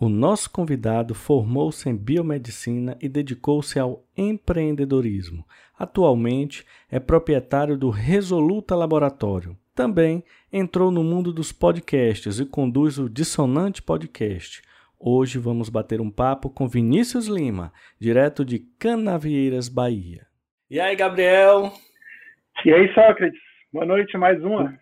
[0.00, 5.44] O nosso convidado formou-se em biomedicina e dedicou-se ao empreendedorismo.
[5.76, 9.56] Atualmente é proprietário do Resoluta Laboratório.
[9.74, 10.22] Também
[10.52, 14.62] entrou no mundo dos podcasts e conduz o Dissonante Podcast.
[15.00, 20.26] Hoje vamos bater um papo com Vinícius Lima, direto de Canavieiras, Bahia.
[20.70, 21.72] E aí, Gabriel?
[22.64, 23.40] E aí, Sócrates?
[23.72, 24.78] Boa noite, mais uma.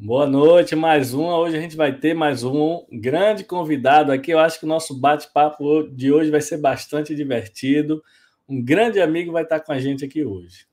[0.00, 1.36] Boa noite, mais uma.
[1.36, 4.30] Hoje a gente vai ter mais um grande convidado aqui.
[4.30, 8.00] Eu acho que o nosso bate-papo de hoje vai ser bastante divertido.
[8.48, 10.68] Um grande amigo vai estar com a gente aqui hoje.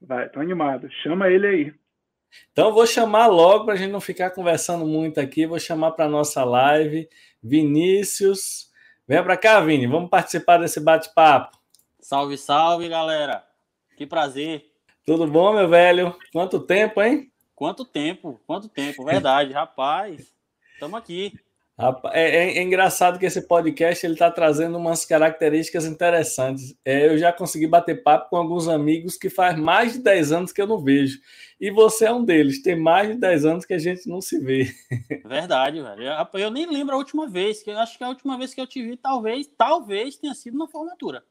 [0.00, 0.88] Vai, tô animado.
[1.02, 1.74] Chama ele aí.
[2.50, 5.44] Então vou chamar logo para a gente não ficar conversando muito aqui.
[5.44, 7.06] Vou chamar para nossa live
[7.42, 8.70] Vinícius.
[9.06, 9.86] Vem para cá, Vini.
[9.86, 11.58] Vamos participar desse bate-papo.
[12.00, 13.44] Salve, salve, galera.
[13.98, 14.64] Que prazer.
[15.04, 16.16] Tudo bom, meu velho?
[16.32, 17.30] Quanto tempo, hein?
[17.56, 18.38] Quanto tempo?
[18.46, 19.02] Quanto tempo?
[19.02, 20.30] Verdade, rapaz.
[20.74, 21.32] Estamos aqui.
[22.12, 26.76] É, é, é, engraçado que esse podcast ele está trazendo umas características interessantes.
[26.84, 30.52] É, eu já consegui bater papo com alguns amigos que faz mais de 10 anos
[30.52, 31.18] que eu não vejo.
[31.58, 32.62] E você é um deles.
[32.62, 34.70] Tem mais de 10 anos que a gente não se vê.
[35.24, 36.02] Verdade, velho.
[36.34, 37.62] Eu nem lembro a última vez.
[37.62, 40.68] que Acho que a última vez que eu te vi, talvez, talvez tenha sido na
[40.68, 41.24] formatura.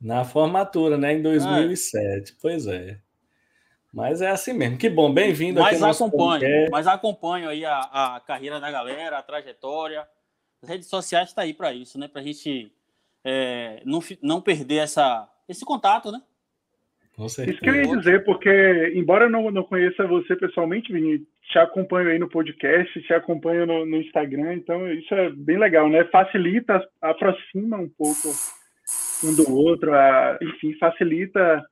[0.00, 1.12] Na formatura, né?
[1.12, 2.32] Em 2007.
[2.32, 2.34] É.
[2.40, 2.98] Pois é.
[3.92, 4.78] Mas é assim mesmo.
[4.78, 9.22] Que bom, bem-vindo aqui Mas acompanho, mas acompanho aí a, a carreira da galera, a
[9.22, 10.06] trajetória.
[10.62, 12.08] As redes sociais estão tá aí para isso, né?
[12.08, 12.72] Para a gente
[13.24, 16.22] é, não, não perder essa, esse contato, né?
[17.18, 21.58] Isso que eu ia dizer, porque, embora eu não, não conheça você pessoalmente, Vini, te
[21.58, 26.04] acompanho aí no podcast, te acompanho no, no Instagram, então isso é bem legal, né?
[26.06, 28.28] Facilita, aproxima um pouco
[29.24, 31.62] um do outro, a, enfim, facilita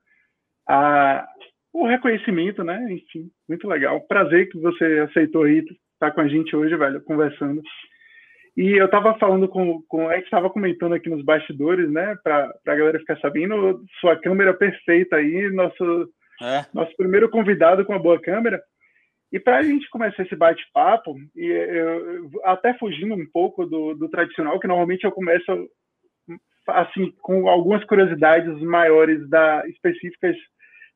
[0.68, 1.26] a,
[1.72, 2.92] o reconhecimento, né?
[2.92, 4.00] Enfim, muito legal.
[4.02, 5.64] Prazer que você aceitou aí
[5.94, 7.62] estar com a gente hoje, velho, conversando.
[8.56, 12.52] E eu estava falando com, com é que estava comentando aqui nos bastidores, né, para
[12.66, 16.08] a galera ficar sabendo, sua câmera perfeita aí, nosso,
[16.42, 16.66] é.
[16.74, 18.60] nosso primeiro convidado com a boa câmera.
[19.32, 24.08] E para a gente começar esse bate-papo, e eu, até fugindo um pouco do, do
[24.08, 25.68] tradicional, que normalmente eu começo
[26.66, 30.36] assim com algumas curiosidades maiores da específicas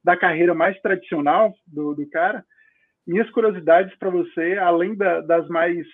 [0.05, 2.45] da carreira mais tradicional do, do cara,
[3.07, 5.87] minhas curiosidades para você, além da, das mais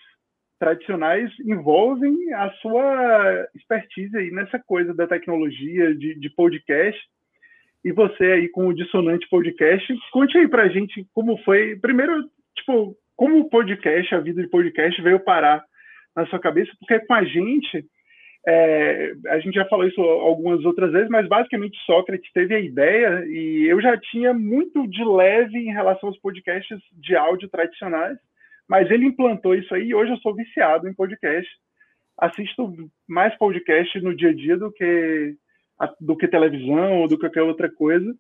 [0.58, 7.00] tradicionais, envolvem a sua expertise aí nessa coisa da tecnologia, de, de podcast.
[7.82, 12.28] E você aí com o Dissonante Podcast, conte aí para a gente como foi, primeiro,
[12.54, 15.64] tipo, como o podcast, a vida de podcast veio parar
[16.14, 17.86] na sua cabeça, porque com a gente
[18.46, 23.24] é, a gente já falou isso algumas outras vezes, mas basicamente Sócrates teve a ideia
[23.26, 28.16] e eu já tinha muito de leve em relação aos podcasts de áudio tradicionais,
[28.66, 31.50] mas ele implantou isso aí e hoje eu sou viciado em podcast.
[32.16, 35.34] Assisto mais podcast no dia a dia do que
[35.98, 38.14] do que televisão ou do que qualquer outra coisa.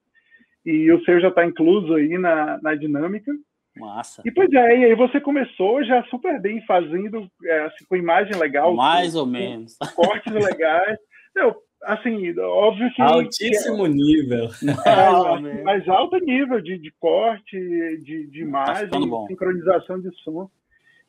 [0.64, 3.32] E o seu já está incluso aí na, na dinâmica.
[3.76, 4.22] Massa.
[4.24, 8.36] E pois é, e aí você começou já super bem fazendo, é, assim, com imagem
[8.36, 8.74] legal.
[8.74, 9.76] Mais com, ou menos.
[9.94, 10.98] Cortes legais.
[11.34, 11.54] Não,
[11.84, 13.02] assim, óbvio que.
[13.02, 14.48] Altíssimo que, nível.
[14.84, 17.56] É, mas alto nível de, de corte,
[18.02, 20.50] de, de tá imagem, tá sincronização de som.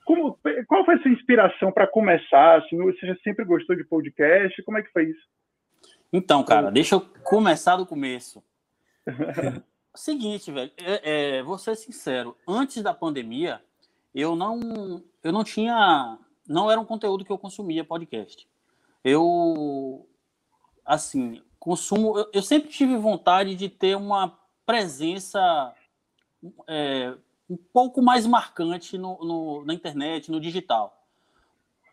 [0.06, 2.60] Como, qual foi a sua inspiração para começar?
[2.60, 4.62] Assim, você já sempre gostou de podcast?
[4.64, 5.22] Como é que foi isso?
[6.12, 8.44] Então, cara, deixa eu começar do começo.
[9.94, 13.62] Seguinte, velho, é, é, vou ser sincero, antes da pandemia,
[14.16, 18.47] eu não, eu não tinha, não era um conteúdo que eu consumia podcast.
[19.03, 20.07] Eu,
[20.85, 25.75] assim, consumo, eu, eu sempre tive vontade de ter uma presença
[26.68, 27.13] é,
[27.50, 30.98] um pouco mais marcante no, no, na internet, no digital.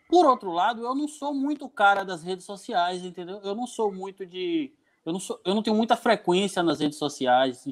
[0.08, 3.40] Por outro lado, eu não sou muito cara das redes sociais, entendeu?
[3.42, 4.72] Eu não sou muito de.
[5.04, 7.66] Eu não, sou, eu não tenho muita frequência nas redes sociais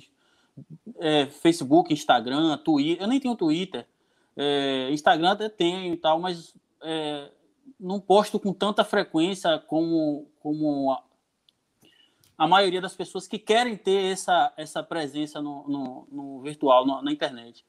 [0.98, 3.02] é, Facebook, Instagram, Twitter.
[3.02, 3.86] Eu nem tenho Twitter.
[4.36, 7.30] É, Instagram até tenho e tal, mas é,
[7.78, 11.02] não posto com tanta frequência como, como a,
[12.38, 17.02] a, maioria das pessoas que querem ter essa, essa presença no, no, no virtual, no,
[17.02, 17.64] na internet.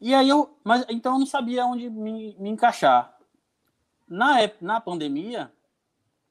[0.00, 3.16] E aí eu, mas então eu não sabia onde me, me encaixar.
[4.08, 5.52] Na, na pandemia,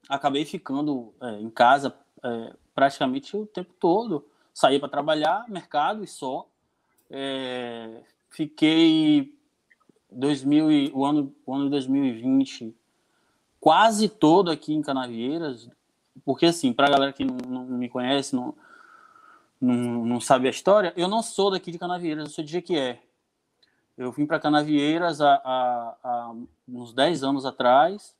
[0.08, 4.26] acabei ficando é, em casa é, praticamente o tempo todo
[4.56, 6.48] saía para trabalhar, mercado e só.
[7.12, 9.38] É, fiquei
[10.10, 12.74] 2000, o, ano, o ano 2020
[13.60, 15.70] quase todo aqui em Canavieiras,
[16.24, 18.56] porque assim, para a galera que não, não, me conhece, não,
[19.60, 23.02] não, não sabe a história, eu não sou daqui de Canavieiras, eu sou de Jequié.
[23.98, 26.36] Eu vim para Canavieiras há, há, há,
[26.68, 28.16] uns 10 anos atrás,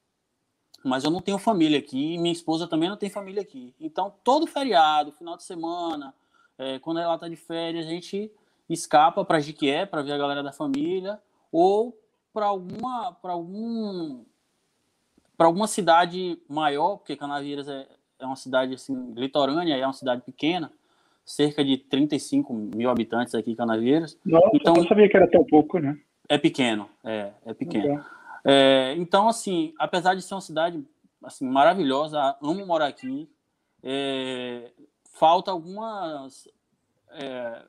[0.84, 3.74] mas eu não tenho família aqui, e minha esposa também não tem família aqui.
[3.80, 6.14] Então, todo feriado, final de semana,
[6.58, 8.32] é, quando ela está de férias, a gente
[8.70, 11.20] escapa para Jiquié, para ver a galera da família,
[11.52, 11.98] ou
[12.34, 14.24] para alguma, para algum,
[15.38, 17.88] para alguma cidade maior, porque Canavieiras é,
[18.20, 20.72] é uma cidade assim litorânea, é uma cidade pequena,
[21.24, 24.18] cerca de 35 mil habitantes aqui em Canavieiras.
[24.26, 25.98] Nossa, então, eu não sabia que era tão pouco, né?
[26.28, 28.04] É pequeno, é, é pequeno.
[28.44, 30.84] É, então, assim, apesar de ser uma cidade
[31.24, 33.30] assim, maravilhosa, amo morar aqui,
[33.84, 34.72] é,
[35.16, 36.48] falta algumas.
[37.12, 37.66] É,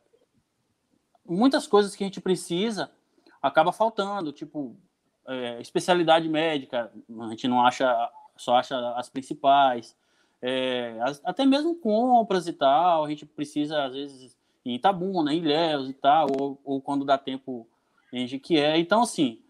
[1.24, 2.90] muitas coisas que a gente precisa
[3.40, 4.76] acaba faltando, tipo,
[5.26, 6.90] é, especialidade médica,
[7.20, 9.96] a gente não acha, só acha as principais,
[10.42, 15.38] é, as, até mesmo compras e tal, a gente precisa, às vezes, em Itabuna, em
[15.38, 17.68] Ilhéus e tal, ou, ou quando dá tempo
[18.12, 18.78] em Jiquié.
[18.78, 19.40] Então, assim,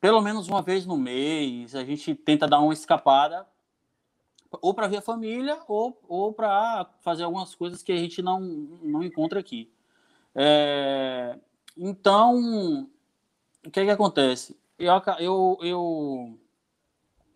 [0.00, 3.46] pelo menos uma vez no mês, a gente tenta dar uma escapada,
[4.50, 8.40] ou para ver a família, ou, ou para fazer algumas coisas que a gente não,
[8.40, 9.70] não encontra aqui.
[10.34, 11.38] É,
[11.76, 12.88] então,
[13.66, 14.56] o que, é que acontece?
[14.78, 16.38] Eu, eu, eu,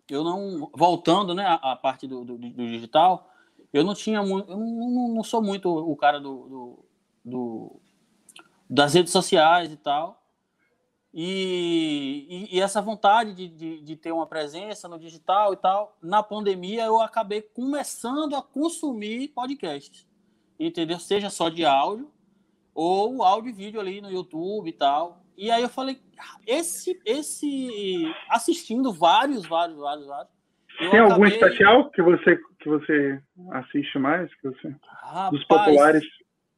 [0.09, 0.71] eu não.
[0.75, 3.29] Voltando né, a parte do, do, do, digital,
[3.73, 4.51] eu não tinha muito.
[4.51, 6.85] Eu não, não sou muito o cara do, do,
[7.25, 7.81] do
[8.71, 10.22] das redes sociais e tal.
[11.15, 15.99] E, e, e, essa vontade de, de, de, ter uma presença no digital e tal,
[16.03, 20.09] na pandemia eu acabei começando a consumir podcasts,
[20.59, 20.99] entendeu?
[20.99, 22.11] Seja só de áudio
[22.75, 25.23] ou áudio e vídeo ali no YouTube e tal.
[25.37, 26.01] E aí eu falei,
[26.47, 30.33] esse, esse, assistindo vários, vários, vários, vários.
[30.91, 33.21] Tem algum especial que você que você
[33.51, 36.05] assiste mais, que você Rapaz, dos populares?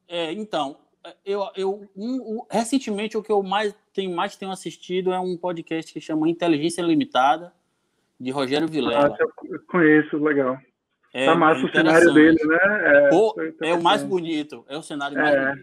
[0.07, 0.77] É, então,
[1.25, 5.37] eu, eu um, um, recentemente o que eu mais tenho mais tenho assistido é um
[5.37, 7.53] podcast que chama Inteligência Limitada
[8.19, 9.15] de Rogério Vilela.
[9.15, 10.59] Ah, eu conheço, legal.
[11.13, 12.59] É, tá massa o cenário dele, né?
[13.07, 15.55] É, Pô, é o mais bonito, é o cenário mais é,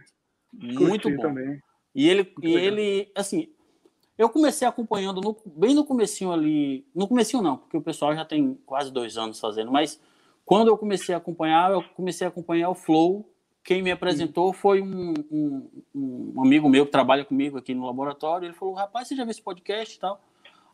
[0.54, 0.80] bonito.
[0.80, 1.22] Muito bom.
[1.22, 1.60] Também.
[1.94, 3.50] E ele, Muito e ele, assim,
[4.18, 8.24] eu comecei acompanhando no, bem no comecinho ali, no comecinho não, porque o pessoal já
[8.24, 10.00] tem quase dois anos fazendo, mas
[10.46, 13.31] quando eu comecei a acompanhar, eu comecei a acompanhar o Flow
[13.64, 18.48] quem me apresentou foi um, um, um, amigo meu que trabalha comigo aqui no laboratório.
[18.48, 20.22] Ele falou: Rapaz, você já viu esse podcast e tal?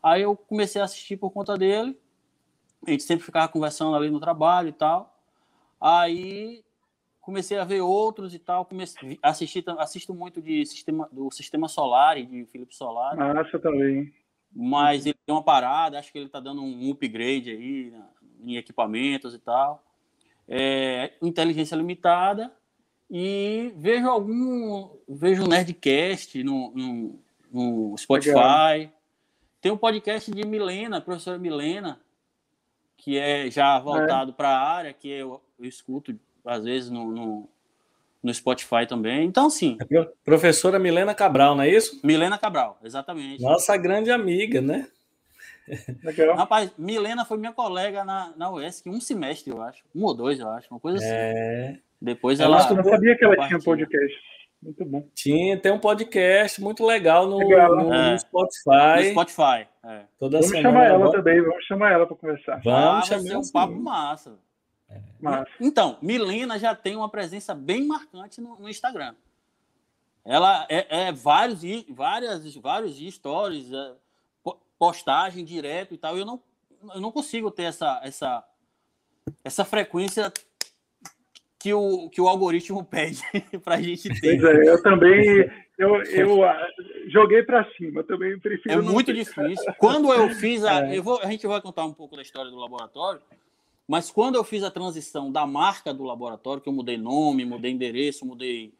[0.01, 1.99] Aí eu comecei a assistir por conta dele.
[2.85, 5.13] A gente sempre ficava conversando ali no trabalho e tal.
[5.81, 6.63] Aí
[7.19, 8.63] comecei a ver outros e tal.
[8.63, 13.19] Comecei, assisti, assisto muito de sistema, do Sistema Solar, de Felipe Solar.
[13.19, 14.13] Ah, você também.
[14.55, 17.93] Mas ele deu uma parada, acho que ele está dando um upgrade aí
[18.39, 19.83] em equipamentos e tal.
[20.47, 22.49] É, inteligência limitada
[23.09, 24.89] e vejo algum.
[25.07, 27.19] Vejo um Nerdcast no, no,
[27.51, 28.33] no Spotify.
[28.33, 28.93] Legal.
[29.61, 31.99] Tem um podcast de Milena, professora Milena,
[32.97, 34.33] que é já voltado é.
[34.33, 37.49] para a área, que eu, eu, escuto às vezes no, no,
[38.21, 39.25] no Spotify também.
[39.25, 39.77] Então, sim.
[39.89, 41.99] É professora Milena Cabral, não é isso?
[42.03, 43.41] Milena Cabral, exatamente.
[43.41, 44.87] Nossa grande amiga, né?
[46.03, 46.35] Legal.
[46.37, 49.83] Rapaz, Milena foi minha colega na, na UESC um semestre, eu acho.
[49.93, 50.67] Um ou dois, eu acho.
[50.69, 51.81] Uma coisa assim.
[52.01, 52.05] É.
[52.05, 52.67] Depois ela.
[52.69, 54.17] Eu não sabia que ela tinha um podcast.
[54.61, 55.07] Muito bom.
[55.13, 57.75] Tinha, tem um podcast muito legal no, legal.
[57.75, 58.11] no, é.
[58.11, 59.03] no Spotify.
[59.03, 59.67] No Spotify.
[59.83, 60.03] É.
[60.19, 61.17] Toda vamos semana, chamar ela agora...
[61.17, 62.61] também, vamos chamar ela para conversar.
[62.63, 64.39] Vamos ah, chamar um papo massa.
[64.89, 64.99] É.
[65.19, 65.51] massa.
[65.59, 69.13] Então, Milena já tem uma presença bem marcante no, no Instagram.
[70.25, 73.93] Ela é, é, vários, várias, vários stories, é,
[74.77, 76.17] postagem direto e tal.
[76.17, 76.41] Eu não,
[76.93, 78.43] eu não consigo ter essa, essa,
[79.43, 80.33] essa frequência
[81.67, 83.21] que o, que o algoritmo pede
[83.63, 84.41] para a gente ter.
[84.41, 86.67] É, eu também eu, eu ah,
[87.09, 88.79] joguei para cima, também prefiro.
[88.79, 89.73] É muito difícil.
[89.77, 90.77] Quando eu fiz a.
[90.87, 90.97] É.
[90.97, 93.19] Eu vou, a gente vai contar um pouco da história do laboratório,
[93.87, 97.71] mas quando eu fiz a transição da marca do laboratório, que eu mudei nome, mudei
[97.71, 98.73] endereço, mudei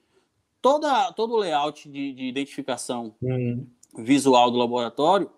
[0.62, 3.66] toda, todo o layout de, de identificação hum.
[3.98, 5.30] visual do laboratório,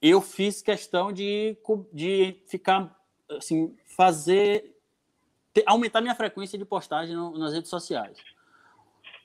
[0.00, 1.56] eu fiz questão de,
[1.92, 2.96] de ficar
[3.30, 4.73] assim, fazer
[5.66, 8.18] aumentar minha frequência de postagem no, nas redes sociais.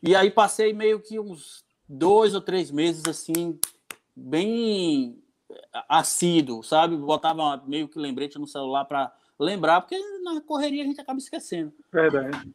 [0.02, 3.60] E aí passei meio que uns dois ou três meses assim,
[4.16, 5.22] bem
[5.88, 6.96] assíduo, sabe?
[6.96, 11.74] Botava meio que lembrete no celular para lembrar, porque na correria a gente acaba esquecendo.
[11.92, 12.50] Verdade.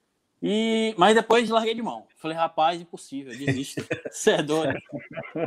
[0.46, 2.06] E, mas depois larguei de mão.
[2.18, 3.82] Falei, rapaz, impossível, desisto.
[4.12, 4.78] Você é doido.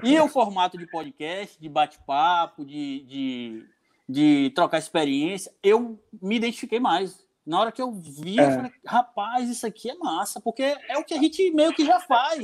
[0.04, 3.66] E o formato de podcast, de bate-papo, de, de,
[4.10, 7.24] de trocar experiência, eu me identifiquei mais.
[7.48, 8.44] Na hora que eu vi, é.
[8.44, 11.86] eu falei, rapaz, isso aqui é massa, porque é o que a gente meio que
[11.86, 12.44] já faz.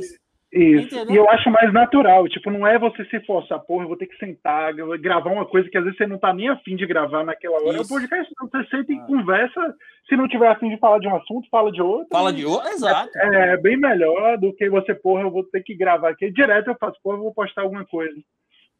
[0.53, 0.85] Isso.
[0.95, 1.13] Entendeu?
[1.13, 2.27] E eu acho mais natural.
[2.29, 5.67] Tipo, não é você se forçar, porra, eu vou ter que sentar, gravar uma coisa
[5.67, 7.81] que às vezes você não tá nem afim de gravar naquela hora.
[7.81, 7.93] Isso.
[7.93, 9.05] É o podcast, você senta e ah.
[9.05, 9.75] conversa.
[10.07, 12.07] Se não tiver afim de falar de um assunto, fala de outro.
[12.11, 13.11] Fala de outro, exato.
[13.17, 16.31] É, é, bem melhor do que você, porra, eu vou ter que gravar aqui.
[16.31, 18.15] Direto eu faço, porra, eu vou postar alguma coisa.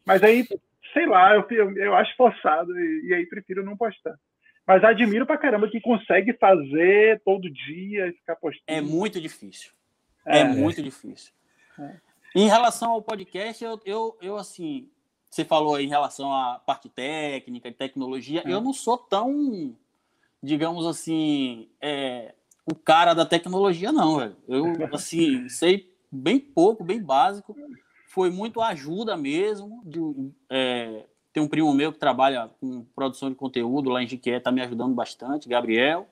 [0.06, 0.46] Mas aí,
[0.94, 4.14] sei lá, eu, eu, eu acho forçado e, e aí prefiro não postar.
[4.66, 8.64] Mas admiro pra caramba que consegue fazer todo dia e ficar postando.
[8.68, 9.72] É muito difícil.
[10.26, 11.34] É, é muito difícil.
[11.78, 11.96] É.
[12.36, 14.90] Em relação ao podcast, eu, eu, eu, assim,
[15.30, 18.52] você falou aí em relação à parte técnica e tecnologia, é.
[18.52, 19.76] eu não sou tão,
[20.42, 22.34] digamos assim, é,
[22.66, 24.38] o cara da tecnologia, não, velho.
[24.48, 27.56] Eu, assim, sei bem pouco, bem básico.
[28.08, 29.82] Foi muito ajuda mesmo.
[29.86, 30.00] De,
[30.50, 34.52] é, tem um primo meu que trabalha com produção de conteúdo lá em Jiqué, tá
[34.52, 36.08] me ajudando bastante, Gabriel.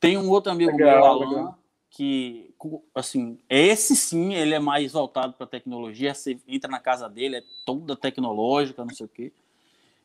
[0.00, 1.58] Tem um outro amigo legal, meu, Alan, legal
[1.94, 2.52] que,
[2.92, 6.12] assim, esse sim, ele é mais voltado para tecnologia.
[6.12, 9.32] Você entra na casa dele, é toda tecnológica, não sei o quê.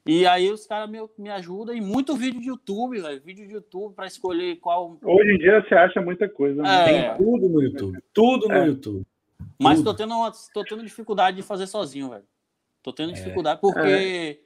[0.06, 3.22] E aí os caras me, me ajudam e muito vídeo de YouTube, velho.
[3.22, 4.98] Vídeo de YouTube para escolher qual.
[5.04, 6.62] Hoje em dia você acha muita coisa.
[6.62, 6.70] Né?
[6.70, 6.86] É.
[6.86, 8.00] Tem tudo no YouTube.
[8.14, 8.68] Tudo no é.
[8.68, 9.04] YouTube.
[9.60, 12.24] Mas tô tendo, uma, tô tendo dificuldade de fazer sozinho, velho.
[12.82, 13.14] Tô tendo é.
[13.14, 14.40] dificuldade porque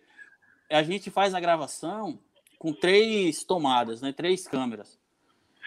[0.70, 0.78] é.
[0.78, 2.20] a gente faz a gravação
[2.58, 4.12] com três tomadas, né?
[4.12, 4.98] Três câmeras.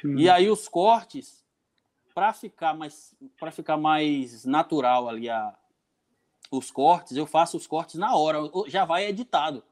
[0.00, 0.16] Sim.
[0.16, 1.44] E aí os cortes
[2.14, 5.54] para ficar mais para ficar mais natural ali a,
[6.50, 9.62] os cortes, eu faço os cortes na hora, já vai editado.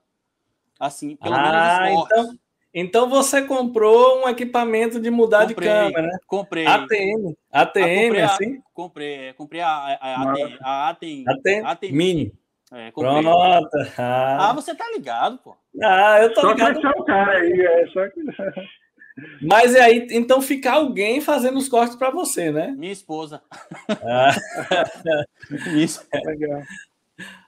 [0.78, 2.18] Assim, pelo ah, menos os cortes.
[2.18, 2.38] Então,
[2.74, 6.18] então você comprou um equipamento de mudar comprei, de câmera, né?
[6.26, 6.66] Comprei.
[6.66, 7.34] ATM.
[7.50, 8.62] ATM, ah, assim?
[8.74, 12.43] Comprei, comprei a, a, a, ATM, a ATM, ATM, ATM Mini.
[12.74, 13.28] É, Pronto.
[13.96, 14.50] Ah.
[14.50, 14.52] ah.
[14.52, 15.56] você tá ligado, pô.
[15.82, 16.80] Ah, eu tô só ligado.
[16.80, 18.20] Só o cara aí, é só que...
[19.40, 22.74] Mas é aí, então fica alguém fazendo os cortes para você, né?
[22.76, 23.40] Minha esposa.
[23.88, 24.34] Ah.
[25.76, 26.04] Isso.
[26.12, 26.62] É legal.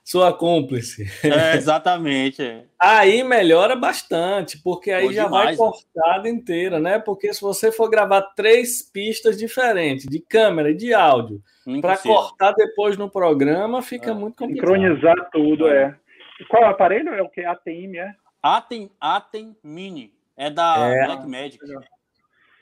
[0.06, 1.04] Sua cúmplice.
[1.24, 2.40] É, exatamente.
[2.40, 2.62] É.
[2.78, 6.30] Aí melhora bastante, porque aí Pô, já demais, vai cortada né?
[6.30, 7.00] inteira, né?
[7.00, 11.42] Porque se você for gravar três pistas diferentes, de câmera e de áudio,
[11.80, 14.14] para cortar depois no programa, fica é.
[14.14, 14.68] muito complicado.
[14.68, 15.82] Sincronizar tudo, é.
[15.82, 16.44] é.
[16.48, 17.12] Qual aparelho?
[17.12, 17.44] É o que?
[17.44, 18.14] ATM, é?
[18.40, 20.12] Atem, Atem Mini.
[20.36, 21.06] É da é.
[21.06, 21.58] Black Magic.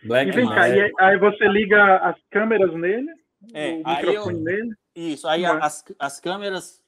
[0.03, 3.11] Black e vem cá, e aí você liga as câmeras nele?
[3.53, 4.75] É, o microfone eu, nele?
[4.97, 6.83] Isso, aí as, as câmeras.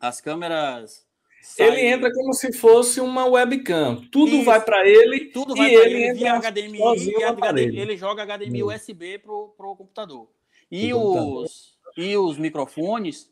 [0.00, 1.06] As câmeras.
[1.42, 1.70] Saem...
[1.70, 4.06] Ele entra como se fosse uma webcam.
[4.10, 4.44] Tudo isso.
[4.44, 5.26] vai para ele.
[5.26, 8.66] Tudo vai para ele, ele via HDMI HDMI, ele joga HDMI hum.
[8.66, 10.28] USB pro, pro computador.
[10.70, 11.50] E os, computador.
[11.96, 13.30] e os microfones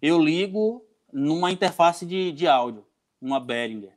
[0.00, 2.84] eu ligo numa interface de, de áudio,
[3.20, 3.92] uma Behringer.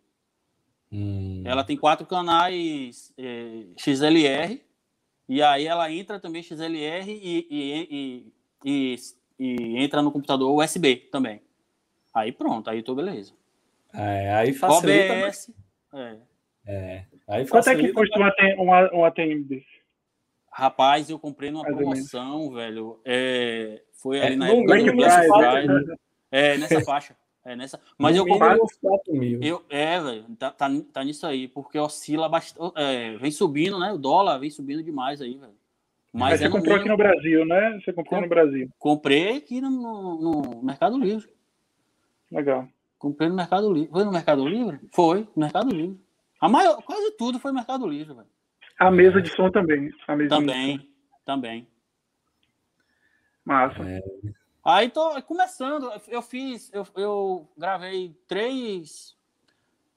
[0.91, 1.41] Hum.
[1.43, 4.62] Ela tem quatro canais é, XLR,
[5.27, 8.31] e aí ela entra também XLR e, e,
[8.63, 8.95] e,
[9.39, 11.41] e, entra no computador USB também.
[12.15, 13.34] Aí pronto, aí tô beleza.
[13.93, 15.13] É, aí facilita.
[15.13, 15.51] OBS.
[15.93, 16.17] É.
[16.65, 17.05] é.
[17.27, 19.75] Aí Quanto é que custa um, um, um ATM desse?
[20.50, 23.01] Rapaz, eu comprei numa promoção, velho.
[23.03, 25.98] É, foi ali é, na época do Black Friday.
[26.31, 27.15] É, nessa faixa.
[27.43, 27.79] É nessa.
[27.98, 29.39] Mas no eu comprei.
[29.41, 32.74] Eu, é, velho, tá, tá, tá, nisso aí, porque oscila bastante.
[32.77, 33.91] É, vem subindo, né?
[33.91, 35.53] O dólar vem subindo demais aí, velho.
[36.12, 36.79] Mas, Mas você comprou mínimo...
[36.79, 37.79] aqui no Brasil, né?
[37.84, 38.69] Você comprou no Brasil.
[38.79, 41.29] Comprei aqui no, no, Mercado Livre.
[42.32, 42.67] Legal.
[42.98, 43.91] Comprei no Mercado Livre.
[43.91, 44.79] Foi no Mercado Livre?
[44.94, 46.00] Foi, no Mercado Livre.
[46.41, 48.27] A maior, quase tudo foi no Mercado Livre, velho.
[48.79, 49.91] A mesa de som também.
[50.08, 50.89] A mesa também,
[51.25, 51.67] também.
[53.46, 53.82] Massa.
[53.84, 54.01] É.
[54.65, 59.15] Aí tô começando, eu fiz, eu, eu gravei três,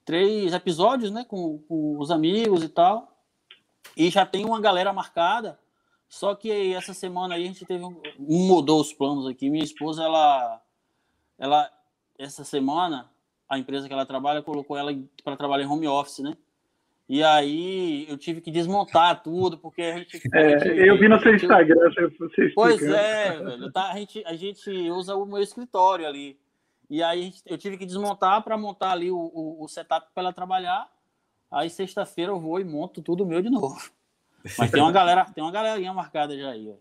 [0.05, 3.17] três episódios, né, com, com, os amigos e tal,
[3.97, 5.59] e já tem uma galera marcada,
[6.07, 10.05] só que essa semana aí a gente teve, um, mudou os planos aqui, minha esposa,
[10.05, 10.63] ela,
[11.39, 11.73] ela,
[12.19, 13.11] essa semana,
[13.49, 14.93] a empresa que ela trabalha colocou ela
[15.25, 16.37] para trabalhar em home office, né,
[17.09, 20.21] e aí eu tive que desmontar tudo, porque a gente.
[20.35, 23.73] É, a gente, eu vi no seu Instagram, você Pois é, velho.
[23.73, 26.39] Tá, a, gente, a gente usa o meu escritório ali.
[26.91, 30.33] E aí eu tive que desmontar para montar ali o, o, o setup para ela
[30.35, 30.87] trabalhar.
[31.51, 33.91] Aí sexta-feira eu vou e monto tudo meu de novo.
[34.59, 36.69] Mas tem uma galera, tem uma galerinha marcada já aí.
[36.69, 36.75] Ó.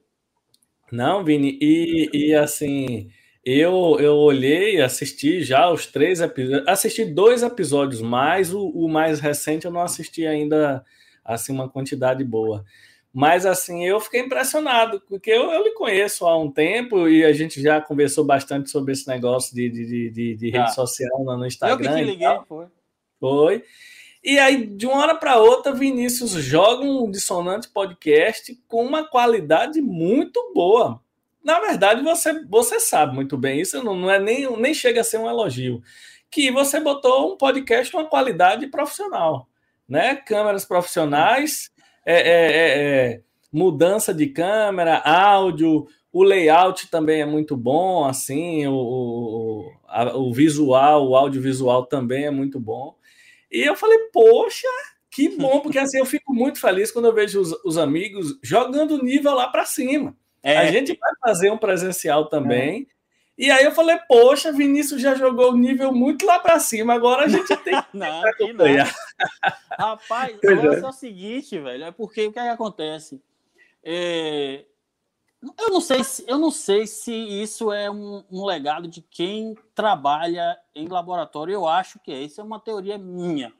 [0.91, 3.10] Não, Vini, e, e assim
[3.50, 9.22] eu, eu olhei, assisti já os três episódios, assisti dois episódios mais, o, o, mais
[9.22, 10.84] recente eu não assisti ainda,
[11.24, 12.66] assim, uma quantidade boa.
[13.13, 17.32] Mas, assim, eu fiquei impressionado, porque eu, eu lhe conheço há um tempo e a
[17.32, 20.68] gente já conversou bastante sobre esse negócio de, de, de, de rede ah.
[20.68, 21.86] social no Instagram.
[21.86, 22.66] Eu que te liguei, foi.
[23.18, 23.63] Foi.
[24.22, 29.80] E aí, de uma hora para outra, Vinícius joga um dissonante podcast com uma qualidade
[29.80, 31.01] muito boa
[31.48, 35.04] na verdade, você, você sabe muito bem, isso não, não é nem, nem chega a
[35.04, 35.82] ser um elogio,
[36.30, 39.48] que você botou um podcast com uma qualidade profissional,
[39.88, 40.18] né?
[40.18, 41.72] Câmeras profissionais,
[42.06, 48.68] é, é, é, é mudança de câmera, áudio, o layout também é muito bom, assim,
[48.68, 52.94] o, o, a, o visual, o audiovisual também é muito bom.
[53.50, 54.68] E eu falei, poxa,
[55.10, 58.96] que bom, porque assim eu fico muito feliz quando eu vejo os, os amigos jogando
[58.96, 60.13] o nível lá para cima.
[60.44, 60.58] É.
[60.58, 62.88] A gente vai fazer um presencial também.
[62.94, 62.98] É.
[63.38, 67.25] E aí eu falei, poxa, Vinícius já jogou o nível muito lá para cima, agora
[67.25, 68.91] a gente tem que não, acompanhar.
[69.77, 70.79] Rapaz, o é.
[70.79, 73.22] é o seguinte, velho, é porque o que, é que acontece?
[73.84, 74.65] É,
[75.60, 79.56] eu não sei se eu não sei se isso é um, um, legado de quem
[79.75, 81.53] trabalha em laboratório.
[81.53, 82.22] Eu acho que é.
[82.22, 83.53] Isso é uma teoria minha,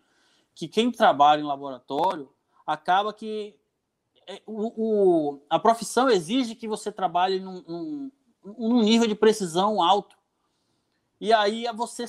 [0.56, 2.30] que quem trabalha em laboratório
[2.66, 3.56] acaba que
[4.46, 4.74] o,
[5.36, 8.12] o, a profissão exige que você trabalhe num, num,
[8.44, 10.18] num, nível de precisão alto.
[11.20, 12.06] E aí você,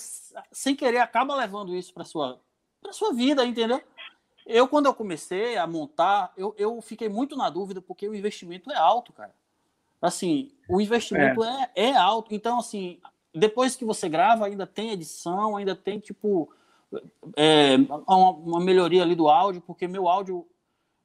[0.51, 2.41] sem querer, acaba levando isso para sua
[2.81, 3.83] para sua vida, entendeu?
[4.47, 8.71] Eu, quando eu comecei a montar, eu, eu fiquei muito na dúvida, porque o investimento
[8.71, 9.35] é alto, cara.
[10.01, 11.71] Assim, o investimento é.
[11.75, 12.33] é, é alto.
[12.33, 13.01] Então, assim,
[13.35, 16.51] depois que você grava, ainda tem edição, ainda tem, tipo,
[17.37, 20.47] é, uma, uma melhoria ali do áudio, porque meu áudio,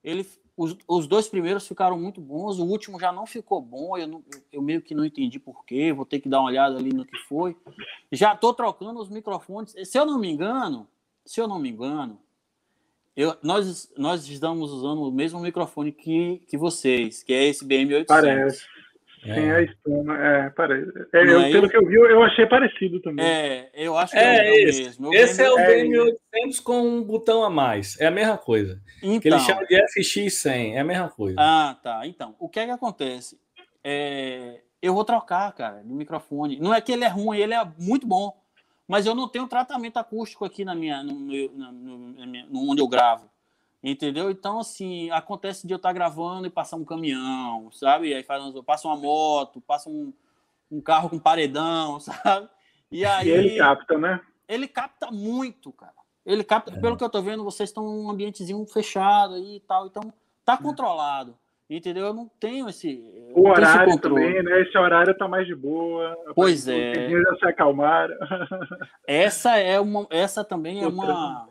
[0.03, 0.24] ele
[0.55, 4.24] os, os dois primeiros ficaram muito bons, o último já não ficou bom, eu, não,
[4.51, 7.17] eu meio que não entendi porquê, vou ter que dar uma olhada ali no que
[7.27, 7.55] foi.
[8.12, 9.75] Já estou trocando os microfones.
[9.83, 10.88] Se eu não me engano,
[11.25, 12.19] se eu não me engano,
[13.15, 18.05] eu, nós, nós estamos usando o mesmo microfone que, que vocês, que é esse BM800.
[18.07, 18.65] Parece.
[19.25, 19.36] É.
[19.36, 20.92] Sim, a espuma, é, parece.
[21.13, 23.25] É, eu, é pelo que eu vi, eu achei parecido também.
[23.25, 24.84] É, eu acho que é, é esse.
[24.84, 25.13] mesmo.
[25.13, 28.00] esse é o BM800 com um botão a mais.
[28.01, 28.81] É a mesma coisa.
[29.01, 31.38] Então, que eles chamam de FX100, é a mesma coisa.
[31.40, 32.05] Ah, tá.
[32.05, 33.40] Então, o que é que acontece?
[33.83, 36.59] É, eu vou trocar, cara, de microfone.
[36.59, 38.36] Não é que ele é ruim, ele é muito bom.
[38.86, 41.98] Mas eu não tenho tratamento acústico aqui na minha, no, no, no,
[42.50, 43.29] no onde eu gravo.
[43.83, 44.31] Entendeu?
[44.31, 48.09] Então, assim, acontece de eu estar gravando e passar um caminhão, sabe?
[48.09, 50.13] E aí faz, passa uma moto, passa um,
[50.72, 52.48] um carro com paredão, sabe?
[52.89, 53.27] E aí.
[53.27, 54.22] E ele capta, né?
[54.48, 55.91] Ele capta muito, cara.
[56.25, 56.79] Ele capta, é.
[56.79, 60.13] pelo que eu tô vendo, vocês estão num ambientezinho fechado aí e tal, então
[60.46, 60.63] tá é.
[60.63, 61.37] controlado.
[61.69, 62.05] Entendeu?
[62.05, 63.03] Eu não tenho esse.
[63.33, 64.61] O horário também, né?
[64.61, 66.15] Esse horário tá mais de boa.
[66.35, 67.09] Pois é.
[67.09, 68.15] Já se acalmaram.
[69.07, 70.05] Essa é uma.
[70.09, 71.50] Essa também é uma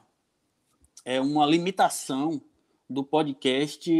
[1.04, 2.40] é uma limitação
[2.88, 3.90] do podcast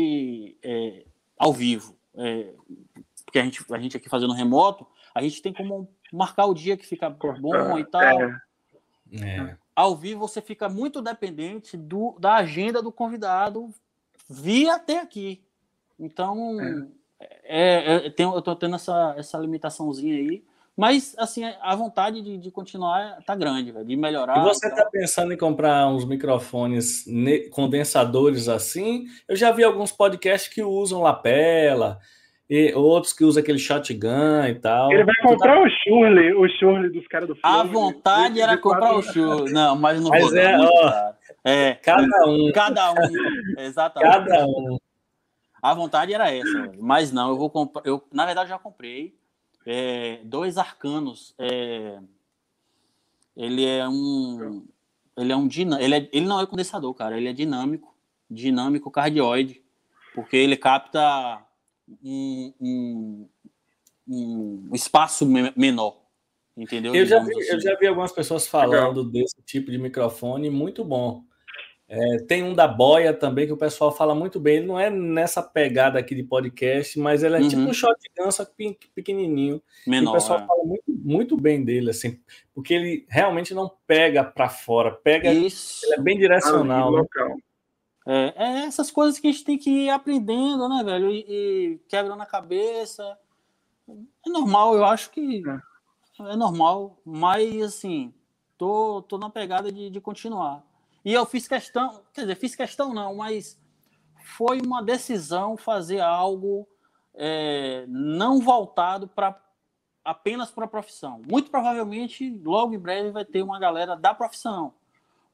[0.63, 1.05] é,
[1.39, 1.97] ao vivo.
[2.15, 2.55] É,
[3.25, 6.77] porque a gente, a gente aqui fazendo remoto, a gente tem como marcar o dia
[6.77, 8.23] que fica bom e tal.
[8.23, 8.41] É.
[9.21, 9.57] é.
[9.75, 13.73] Ao vivo você fica muito dependente do, da agenda do convidado
[14.29, 15.43] via até aqui.
[15.99, 17.27] Então, é.
[17.45, 20.45] é, é tem, eu estou tendo essa, essa limitaçãozinha aí.
[20.77, 24.39] Mas, assim, a vontade de, de continuar tá grande, de melhorar.
[24.39, 27.05] E você está pensando em comprar uns microfones
[27.51, 29.05] condensadores assim?
[29.29, 32.01] Eu já vi alguns podcasts que usam lapela,
[32.49, 34.93] e outros que usam aquele shotgun e tal.
[34.93, 35.63] Ele vai comprar tá...
[35.63, 37.57] o Shurley, o Shurley dos caras do filme.
[37.57, 39.53] A vontade era comprar o Shurley.
[39.53, 41.13] Não, mas não mas vou é, ó,
[41.45, 42.53] é, cada um.
[42.53, 44.13] Cada um, exatamente.
[44.13, 44.79] Cada um.
[45.63, 47.83] A vontade era essa, mas não, eu vou comprar.
[47.87, 49.15] Eu, na verdade, já comprei
[49.67, 51.35] é, dois arcanos.
[51.39, 51.99] É,
[53.37, 54.67] ele é um.
[55.17, 55.49] Ele é um.
[55.81, 57.17] Ele, é, ele não é condensador, cara.
[57.17, 57.95] Ele é dinâmico.
[58.31, 59.63] Dinâmico cardioide.
[60.15, 61.45] Porque ele capta
[62.03, 63.29] um, um,
[64.09, 66.03] um espaço menor.
[66.57, 66.95] Entendeu?
[66.95, 67.51] Eu já, vi, assim.
[67.51, 71.25] eu já vi algumas pessoas falando desse tipo de microfone, muito bom.
[71.95, 74.57] É, tem um da Boia também, que o pessoal fala muito bem.
[74.57, 77.59] Ele não é nessa pegada aqui de podcast, mas ele é tipo uhum.
[77.67, 79.63] tipo um shotgun, só que pequenininho.
[79.87, 80.47] Menor, o pessoal é.
[80.47, 82.19] fala muito, muito bem dele, assim,
[82.55, 85.31] porque ele realmente não pega para fora, pega.
[85.35, 85.85] Isso.
[85.85, 86.97] Ele é bem direcional.
[86.97, 87.37] Ah, né?
[88.07, 91.11] é, é, essas coisas que a gente tem que ir aprendendo, né, velho?
[91.11, 93.19] E, e quebrando a cabeça.
[94.27, 98.15] É normal, eu acho que é, é normal, mas assim,
[98.57, 100.72] tô, tô na pegada de, de continuar.
[101.05, 103.61] E eu fiz questão, quer dizer, fiz questão não, mas
[104.37, 106.67] foi uma decisão fazer algo
[107.15, 109.41] é, não voltado para
[110.05, 111.21] apenas para a profissão.
[111.29, 114.75] Muito provavelmente, logo em breve, vai ter uma galera da profissão.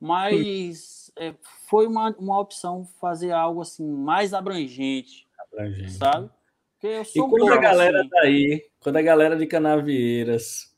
[0.01, 1.35] Mas é,
[1.67, 5.93] foi uma, uma opção fazer algo assim mais abrangente, abrangente.
[5.93, 6.31] sabe?
[6.83, 8.09] e quando a galera assim.
[8.11, 10.73] daí, quando a galera de Canavieiras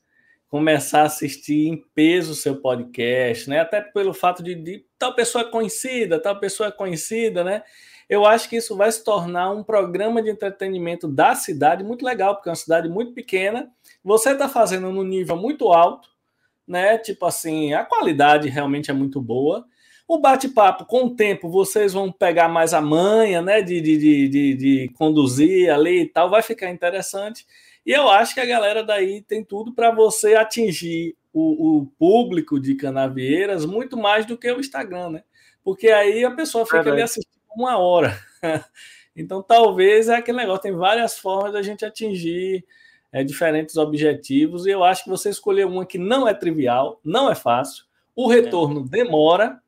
[0.51, 3.59] começar a assistir em peso o seu podcast, né?
[3.59, 7.63] Até pelo fato de, de, tal pessoa é conhecida, tal pessoa é conhecida, né?
[8.11, 12.35] eu acho que isso vai se tornar um programa de entretenimento da cidade muito legal,
[12.35, 13.71] porque é uma cidade muito pequena.
[14.03, 16.09] Você está fazendo no nível muito alto,
[16.67, 16.97] né?
[16.97, 19.63] Tipo assim, a qualidade realmente é muito boa.
[20.05, 23.61] O bate-papo, com o tempo, vocês vão pegar mais a manha, né?
[23.61, 27.45] De, de, de, de, de conduzir ali e tal, vai ficar interessante.
[27.85, 32.59] E eu acho que a galera daí tem tudo para você atingir o, o, público
[32.59, 35.23] de Canavieiras muito mais do que o Instagram, né?
[35.63, 38.17] Porque aí a pessoa fica é ali assistindo uma hora.
[39.15, 42.65] então, talvez é aquele negócio, tem várias formas da gente atingir
[43.11, 47.29] é, diferentes objetivos, e eu acho que você escolheu uma que não é trivial, não
[47.29, 48.35] é fácil, o é.
[48.35, 48.89] retorno é.
[48.89, 49.61] demora,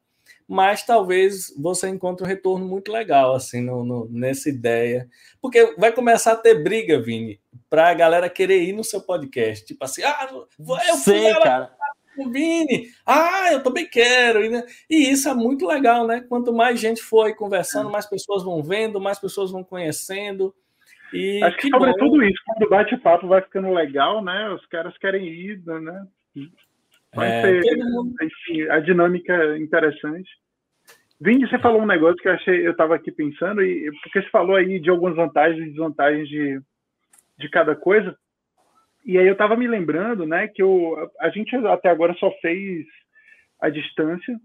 [0.47, 5.07] mas talvez você encontre um retorno muito legal, assim, no, no, nessa ideia.
[5.41, 9.65] Porque vai começar a ter briga, Vini, para a galera querer ir no seu podcast.
[9.65, 11.71] Tipo assim, ah, eu Sei, cara
[12.17, 12.89] o Vini.
[13.05, 14.43] Ah, eu também quero.
[14.43, 16.21] E, e isso é muito legal, né?
[16.27, 20.53] Quanto mais gente for aí conversando, mais pessoas vão vendo, mais pessoas vão conhecendo.
[21.13, 21.97] E Acho que, que sobre bom.
[21.97, 24.49] tudo isso, quando o bate-papo vai ficando legal, né?
[24.49, 26.07] Os caras querem ir, né?
[27.15, 28.13] Vai é, ser, mundo...
[28.21, 30.29] enfim, a dinâmica é interessante.
[31.19, 34.29] Vini, você falou um negócio que eu achei, eu estava aqui pensando, e porque você
[34.29, 36.59] falou aí de algumas vantagens e desvantagens de,
[37.37, 38.15] de cada coisa.
[39.05, 42.85] E aí eu estava me lembrando, né, que eu, a gente até agora só fez
[43.61, 44.37] a distância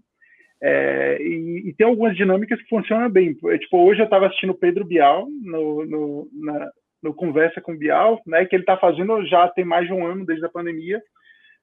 [0.61, 3.37] é, e, e, tem algumas dinâmicas que funcionam bem.
[3.45, 7.77] É, tipo, hoje eu estava assistindo o Pedro Bial no, no, na, no Conversa com
[7.77, 11.01] Bial, né, que ele está fazendo já tem mais de um ano desde a pandemia,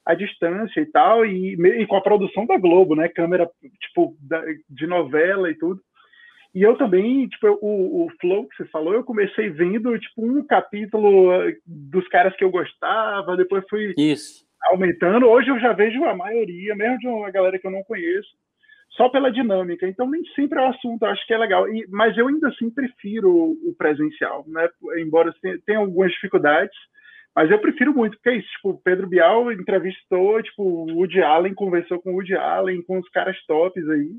[0.06, 4.40] a distância e tal, e, e com a produção da Globo, né, câmera tipo da,
[4.70, 5.80] de novela e tudo.
[6.54, 10.46] E eu também, tipo, o, o Flow que você falou, eu comecei vendo, tipo, um
[10.46, 14.46] capítulo eh, dos caras que eu gostava, depois fui Isso.
[14.70, 15.26] aumentando.
[15.26, 18.30] Hoje eu já vejo a maioria, mesmo de uma galera que eu não conheço,
[18.90, 19.86] só pela dinâmica.
[19.86, 21.68] Então, nem sempre é o assunto, eu acho que é legal.
[21.68, 24.66] E, mas eu ainda assim prefiro o presencial, né?
[24.96, 25.34] Embora
[25.66, 26.74] tenha algumas dificuldades,
[27.36, 31.54] mas eu prefiro muito, porque é isso, tipo, Pedro Bial entrevistou, tipo, o Woody Allen,
[31.54, 34.10] conversou com o Woody Allen, com os caras tops aí.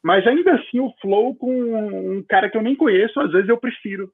[0.00, 3.58] Mas ainda assim, o flow com um cara que eu nem conheço, às vezes eu
[3.58, 4.12] prefiro.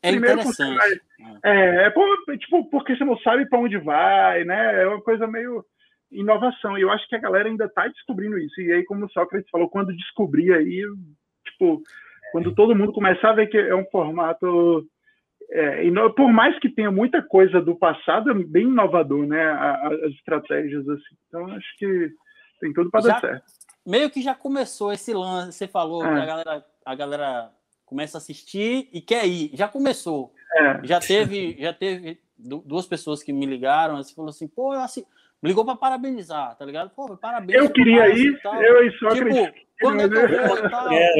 [0.00, 1.02] É Primeiro interessante.
[1.44, 2.06] é, é por,
[2.38, 4.82] tipo, porque você não sabe para onde vai, né?
[4.82, 5.64] É uma coisa meio
[6.12, 6.78] inovação.
[6.78, 8.60] E eu acho que a galera ainda está descobrindo isso.
[8.60, 10.82] E aí, como o Sócrates falou, quando descobrir aí,
[11.44, 11.82] tipo,
[12.30, 14.86] quando todo mundo começar a ver que é um formato.
[15.50, 15.82] É,
[16.14, 19.50] por mais que tenha muita coisa do passado, é bem inovador, né?
[19.50, 21.16] As estratégias, assim.
[21.26, 22.10] Então, acho que
[22.60, 23.58] tem tudo para dar certo
[23.88, 25.56] meio que já começou esse lance.
[25.56, 26.14] Você falou é.
[26.14, 27.50] que a galera, a galera
[27.86, 29.50] começa a assistir e quer ir.
[29.54, 30.34] Já começou.
[30.54, 30.80] É.
[30.84, 35.04] Já teve, já teve duas pessoas que me ligaram, assim, falou assim, pô, eu assim,
[35.42, 36.90] ligou para parabenizar, tá ligado?
[36.90, 37.58] Pô, parabéns.
[37.58, 40.88] Eu queria ir, eu e só Tipo, quando é que eu vou e tal?
[40.92, 41.12] É.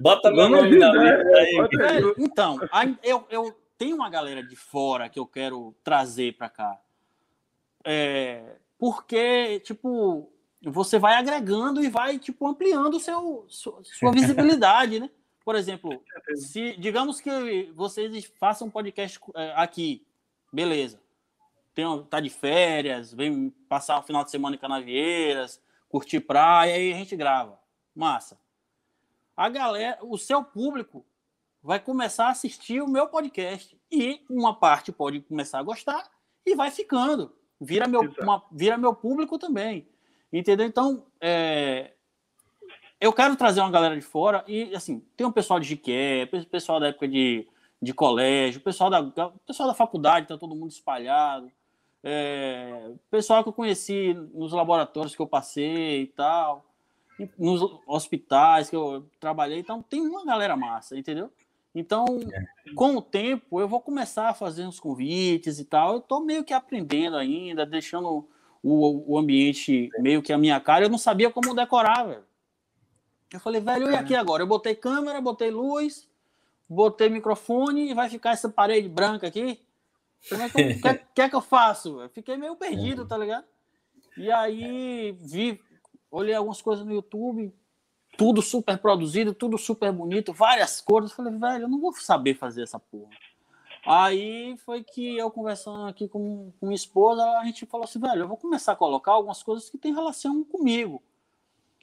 [0.00, 2.14] Bota meu nome na lista aí.
[2.18, 2.58] Então,
[3.02, 6.80] eu, eu tenho uma galera de fora que eu quero trazer para cá.
[7.84, 10.30] É, porque, tipo,
[10.62, 15.10] você vai agregando e vai tipo ampliando seu sua visibilidade, né?
[15.44, 16.02] Por exemplo,
[16.36, 20.06] se digamos que vocês façam um podcast é, aqui,
[20.50, 20.98] beleza?
[21.74, 26.92] Tem, tá de férias, vem passar o final de semana em Canavieiras, curtir praia, aí
[26.92, 27.58] a gente grava.
[27.94, 28.38] Massa.
[29.36, 31.04] A galera, o seu público
[31.62, 36.08] vai começar a assistir o meu podcast e uma parte pode começar a gostar
[36.44, 37.34] e vai ficando.
[37.60, 39.88] Vira meu, uma, vira meu público também.
[40.32, 40.66] Entendeu?
[40.66, 41.92] Então, é,
[43.00, 46.78] eu quero trazer uma galera de fora e, assim, tem um pessoal de Jiqué, pessoal
[46.78, 47.46] da época de,
[47.80, 51.50] de colégio, pessoal da, pessoal da faculdade, tá todo mundo espalhado.
[52.02, 56.64] É, pessoal que eu conheci nos laboratórios que eu passei e tal,
[57.38, 61.30] nos hospitais que eu trabalhei, então tem uma galera massa, entendeu?
[61.74, 62.74] Então, é.
[62.74, 65.94] com o tempo, eu vou começar a fazer uns convites e tal.
[65.94, 68.28] Eu tô meio que aprendendo ainda, deixando
[68.62, 72.24] o, o ambiente meio que a minha cara, eu não sabia como decorar, velho.
[73.32, 74.44] Eu falei, velho, e aqui agora?
[74.44, 76.08] Eu botei câmera, botei luz,
[76.68, 79.60] botei microfone e vai ficar essa parede branca aqui?
[80.28, 82.00] Como é que eu, quer, quer que eu faço?
[82.00, 83.44] Eu fiquei meio perdido, tá ligado?
[84.16, 85.60] E aí vi,
[86.14, 87.52] olhei algumas coisas no YouTube,
[88.16, 91.10] tudo super produzido, tudo super bonito, várias cores.
[91.10, 93.10] Eu falei, velho, eu não vou saber fazer essa porra.
[93.86, 98.22] Aí foi que eu conversando aqui com, com minha esposa, a gente falou assim, velho,
[98.22, 101.02] eu vou começar a colocar algumas coisas que tem relação comigo.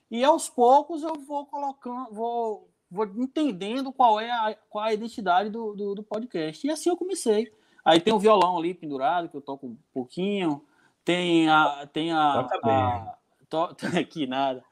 [0.10, 4.94] E aos poucos eu vou colocando, vou, vou entendendo qual é a, qual é a
[4.94, 6.66] identidade do, do, do, podcast.
[6.66, 7.54] E assim eu comecei.
[7.86, 10.66] Aí tem o violão ali pendurado, que eu toco um pouquinho.
[11.06, 11.88] Tem a.
[11.92, 12.42] Tem a.
[12.42, 13.18] A,
[13.52, 14.64] to, aqui nada.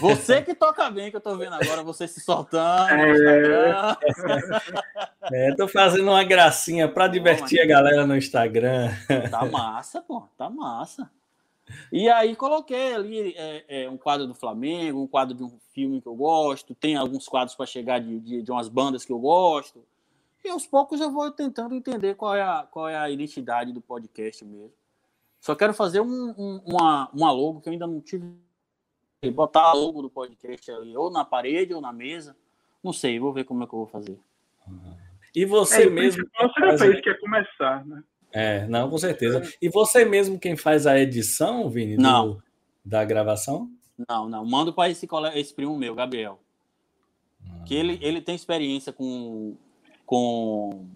[0.00, 2.90] Você que toca bem, que eu tô vendo agora, você se soltando.
[5.32, 8.90] É, é tô fazendo uma gracinha para divertir a galera no Instagram.
[9.30, 11.10] Tá massa, pô, tá massa.
[11.90, 16.02] E aí coloquei ali é, é, um quadro do Flamengo, um quadro de um filme
[16.02, 19.18] que eu gosto, tem alguns quadros para chegar de, de, de, umas bandas que eu
[19.18, 19.82] gosto.
[20.44, 23.80] E aos poucos eu vou tentando entender qual é a, qual é a identidade do
[23.80, 24.72] podcast mesmo.
[25.48, 28.30] Só quero fazer um, um, uma, uma logo que eu ainda não tive.
[29.32, 32.36] Botar a logo do podcast ali, ou na parede ou na mesa.
[32.84, 34.20] Não sei, vou ver como é que eu vou fazer.
[35.34, 36.22] E você é, mesmo.
[36.38, 38.04] Você fez que é começar, né?
[38.30, 39.40] É, não, com certeza.
[39.58, 41.96] E você mesmo quem faz a edição, Vini?
[41.96, 42.42] Do, não.
[42.84, 43.70] Da gravação?
[44.06, 44.44] Não, não.
[44.44, 46.38] Mando para esse, esse primo meu, Gabriel.
[47.42, 47.64] Ah.
[47.64, 49.56] Que ele, ele tem experiência com.
[50.04, 50.86] com.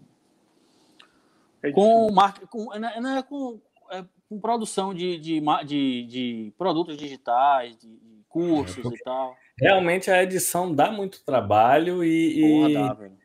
[1.73, 3.59] com, marca, com, não é, com,
[3.91, 9.37] é, com produção de, de, de, de, produtos digitais, de, de cursos é, e tal.
[9.59, 12.41] Realmente a edição dá muito trabalho e.
[12.41, 12.75] Porra, e...
[12.75, 13.23] Dá, velho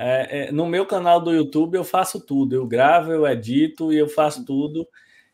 [0.00, 2.54] é, é, no meu canal do YouTube eu faço tudo.
[2.54, 4.86] Eu gravo, eu edito e eu faço tudo.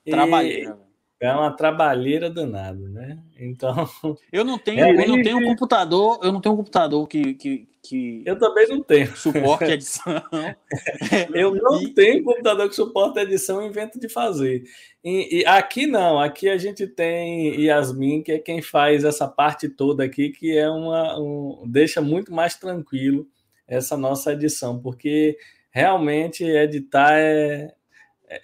[0.06, 0.78] Trabalheira.
[1.20, 3.18] É uma trabalheira danada, né?
[3.38, 3.88] Então.
[4.32, 7.34] Eu não tenho, é, eu não tenho um computador, eu não tenho um computador que.
[7.34, 9.16] que, que eu também não tenho.
[9.16, 10.22] Suporte edição.
[11.32, 11.94] eu não e...
[11.94, 14.64] tenho computador que suporte edição e invento de fazer.
[15.04, 19.68] E, e, aqui não, aqui a gente tem Yasmin, que é quem faz essa parte
[19.68, 21.18] toda aqui, que é uma.
[21.18, 23.26] Um, deixa muito mais tranquilo
[23.66, 25.36] essa nossa edição, porque
[25.70, 27.74] realmente editar é,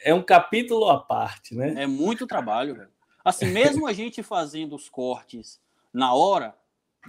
[0.03, 1.83] é um capítulo à parte, né?
[1.83, 2.91] É muito trabalho, velho.
[3.25, 5.61] Assim, mesmo a gente fazendo os cortes
[5.93, 6.55] na hora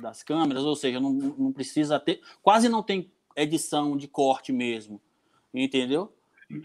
[0.01, 5.01] das câmeras, ou seja, não, não precisa ter, quase não tem edição de corte mesmo,
[5.53, 6.13] entendeu?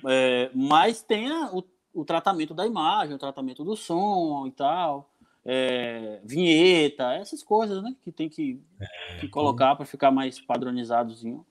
[0.06, 1.62] É, mas tem a, o,
[1.94, 5.10] o tratamento da imagem, o tratamento do som e tal
[5.48, 7.94] é, vinheta, essas coisas, né?
[8.02, 11.46] Que tem que, é, que colocar para ficar mais padronizadozinho.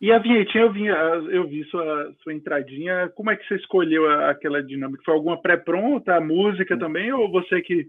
[0.00, 3.08] E a vinhetinha, eu vi, eu vi sua, sua entradinha.
[3.14, 5.02] Como é que você escolheu aquela dinâmica?
[5.04, 7.88] Foi alguma pré-pronta, a música também, ou você que.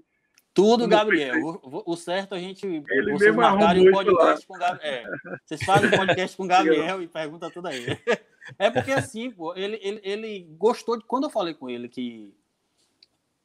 [0.54, 1.36] Tudo, Gabriel.
[1.44, 2.66] O, o, certo a gente.
[2.66, 4.94] Ele vocês marcarem um podcast com Gabriel.
[4.94, 5.04] É,
[5.46, 7.86] vocês fazem um podcast com o Gabriel e pergunta tudo aí.
[8.60, 11.04] É porque assim, pô, ele, ele, ele gostou de.
[11.04, 12.32] Quando eu falei com ele que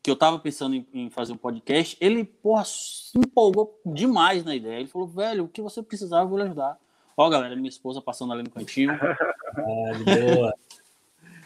[0.02, 4.54] que eu tava pensando em, em, fazer um podcast, ele, porra, se empolgou demais na
[4.54, 4.80] ideia.
[4.80, 6.78] Ele falou, velho, o que você precisar, eu vou lhe ajudar.
[7.16, 8.92] Ó, galera, minha esposa passando ali no cantinho.
[8.92, 10.54] ah, de boa.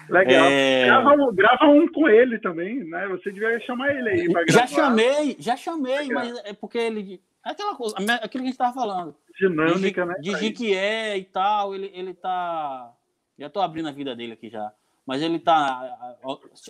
[0.08, 0.46] Legal.
[0.46, 0.84] É...
[0.86, 3.08] Grava, um, grava, um com ele também, né?
[3.08, 4.28] Você devia chamar ele aí.
[4.48, 7.22] Já chamei, já chamei, mas é porque ele.
[7.44, 9.14] É aquela coisa, aquilo que a gente tava falando.
[9.38, 10.38] Dinâmica, de, né?
[10.40, 12.92] De que é e tal, ele, ele tá.
[13.38, 14.72] Já tô abrindo a vida dele aqui já
[15.06, 16.16] mas ele está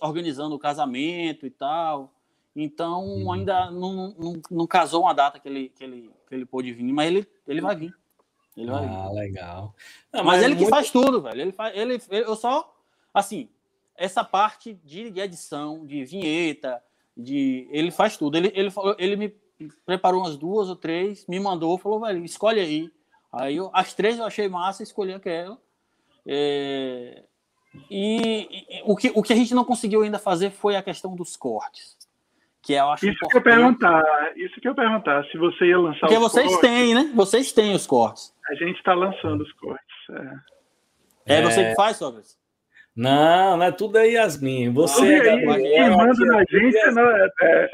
[0.01, 2.13] organizando o casamento e tal.
[2.55, 3.33] Então uhum.
[3.33, 6.93] ainda não, não, não, casou uma data que ele, que ele, que ele pôde vir,
[6.93, 7.95] mas ele, ele vai vir.
[8.57, 9.15] Ele vai ah, vir.
[9.15, 9.75] legal.
[10.13, 10.65] Não, mas, mas, ele muito...
[10.65, 11.41] que faz tudo, velho.
[11.41, 12.73] Ele faz, ele, eu só,
[13.13, 13.49] assim,
[13.97, 16.83] essa parte de, de edição, de vinheta,
[17.17, 18.37] de, ele faz tudo.
[18.37, 19.35] Ele, ele, ele me
[19.85, 22.91] preparou umas duas ou três, me mandou, falou, velho, escolhe aí.
[23.33, 25.59] Aí eu, as três eu achei massa, escolhi aquela.
[26.27, 27.25] É,
[27.91, 31.15] e, e, o, que, o que a gente não conseguiu ainda fazer foi a questão
[31.15, 31.97] dos cortes.
[32.65, 33.31] Que eu acho isso importante.
[33.31, 36.95] que eu perguntar, isso que eu perguntar, se você ia lançar Porque vocês cortes, têm,
[36.95, 37.13] né?
[37.15, 38.35] Vocês têm os cortes.
[38.49, 39.85] A gente está lançando os cortes.
[41.27, 42.39] É, é você que faz, Sócrates?
[42.97, 44.73] Não, não é tudo aí, Yasmin.
[44.73, 47.71] Você é aí, quem manda na gente, não, é, é,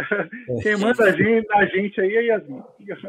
[0.62, 2.62] quem manda a gente, a gente aí é Yasmin.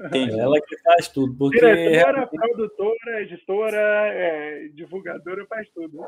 [0.06, 0.38] Entendi.
[0.38, 1.34] Ela que faz tudo.
[1.36, 1.60] Porque...
[1.60, 6.02] Diretora, produtora, editora, é, divulgadora, faz tudo.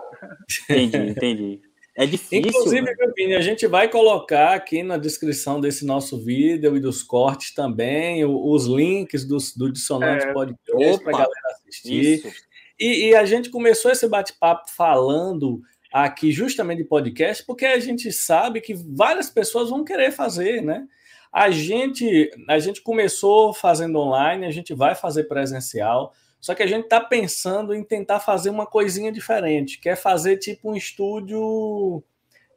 [0.69, 1.72] Entendi, entendi.
[1.95, 2.39] É difícil.
[2.39, 3.36] Inclusive, né?
[3.36, 8.65] a gente vai colocar aqui na descrição desse nosso vídeo e dos cortes também os
[8.65, 12.34] links dos, do Dissonante é, Podcast para a galera assistir.
[12.79, 18.12] E, e, a gente começou esse bate-papo falando aqui justamente de podcast, porque a gente
[18.12, 20.88] sabe que várias pessoas vão querer fazer, né?
[21.32, 26.67] A gente, a gente começou fazendo online, a gente vai fazer presencial, só que a
[26.67, 32.03] gente está pensando em tentar fazer uma coisinha diferente, que é fazer tipo um estúdio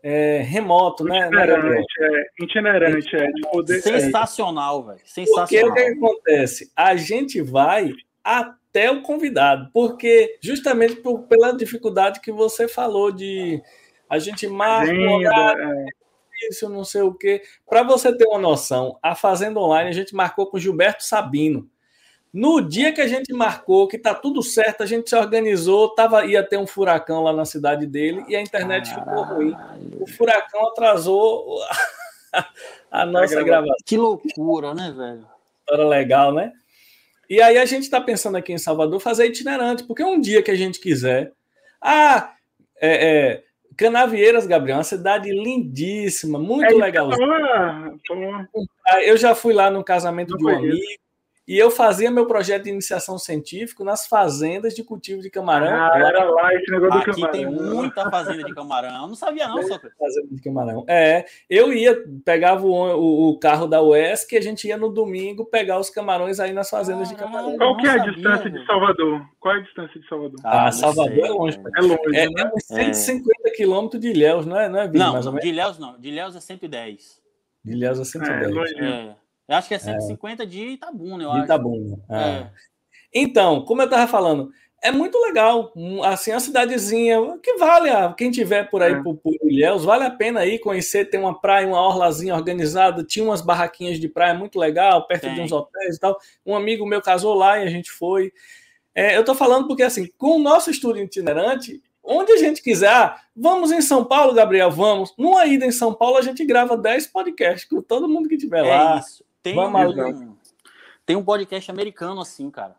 [0.03, 1.29] é, remoto, né?
[1.29, 3.81] Itinerante, é, itinerante, é, de poder.
[3.81, 4.99] Sensacional, velho.
[5.05, 5.47] Sensacional.
[5.47, 6.73] Porque o que acontece?
[6.75, 7.93] A gente vai
[8.25, 13.63] até o convidado, porque justamente por, pela dificuldade que você falou de
[14.11, 15.85] a gente marca é.
[16.51, 17.41] isso, não sei o quê.
[17.65, 21.71] Para você ter uma noção, a Fazenda Online a gente marcou com Gilberto Sabino.
[22.37, 26.27] No dia que a gente marcou, que tá tudo certo, a gente se organizou, tava,
[26.27, 29.09] ia ter um furacão lá na cidade dele e a internet Caralho.
[29.09, 29.57] ficou ruim.
[29.99, 31.59] O furacão atrasou
[32.91, 33.77] a nossa gravação.
[33.87, 35.37] Que loucura, né, velho?
[35.67, 36.53] laboratório legal, né?
[37.29, 40.51] E aí a gente está pensando aqui em Salvador fazer itinerante, porque um dia que
[40.51, 41.33] a gente quiser.
[41.81, 42.35] Ah,
[42.81, 43.45] é, é,
[43.77, 47.11] Canavieiras, Gabriel, uma cidade lindíssima, muito é, legal.
[49.05, 50.77] Eu já fui lá no casamento Não de um amigo,
[51.47, 55.69] e eu fazia meu projeto de iniciação científico nas fazendas de cultivo de camarão.
[55.69, 57.33] Ah, era lá esse negócio Aqui do camarão.
[57.33, 59.03] tem muita fazenda de camarão.
[59.03, 60.85] Eu não sabia, não, só Fazenda de camarão.
[60.89, 64.89] É, eu ia, pegava o, o, o, carro da UESC e a gente ia no
[64.89, 67.57] domingo pegar os camarões aí nas fazendas de camarão.
[67.57, 69.27] Qual que é a sabia, distância de Salvador?
[69.39, 70.41] Qual é a distância de Salvador?
[70.43, 71.61] Ah, ah Salvador sei, é longe.
[71.77, 72.17] É longe.
[72.17, 72.43] É, né?
[72.43, 74.69] é uns 150 quilômetros de Ilhéus, não é?
[74.69, 75.45] Não, é, não mais ou menos?
[75.45, 75.97] de Ilhéus não.
[75.97, 77.23] De Ilhéus é 110.
[77.65, 78.43] De Ilhéus é 110.
[78.43, 78.75] É, longe.
[78.81, 79.26] É.
[79.49, 80.47] Eu acho que é 150 é.
[80.47, 81.45] de Itabuna, eu de acho.
[81.45, 81.99] Itabuna.
[82.11, 82.19] É.
[82.19, 82.51] é.
[83.15, 84.51] Então, como eu estava falando,
[84.83, 85.73] é muito legal.
[86.05, 89.03] Assim, a cidadezinha que vale, a, quem tiver por aí é.
[89.03, 91.07] por, por Ilhéus, vale a pena ir conhecer.
[91.07, 93.03] Tem uma praia, uma orlazinha organizada.
[93.05, 95.35] Tinha umas barraquinhas de praia muito legal, perto Tem.
[95.35, 96.19] de uns hotéis e tal.
[96.45, 98.33] Um amigo meu casou lá e a gente foi.
[98.95, 102.89] É, eu estou falando porque, assim, com o nosso estudo itinerante, onde a gente quiser.
[102.89, 105.13] Ah, vamos em São Paulo, Gabriel, vamos.
[105.19, 108.65] Numa ida em São Paulo, a gente grava 10 podcasts com todo mundo que tiver
[108.65, 108.99] é lá.
[109.01, 109.26] Isso.
[109.53, 110.37] Tem um,
[111.05, 112.77] tem um podcast americano assim, cara.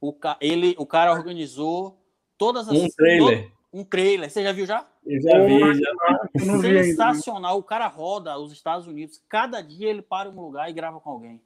[0.00, 0.36] O, ca...
[0.40, 1.98] ele, o cara organizou
[2.36, 2.76] todas as.
[2.76, 3.52] Um trailer.
[3.72, 4.30] Um trailer.
[4.30, 4.86] Você já viu já?
[5.06, 6.60] Eu já vi, já.
[6.60, 7.58] Sensacional.
[7.58, 9.22] O cara roda os Estados Unidos.
[9.28, 11.40] Cada dia ele para em um lugar e grava com alguém.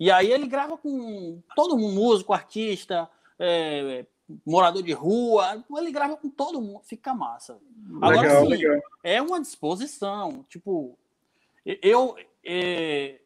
[0.00, 4.06] E aí ele grava com todo mundo, músico, artista, é,
[4.44, 5.64] morador de rua.
[5.76, 6.80] Ele grava com todo mundo.
[6.84, 7.58] Fica massa.
[7.96, 8.80] Agora legal, sim, legal.
[9.04, 10.44] é uma disposição.
[10.48, 10.98] Tipo,
[11.64, 12.16] eu.
[12.44, 13.20] É,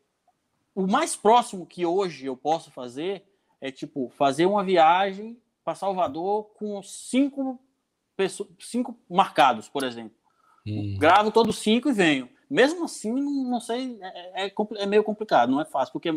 [0.75, 3.25] o mais próximo que hoje eu posso fazer
[3.61, 7.61] é tipo fazer uma viagem para Salvador com cinco
[8.17, 10.17] pessoas, cinco marcados, por exemplo.
[10.67, 10.97] Hum.
[10.99, 12.29] Gravo todos cinco e venho.
[12.49, 16.11] Mesmo assim, não, não sei, é, é, é, meio complicado, não é fácil, porque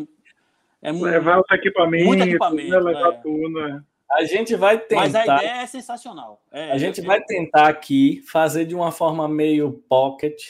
[0.82, 3.16] é levar os equipamentos, muito equipamento, né, levar é.
[3.18, 3.82] tudo, né?
[4.10, 5.02] A gente vai tentar.
[5.02, 6.40] Mas a ideia é sensacional.
[6.52, 10.40] É, a gente vai tentar aqui fazer de uma forma meio pocket.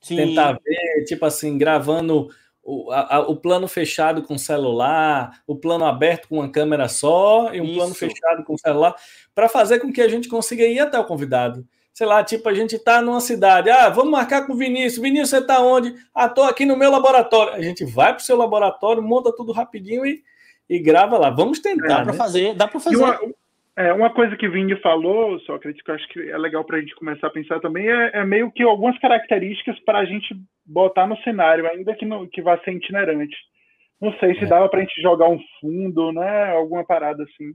[0.00, 0.16] Sim.
[0.16, 2.28] Tentar ver, tipo assim, gravando
[2.62, 7.60] o, a, o plano fechado com celular, o plano aberto com uma câmera só e
[7.60, 7.74] um Isso.
[7.74, 8.94] plano fechado com celular,
[9.34, 11.66] para fazer com que a gente consiga ir até o convidado.
[11.92, 15.02] Sei lá, tipo, a gente tá numa cidade, ah, vamos marcar com o Vinícius.
[15.02, 15.94] Vinícius, você tá onde?
[16.14, 17.52] Ah, tô aqui no meu laboratório.
[17.54, 20.22] A gente vai pro seu laboratório, monta tudo rapidinho e,
[20.68, 21.30] e grava lá.
[21.30, 21.88] Vamos tentar.
[21.88, 22.18] Dá para né?
[22.18, 22.96] fazer, dá para fazer.
[22.96, 23.18] Uma,
[23.76, 26.64] é, uma coisa que o Vini falou, só acredito que eu acho que é legal
[26.64, 30.04] para a gente começar a pensar também, é, é meio que algumas características para a
[30.04, 30.34] gente
[30.66, 33.36] botar no cenário, ainda que, não, que vá ser itinerante.
[34.00, 34.46] Não sei se é.
[34.46, 36.52] dava para a gente jogar um fundo, né?
[36.52, 37.52] Alguma parada assim.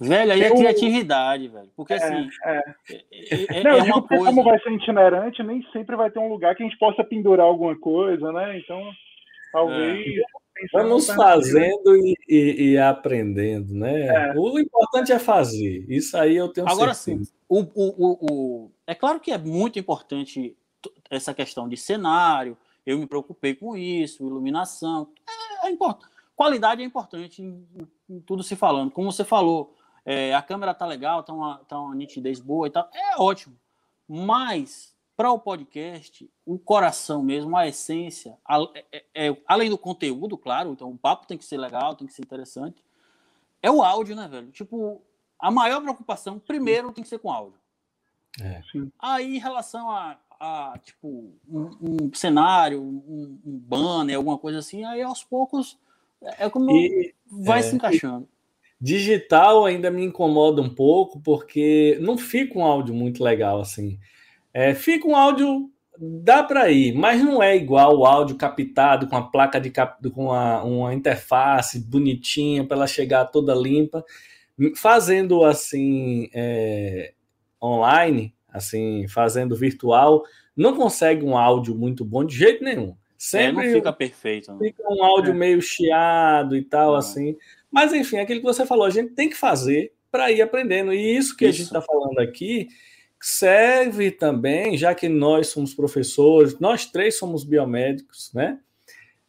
[0.00, 1.68] Velho, aí é criatividade, velho.
[1.76, 2.28] Porque é, assim.
[2.44, 2.62] É.
[2.88, 4.24] é, é não, é uma coisa...
[4.24, 7.44] como vai ser itinerante, nem sempre vai ter um lugar que a gente possa pendurar
[7.44, 8.56] alguma coisa, né?
[8.58, 8.80] Então,
[9.52, 10.06] talvez.
[10.72, 14.06] Vamos fazendo e, e, e, aprendendo, né?
[14.06, 14.34] É.
[14.36, 15.84] O importante é fazer.
[15.88, 17.24] Isso aí eu tenho Agora certeza.
[17.24, 20.56] sim, o, o, o, é claro que é muito importante
[21.10, 22.56] essa questão de cenário.
[22.86, 25.08] Eu me preocupei com isso, iluminação.
[25.62, 26.10] É, é importante.
[26.34, 27.66] Qualidade é importante em,
[28.08, 28.90] em, tudo se falando.
[28.90, 32.70] Como você falou, é, a câmera tá legal, tá uma, tá uma nitidez boa e
[32.70, 32.88] tal.
[32.94, 33.54] É ótimo.
[34.08, 38.56] Mas para o podcast, o coração mesmo, a essência, a,
[38.90, 42.14] é, é, além do conteúdo, claro, então o papo tem que ser legal, tem que
[42.14, 42.82] ser interessante,
[43.62, 44.50] é o áudio, né, velho?
[44.50, 45.02] Tipo,
[45.38, 47.60] a maior preocupação, primeiro, tem que ser com áudio.
[48.40, 48.62] É.
[48.98, 54.86] Aí, em relação a, a tipo, um, um cenário, um, um, banner, alguma coisa assim,
[54.86, 55.78] aí aos poucos
[56.22, 58.26] é, é como e, vai é, se encaixando.
[58.80, 64.00] Digital ainda me incomoda um pouco, porque não fica um áudio muito legal, assim.
[64.52, 69.16] É, fica um áudio, dá para ir, mas não é igual o áudio captado com
[69.16, 74.04] a placa de cap, com uma, uma interface bonitinha para ela chegar toda limpa.
[74.76, 77.12] Fazendo assim é,
[77.62, 80.24] online, assim, fazendo virtual,
[80.56, 82.94] não consegue um áudio muito bom de jeito nenhum.
[83.16, 84.52] Sempre é, não fica perfeito.
[84.52, 84.58] Né?
[84.68, 85.36] Fica um áudio é.
[85.36, 87.36] meio chiado e tal, assim.
[87.70, 90.92] Mas enfim, aquilo que você falou, a gente tem que fazer para ir aprendendo.
[90.92, 91.54] E isso que isso.
[91.54, 92.68] a gente está falando aqui
[93.20, 98.58] serve também, já que nós somos professores, nós três somos biomédicos, né?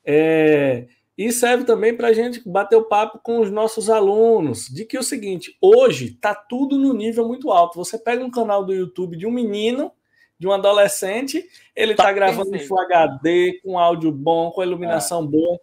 [0.03, 0.87] É,
[1.17, 4.97] e serve também para a gente bater o papo com os nossos alunos, de que
[4.97, 7.77] é o seguinte, hoje está tudo no nível muito alto.
[7.77, 9.91] Você pega um canal do YouTube de um menino,
[10.39, 15.23] de um adolescente, ele está tá gravando em Full HD, com áudio bom, com iluminação
[15.23, 15.27] é.
[15.27, 15.59] boa.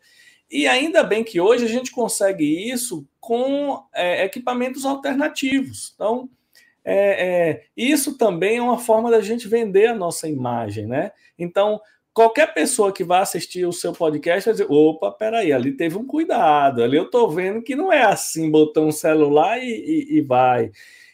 [0.50, 5.92] E ainda bem que hoje a gente consegue isso com é, equipamentos alternativos.
[5.94, 6.30] Então,
[6.84, 11.12] é, é, isso também é uma forma da gente vender a nossa imagem, né?
[11.38, 11.80] Então,
[12.12, 16.06] qualquer pessoa que vai assistir o seu podcast vai dizer: opa, peraí, ali teve um
[16.06, 20.20] cuidado, ali eu estou vendo que não é assim, botar um celular e, e, e
[20.20, 20.70] vai.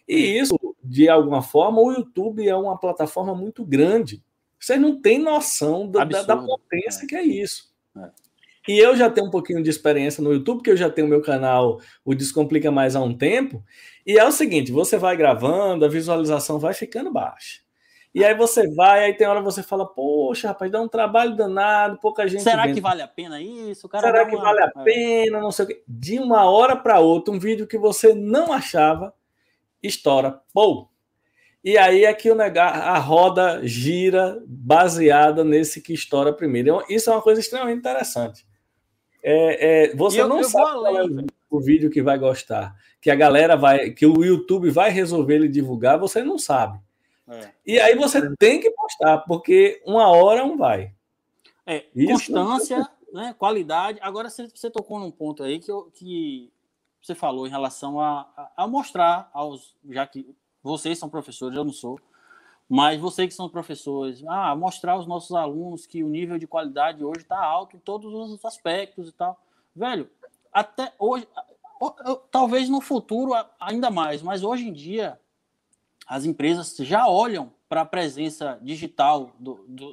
[0.09, 4.23] E isso, de alguma forma, o YouTube é uma plataforma muito grande.
[4.59, 7.07] Vocês não têm noção da, da, da potência é.
[7.07, 7.71] que é isso.
[7.97, 8.24] É.
[8.67, 11.21] E eu já tenho um pouquinho de experiência no YouTube, porque eu já tenho meu
[11.21, 13.63] canal, o Descomplica Mais há um tempo.
[14.07, 17.65] E é o seguinte: você vai gravando, a visualização vai ficando baixa.
[18.15, 21.99] E aí você vai, aí tem hora você fala, poxa, rapaz, dá um trabalho danado,
[21.99, 22.45] pouca gente.
[22.45, 22.77] Será vendo.
[22.77, 23.89] que vale a pena isso?
[23.91, 24.45] Será que uma...
[24.45, 24.85] vale a é.
[24.85, 25.41] pena?
[25.41, 25.83] Não sei o quê.
[25.87, 29.13] De uma hora para outra, um vídeo que você não achava,
[29.83, 30.41] estoura.
[30.53, 30.89] Pô!
[31.65, 36.69] E aí é que o a roda gira baseada nesse que estoura primeiro.
[36.69, 38.47] Então, isso é uma coisa extremamente interessante.
[39.27, 41.03] É, é, você eu, não eu sabe qual é
[41.49, 45.49] o, vídeo que vai gostar, que a galera vai, que o YouTube vai resolver ele
[45.49, 46.79] divulgar, você não sabe.
[47.27, 47.51] É.
[47.65, 50.93] E aí você tem que postar, porque uma hora um vai.
[51.65, 53.99] É, Isso constância, né, qualidade.
[54.03, 56.53] Agora você, você tocou num ponto aí que, eu, que
[57.01, 59.75] você falou em relação a, a, a, mostrar aos.
[59.89, 61.99] Já que vocês são professores, eu não sou.
[62.69, 67.05] Mas vocês que são professores, ah, mostrar aos nossos alunos que o nível de qualidade
[67.05, 69.39] hoje está alto em todos os aspectos e tal.
[69.77, 70.09] Velho,
[70.53, 71.27] até hoje,
[72.31, 75.19] talvez no futuro ainda mais, mas hoje em dia
[76.07, 79.91] as empresas já olham para a presença digital do, do,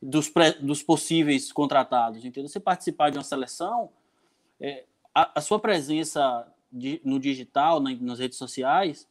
[0.00, 2.24] dos, pré, dos, possíveis contratados.
[2.24, 2.48] Entendeu?
[2.48, 3.90] Você participar de uma seleção,
[4.60, 4.84] é,
[5.14, 9.08] a, a, sua presença de, no digital, na, nas redes sociais,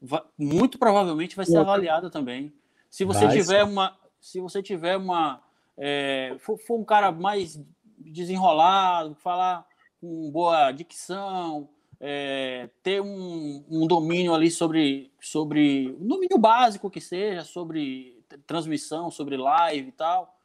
[0.00, 2.52] vai, muito provavelmente vai ser avaliada também.
[2.88, 3.64] Se você vai tiver ser.
[3.64, 5.42] uma, se você tiver uma,
[5.76, 7.60] é, for, for um cara mais
[7.98, 9.66] desenrolado, falar
[10.00, 11.68] com boa dicção,
[12.00, 19.10] é, ter um, um, domínio ali sobre, sobre um domínio básico que seja, sobre transmissão,
[19.10, 20.36] sobre live e tal.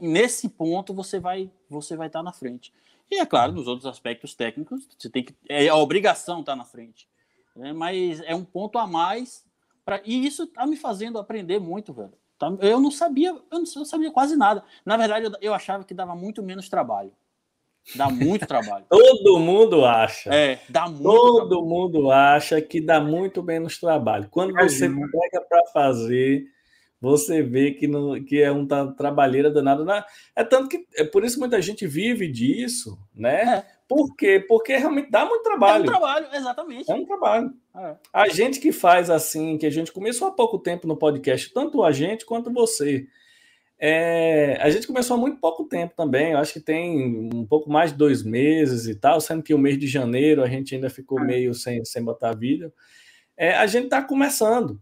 [0.00, 2.72] Nesse ponto você vai você vai estar na frente.
[3.10, 6.64] E é claro, nos outros aspectos técnicos, você tem que é a obrigação estar na
[6.64, 7.08] frente.
[7.56, 7.72] Né?
[7.72, 9.44] Mas é um ponto a mais
[9.84, 12.12] para e isso está me fazendo aprender muito, velho.
[12.38, 14.62] Tá, eu não sabia, eu não sabia quase nada.
[14.84, 17.12] Na verdade, eu, eu achava que dava muito menos trabalho.
[17.94, 18.84] Dá muito trabalho.
[18.90, 20.34] Todo mundo acha.
[20.34, 21.66] É, dá muito Todo trabalho.
[21.66, 24.28] mundo acha que dá muito menos trabalho.
[24.30, 26.44] Quando você pega para fazer,
[27.00, 29.84] você vê que, não, que é um trabalheira danado.
[29.84, 30.04] Na,
[30.34, 33.58] é tanto que é por isso que muita gente vive disso, né?
[33.58, 33.75] É.
[33.88, 34.44] Por quê?
[34.46, 35.84] Porque realmente dá muito trabalho.
[35.84, 36.90] É um trabalho, exatamente.
[36.90, 37.54] É um trabalho.
[37.76, 37.96] É.
[38.12, 41.84] A gente que faz assim, que a gente começou há pouco tempo no podcast, tanto
[41.84, 43.06] a gente quanto você.
[43.78, 47.70] É, a gente começou há muito pouco tempo também, eu acho que tem um pouco
[47.70, 50.88] mais de dois meses e tal, sendo que o mês de janeiro a gente ainda
[50.88, 51.24] ficou é.
[51.24, 52.72] meio sem, sem botar vídeo.
[53.36, 54.80] É, a gente está começando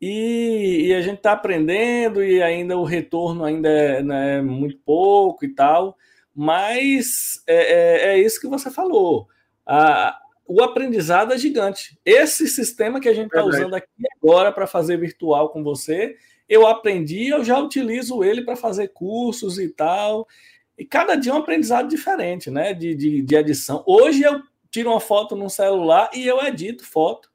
[0.00, 5.44] e, e, a gente está aprendendo e ainda o retorno ainda é né, muito pouco
[5.44, 5.96] e tal,
[6.34, 9.28] mas é, é, é isso que você falou.
[9.66, 11.98] A, o aprendizado é gigante.
[12.04, 13.88] Esse sistema que a gente está usando aqui
[14.20, 16.16] agora para fazer virtual com você
[16.52, 20.28] eu aprendi, eu já utilizo ele para fazer cursos e tal.
[20.76, 22.74] E cada dia é um aprendizado diferente, né?
[22.74, 23.82] De, de, de edição.
[23.86, 27.30] Hoje eu tiro uma foto no celular e eu edito foto.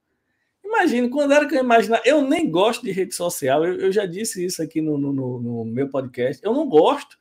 [0.63, 2.03] Imagina, quando era que eu imaginava.
[2.05, 5.65] Eu nem gosto de rede social, eu, eu já disse isso aqui no, no, no,
[5.65, 6.43] meu podcast.
[6.45, 7.17] Eu não gosto.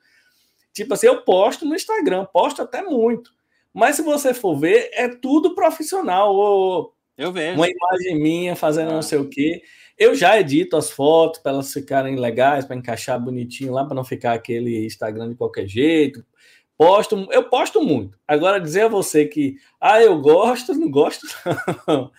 [0.77, 3.33] Tipo assim, eu posto no Instagram, posto até muito.
[3.73, 6.35] Mas se você for ver, é tudo profissional.
[6.35, 7.57] Ou eu vejo.
[7.57, 8.97] Uma imagem minha fazendo ah.
[8.97, 9.63] não sei o quê.
[9.97, 14.05] Eu já edito as fotos para elas ficarem legais, para encaixar bonitinho lá, para não
[14.05, 16.23] ficar aquele Instagram de qualquer jeito.
[16.77, 18.19] Posto, eu posto muito.
[18.29, 21.27] Agora dizer a você que, ah, eu gosto, não gosto,
[21.89, 22.11] não.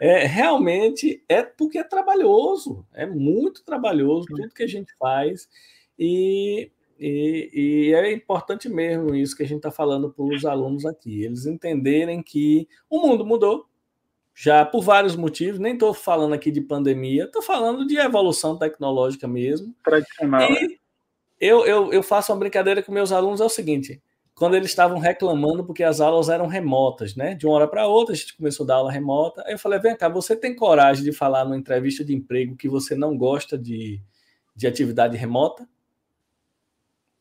[0.00, 5.48] É, realmente é porque é trabalhoso, é muito trabalhoso tudo que a gente faz
[5.98, 10.86] e, e, e é importante mesmo isso que a gente está falando para os alunos
[10.86, 13.66] aqui, eles entenderem que o mundo mudou,
[14.34, 19.26] já por vários motivos, nem estou falando aqui de pandemia, estou falando de evolução tecnológica
[19.26, 19.74] mesmo.
[19.82, 20.42] Tradicional.
[20.42, 20.76] E né?
[21.40, 24.02] eu, eu, eu faço uma brincadeira com meus alunos, é o seguinte,
[24.34, 27.34] quando eles estavam reclamando porque as aulas eram remotas, né?
[27.34, 29.42] De uma hora para outra, a gente começou a dar aula remota.
[29.46, 32.68] Aí eu falei, vem cá, você tem coragem de falar numa entrevista de emprego que
[32.68, 33.98] você não gosta de,
[34.54, 35.66] de atividade remota?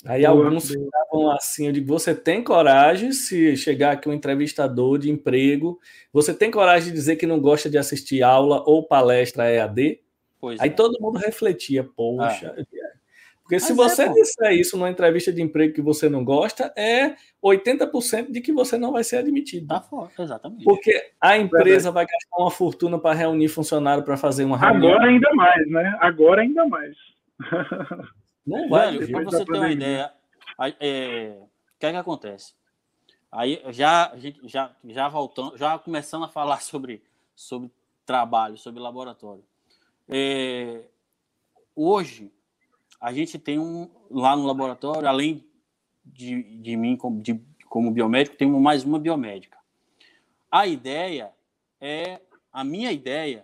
[0.06, 5.10] Aí alguns ficavam assim, eu digo, você tem coragem, se chegar aqui um entrevistador de
[5.10, 5.80] emprego,
[6.14, 10.00] você tem coragem de dizer que não gosta de assistir aula ou palestra EAD?
[10.40, 10.74] Pois Aí é.
[10.74, 12.56] todo mundo refletia, poxa.
[12.56, 12.96] Ah.
[13.42, 16.26] Porque se Mas é, você é, disser isso numa entrevista de emprego que você não
[16.26, 19.68] gosta, é 80% de que você não vai ser admitido.
[19.68, 20.64] Tá fora, exatamente.
[20.64, 24.94] Porque a empresa vai gastar uma fortuna para reunir funcionário para fazer uma reunião.
[24.94, 25.96] Agora ainda mais, né?
[26.00, 26.96] Agora ainda mais.
[28.46, 28.98] Não vai.
[29.08, 30.14] Para você ter uma ideia,
[30.80, 32.54] é, o que é que acontece?
[33.32, 37.02] Aí já, já, já voltando, já começando a falar sobre,
[37.36, 37.72] sobre
[38.06, 39.44] trabalho, sobre laboratório.
[40.08, 40.84] É,
[41.76, 42.32] hoje,
[43.02, 45.46] a gente tem um lá no laboratório, além
[46.06, 49.58] de, de mim como, de, como biomédico, tem mais uma biomédica.
[50.52, 51.34] A ideia
[51.82, 52.22] é,
[52.52, 53.44] a minha ideia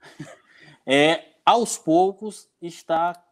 [0.86, 3.27] é, aos poucos, estar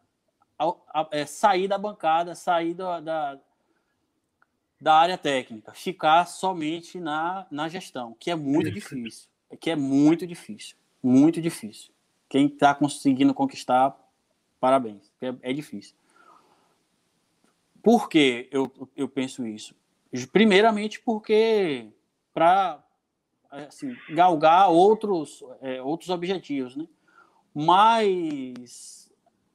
[1.11, 3.39] é, sair da bancada, sair da, da,
[4.79, 9.29] da área técnica, ficar somente na, na gestão, que é muito difícil.
[9.59, 10.75] Que é muito difícil.
[11.01, 11.91] Muito difícil.
[12.27, 13.95] Quem está conseguindo conquistar,
[14.59, 15.11] parabéns.
[15.21, 15.95] É, é, difícil.
[17.81, 19.73] Por que eu, eu penso isso?
[20.31, 21.87] Primeiramente porque
[22.33, 22.83] para
[23.49, 26.87] assim, galgar outros, é, outros objetivos, né?
[27.53, 29.06] Mas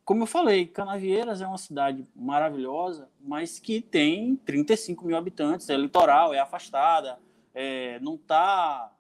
[0.04, 5.76] como eu falei, Canavieiras é uma cidade maravilhosa, mas que tem 35 mil habitantes, é
[5.76, 7.18] litoral, é afastada,
[7.54, 8.92] é, não está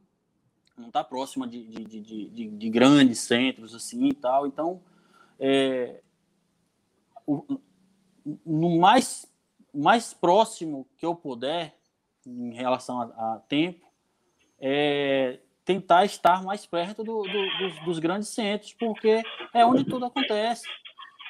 [0.76, 4.46] não tá próxima de, de, de, de, grandes centros assim e tal.
[4.46, 4.80] Então,
[5.38, 6.00] é,
[7.26, 7.60] o,
[8.46, 9.30] no mais,
[9.72, 11.76] mais próximo que eu puder,
[12.26, 13.86] em relação a, a tempo,
[14.58, 19.22] é tentar estar mais perto do, do, dos, dos grandes centros, porque
[19.52, 20.66] é onde tudo acontece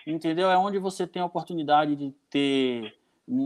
[0.07, 0.51] entendeu?
[0.51, 2.95] É onde você tem a oportunidade de ter
[3.29, 3.45] um,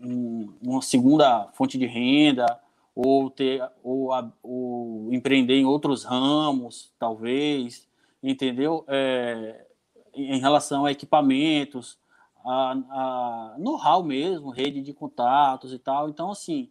[0.00, 2.58] um, uma segunda fonte de renda
[2.94, 4.10] ou ter ou,
[4.42, 7.86] ou empreender em outros ramos, talvez,
[8.22, 8.84] entendeu?
[8.88, 9.66] É,
[10.14, 11.98] em relação a equipamentos,
[12.44, 16.08] a, a know-how mesmo, rede de contatos e tal.
[16.08, 16.68] Então, assim,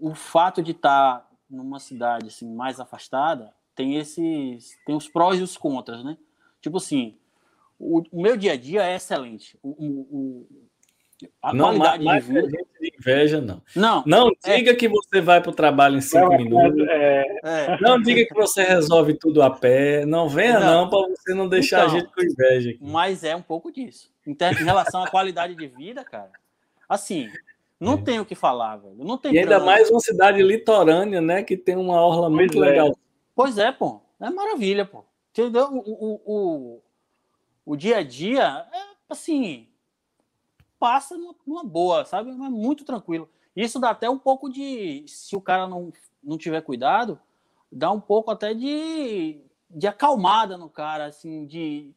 [0.00, 5.42] o fato de estar numa cidade assim mais afastada tem esses tem os prós e
[5.42, 6.16] os contras, né?
[6.60, 7.16] Tipo assim,
[7.80, 9.58] o, o, meu dia a dia é excelente.
[9.62, 10.46] O, o,
[11.42, 12.48] a não, qualidade mais de vida.
[12.48, 13.62] De inveja, não.
[13.74, 14.56] Não, não é.
[14.56, 14.74] diga é...
[14.74, 16.86] que você vai para o trabalho em cinco minutos.
[16.88, 17.24] É...
[17.42, 17.80] É.
[17.80, 20.04] Não diga que você resolve tudo a pé.
[20.04, 22.70] Não venha, não, não para você não deixar então, a gente com inveja.
[22.70, 22.78] Aqui.
[22.82, 24.10] Mas é um pouco disso.
[24.26, 26.30] Em, em relação à qualidade de vida, cara,
[26.88, 27.28] assim,
[27.78, 28.02] não é.
[28.02, 28.96] tem o que falar, velho.
[28.98, 31.42] Não tem e ainda mais uma cidade litorânea, né?
[31.42, 32.70] Que tem uma orla muito pois é.
[32.70, 32.98] legal.
[33.34, 34.02] Pois é, pô.
[34.20, 35.02] É maravilha, pô.
[35.30, 35.68] Entendeu?
[35.72, 36.82] O, o, o
[37.76, 39.66] dia a dia é assim
[40.80, 41.14] passa
[41.46, 42.30] numa boa, sabe?
[42.30, 43.28] É muito tranquilo.
[43.54, 45.92] Isso dá até um pouco de, se o cara não,
[46.24, 47.20] não tiver cuidado,
[47.70, 51.92] dá um pouco até de, de acalmada no cara, assim, de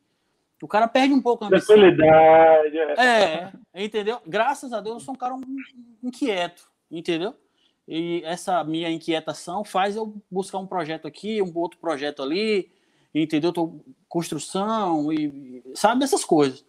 [0.61, 1.75] o cara perde um pouco a ambição.
[1.75, 2.77] Tranquilidade.
[2.97, 4.19] É, entendeu?
[4.25, 5.35] Graças a Deus eu sou um cara
[6.01, 7.35] inquieto, entendeu?
[7.85, 12.71] E essa minha inquietação faz eu buscar um projeto aqui, um outro projeto ali,
[13.13, 13.51] entendeu?
[13.51, 16.65] Tô, construção e sabe essas coisas.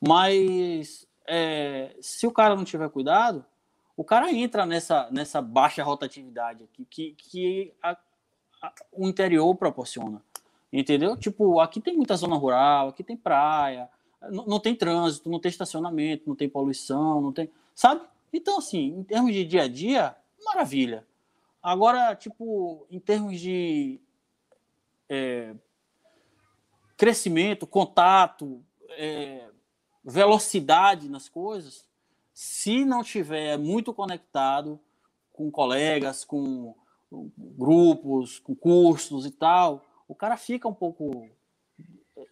[0.00, 3.44] Mas é, se o cara não tiver cuidado,
[3.96, 7.96] o cara entra nessa, nessa baixa rotatividade aqui que, que a,
[8.62, 10.22] a, o interior proporciona.
[10.72, 11.16] Entendeu?
[11.16, 13.88] Tipo, aqui tem muita zona rural, aqui tem praia,
[14.30, 17.50] não, não tem trânsito, não tem estacionamento, não tem poluição, não tem.
[17.74, 18.02] Sabe?
[18.32, 21.06] Então, assim, em termos de dia a dia, maravilha.
[21.62, 24.00] Agora, tipo, em termos de
[25.08, 25.54] é,
[26.98, 29.46] crescimento, contato, é,
[30.04, 31.86] velocidade nas coisas,
[32.34, 34.78] se não tiver muito conectado
[35.32, 36.74] com colegas, com
[37.10, 41.26] grupos, com cursos e tal, o cara fica um pouco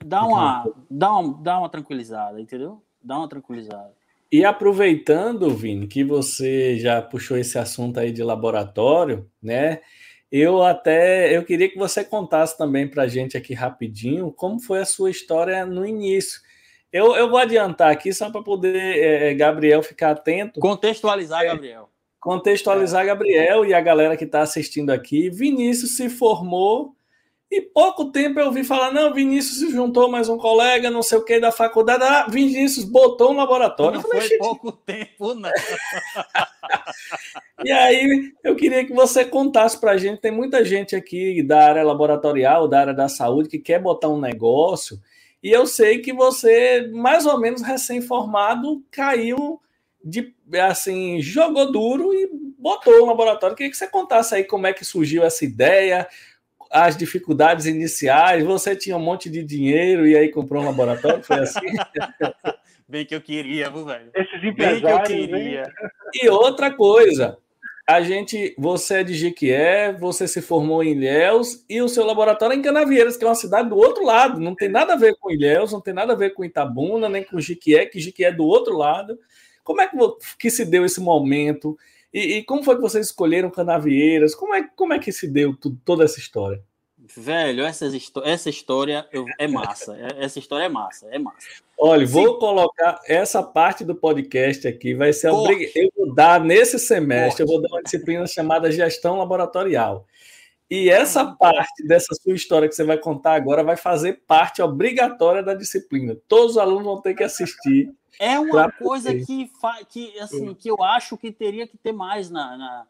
[0.05, 2.83] dá uma dá uma, dá uma tranquilizada, entendeu?
[3.03, 3.95] Dá uma tranquilizada.
[4.31, 9.81] E aproveitando, Vini, que você já puxou esse assunto aí de laboratório, né?
[10.39, 14.81] Eu até eu queria que você contasse também para a gente aqui rapidinho como foi
[14.81, 16.43] a sua história no início.
[16.93, 20.61] Eu, eu vou adiantar aqui só para poder é, Gabriel ficar atento.
[20.61, 21.89] Contextualizar, é, Gabriel.
[22.21, 25.31] Contextualizar, Gabriel e a galera que está assistindo aqui.
[25.31, 26.96] Vinícius se formou
[27.49, 31.19] e pouco tempo eu ouvi falar: não, Vinícius se juntou mais um colega, não sei
[31.19, 32.03] o que, da faculdade.
[32.03, 34.01] Ah, Vinícius botou um laboratório.
[34.01, 35.51] Não falei, foi pouco tempo, não.
[37.65, 41.69] e aí eu queria que você contasse para a gente: tem muita gente aqui da
[41.69, 45.01] área laboratorial, da área da saúde, que quer botar um negócio.
[45.41, 49.61] E eu sei que você, mais ou menos recém-formado, caiu
[50.03, 50.35] de
[50.69, 52.29] assim, jogou duro e
[52.59, 53.55] botou um laboratório.
[53.55, 56.09] Queria que você contasse aí como é que surgiu essa ideia,
[56.85, 61.39] as dificuldades iniciais, você tinha um monte de dinheiro e aí comprou um laboratório, foi
[61.39, 61.61] assim?
[62.87, 64.11] Bem que eu queria, velho.
[64.15, 65.73] Esses empresários, Bem que eu queria.
[66.15, 67.39] E outra coisa,
[67.89, 72.55] a gente, você é de Jequié, você se formou em Ilhéus e o seu laboratório
[72.55, 74.39] é em Canavieiras, que é uma cidade do outro lado.
[74.39, 77.25] Não tem nada a ver com Ilhéus, não tem nada a ver com Itabuna, nem
[77.25, 79.19] com Jequié, que Jequié é do outro lado.
[79.65, 79.97] Como é que,
[80.39, 81.77] que se deu esse momento?
[82.17, 84.35] E, e, como foi que vocês escolheram Canavieiras?
[84.35, 86.63] Como é, como é que se deu tudo, toda essa história?
[87.15, 87.91] Velho, essa,
[88.25, 89.07] essa história
[89.39, 89.95] é massa.
[89.95, 91.47] É, essa história é massa, é massa.
[91.79, 92.13] Olha, Sim.
[92.15, 95.73] vou colocar essa parte do podcast aqui, vai ser obrigado.
[95.77, 97.41] Eu vou dar nesse semestre, Corte.
[97.43, 100.07] eu vou dar uma disciplina chamada gestão laboratorial.
[100.69, 105.43] E essa parte dessa sua história que você vai contar agora vai fazer parte obrigatória
[105.43, 106.17] da disciplina.
[106.27, 107.95] Todos os alunos vão ter que assistir.
[108.19, 109.51] É uma coisa que,
[109.89, 112.87] que, assim, que eu acho que teria que ter mais na, na,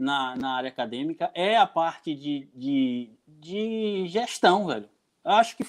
[0.00, 4.88] na, na área acadêmica, é a parte de, de, de gestão, velho.
[5.24, 5.66] Eu acho que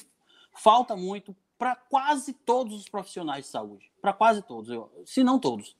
[0.54, 3.92] falta muito para quase todos os profissionais de saúde.
[4.02, 5.76] Para quase todos, eu, se não todos.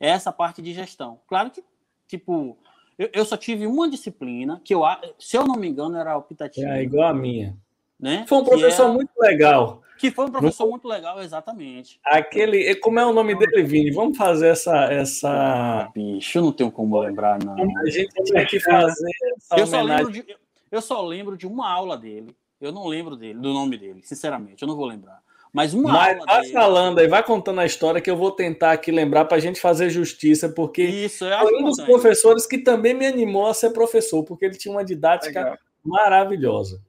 [0.00, 1.20] É essa parte de gestão.
[1.26, 1.62] Claro que,
[2.06, 2.56] tipo,
[2.98, 4.82] eu, eu, só tive uma disciplina que eu,
[5.18, 6.68] se eu não me engano, era optativa.
[6.68, 7.56] É igual a minha.
[7.98, 8.24] Né?
[8.28, 9.82] Foi um professor era, muito legal.
[9.98, 11.98] Que foi um professor não, muito legal, exatamente.
[12.04, 13.90] Aquele, como é o nome dele, Vini?
[13.90, 14.84] Vamos fazer essa.
[14.92, 15.90] essa...
[15.94, 17.54] Bicho, eu não tenho como lembrar, não.
[17.54, 19.10] A gente tinha que fazer
[19.56, 20.24] eu só, lembro de,
[20.70, 22.36] eu só lembro de uma aula dele.
[22.60, 25.22] Eu não lembro dele, do nome dele, sinceramente, eu não vou lembrar.
[25.52, 26.52] Mas uma Mas aula vai dele...
[26.52, 29.60] falando aí, vai contando a história que eu vou tentar aqui lembrar para a gente
[29.60, 33.70] fazer justiça, porque Isso, é foi um dos professores que também me animou a ser
[33.70, 35.58] professor, porque ele tinha uma didática Legal.
[35.82, 36.82] maravilhosa.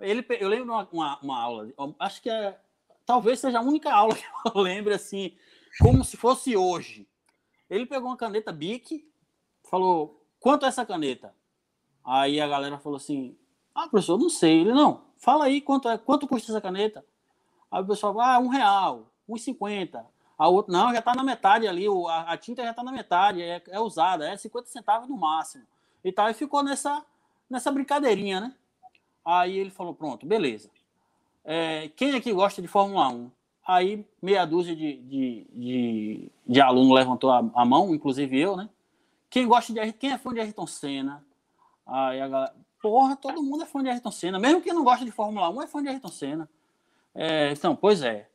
[0.00, 2.56] Ele, eu lembro uma, uma, uma, aula, acho que é,
[3.04, 5.32] talvez seja a única aula que eu lembro assim,
[5.80, 7.06] como se fosse hoje.
[7.68, 9.06] Ele pegou uma caneta Bic,
[9.64, 11.34] falou: quanto é essa caneta?
[12.04, 13.36] Aí a galera falou assim:
[13.74, 14.60] ah, professor, não sei.
[14.60, 17.04] Ele, não, fala aí quanto, é, quanto custa essa caneta.
[17.70, 20.04] Aí o pessoal ah, um real, um cinquenta.
[20.38, 23.42] A outra, não, já está na metade ali, a, a tinta já está na metade,
[23.42, 25.64] é, é, usada, é 50 centavos no máximo.
[26.04, 27.04] E tal, e ficou nessa,
[27.48, 28.54] nessa brincadeirinha, né?
[29.24, 30.70] Aí ele falou: pronto, beleza.
[31.44, 33.30] É, quem aqui gosta de Fórmula 1?
[33.66, 38.68] Aí meia dúzia de, de, de, de aluno levantou a, a, mão, inclusive eu, né?
[39.28, 41.24] Quem gosta de quem é fã de Ayrton Senna?
[41.84, 44.38] Aí a galera, porra, todo mundo é fã de Ayrton Senna.
[44.38, 46.48] Mesmo quem não gosta de Fórmula 1 é fã de Ayrton Senna.
[47.16, 48.28] É, então, pois é.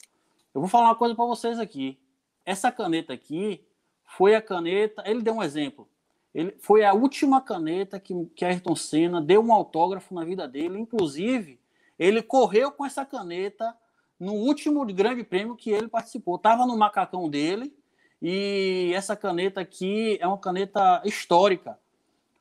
[0.53, 1.99] Eu vou falar uma coisa para vocês aqui.
[2.43, 3.63] Essa caneta aqui
[4.03, 5.03] foi a caneta.
[5.05, 5.87] Ele deu um exemplo.
[6.33, 10.79] Ele foi a última caneta que, que Ayrton Senna deu um autógrafo na vida dele.
[10.79, 11.59] Inclusive,
[11.99, 13.75] ele correu com essa caneta
[14.19, 16.37] no último grande prêmio que ele participou.
[16.37, 17.75] Estava no macacão dele
[18.21, 21.77] e essa caneta aqui é uma caneta histórica.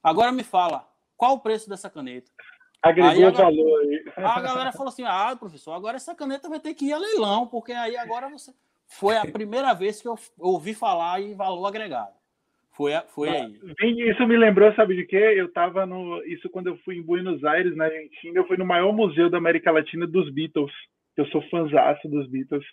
[0.02, 2.30] Agora me fala, qual o preço dessa caneta?
[2.82, 4.04] Agregou aí a, valor aí.
[4.16, 7.46] A galera falou assim: ah, professor, agora essa caneta vai ter que ir a leilão,
[7.46, 8.52] porque aí agora você.
[8.86, 12.12] Foi a primeira vez que eu ouvi falar em valor agregado.
[12.72, 13.60] Foi, foi aí.
[14.10, 15.34] Isso me lembrou, sabe de quê?
[15.36, 16.22] Eu estava no.
[16.24, 19.38] Isso quando eu fui em Buenos Aires, na Argentina, eu fui no maior museu da
[19.38, 20.72] América Latina dos Beatles.
[21.16, 22.64] Eu sou fãzaço dos Beatles.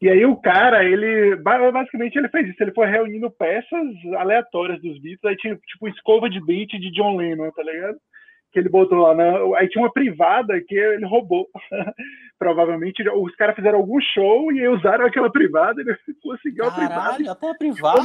[0.00, 4.98] E aí o cara, ele basicamente ele fez isso, ele foi reunindo peças aleatórias dos
[5.00, 7.98] Beatles, aí tinha tipo escova de dente de John Lennon, tá ligado?
[8.52, 9.14] Que ele botou lá.
[9.14, 9.30] Né?
[9.56, 11.48] Aí tinha uma privada que ele roubou.
[12.38, 15.80] Provavelmente os caras fizeram algum show e usaram aquela privada.
[15.80, 17.32] Ele conseguiu a privada.
[17.32, 18.00] até a privada.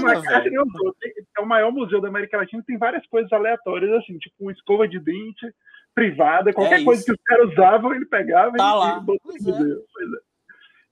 [1.37, 2.63] É o maior museu da América Latina.
[2.65, 5.53] Tem várias coisas aleatórias, assim, tipo uma escova de dente
[5.93, 8.99] privada, qualquer é coisa que os caras usavam, ele pegava tá e, lá.
[8.99, 9.77] botou no museu.
[9.77, 10.33] É.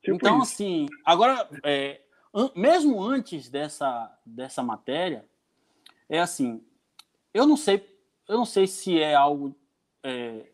[0.04, 0.54] Tipo então, isso.
[0.54, 2.02] assim, agora, é,
[2.56, 5.26] mesmo antes dessa, dessa matéria,
[6.10, 6.64] é assim,
[7.34, 7.78] eu não sei
[8.32, 9.54] eu não sei se é algo.
[10.02, 10.46] É,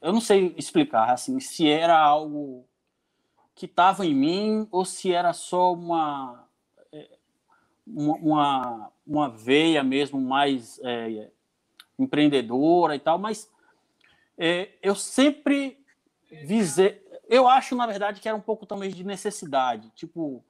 [0.00, 2.64] eu não sei explicar, assim, se era algo
[3.52, 6.48] que estava em mim ou se era só uma,
[6.92, 7.08] é,
[7.84, 11.30] uma, uma veia mesmo mais é,
[11.98, 13.50] empreendedora e tal, mas
[14.38, 15.84] é, eu sempre
[16.30, 17.04] visei.
[17.28, 19.90] Eu acho, na verdade, que era um pouco também de necessidade.
[19.96, 20.44] Tipo,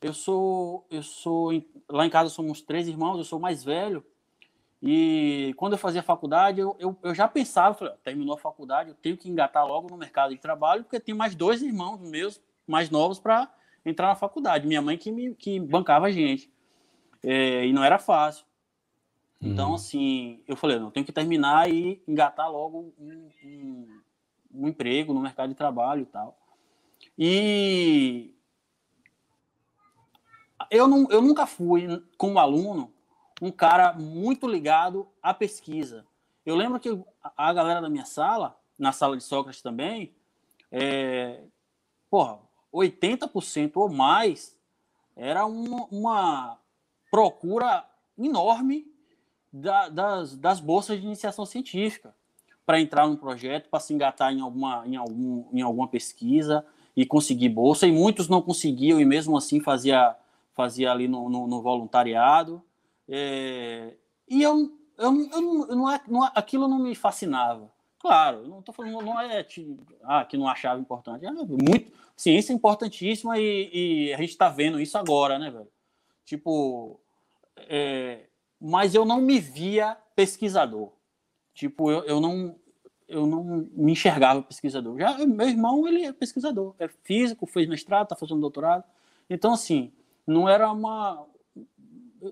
[0.00, 0.86] eu sou.
[0.88, 1.50] Eu sou.
[1.88, 4.06] Lá em casa somos três irmãos, eu sou mais velho.
[4.82, 8.96] E quando eu fazia faculdade, eu, eu, eu já pensava, falei, terminou a faculdade, eu
[8.96, 12.90] tenho que engatar logo no mercado de trabalho, porque tem mais dois irmãos meus mais
[12.90, 13.48] novos para
[13.86, 14.66] entrar na faculdade.
[14.66, 16.52] Minha mãe que, me, que bancava a gente.
[17.22, 18.44] É, e não era fácil.
[19.40, 19.74] Então, uhum.
[19.74, 24.00] assim, eu falei, não, eu tenho que terminar e engatar logo um, um,
[24.52, 26.38] um emprego no mercado de trabalho e tal.
[27.18, 28.34] E
[30.70, 32.91] eu, não, eu nunca fui, como aluno,
[33.42, 36.06] um cara muito ligado à pesquisa.
[36.46, 36.96] Eu lembro que
[37.36, 40.14] a galera da minha sala, na sala de Sócrates também,
[40.70, 41.42] é,
[42.08, 42.38] porra,
[42.72, 44.56] 80% ou mais
[45.16, 46.58] era uma, uma
[47.10, 47.84] procura
[48.16, 48.86] enorme
[49.52, 52.14] da, das, das bolsas de iniciação científica
[52.64, 56.64] para entrar num projeto, para se engatar em alguma, em, algum, em alguma pesquisa
[56.96, 57.88] e conseguir bolsa.
[57.88, 60.14] E muitos não conseguiam e mesmo assim fazia,
[60.54, 62.62] fazia ali no, no, no voluntariado.
[63.08, 63.94] É,
[64.28, 67.70] e eu, eu, eu, não, eu não, não, aquilo não me fascinava.
[67.98, 69.46] Claro, não estou falando, não é
[70.02, 71.24] ah, que não achava importante.
[71.24, 73.70] É muito, ciência é importantíssima e,
[74.08, 75.68] e a gente está vendo isso agora, né, velho?
[76.24, 77.00] Tipo,
[77.56, 78.26] é,
[78.60, 80.90] mas eu não me via pesquisador.
[81.54, 82.56] Tipo, eu, eu não
[83.08, 84.98] eu não me enxergava pesquisador.
[84.98, 88.84] Já meu irmão, ele é pesquisador, é físico, fez mestrado, está fazendo doutorado.
[89.28, 89.92] Então, assim,
[90.26, 91.24] não era uma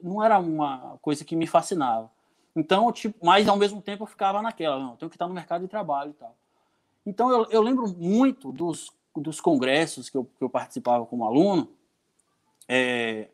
[0.03, 2.11] não era uma coisa que me fascinava.
[2.55, 5.63] Então, tipo, mas ao mesmo tempo eu ficava naquela, não, tenho que estar no mercado
[5.63, 6.37] de trabalho e tal.
[7.07, 11.71] Então, eu, eu lembro muito dos, dos congressos que eu, que eu participava como aluno,
[12.69, 13.29] é,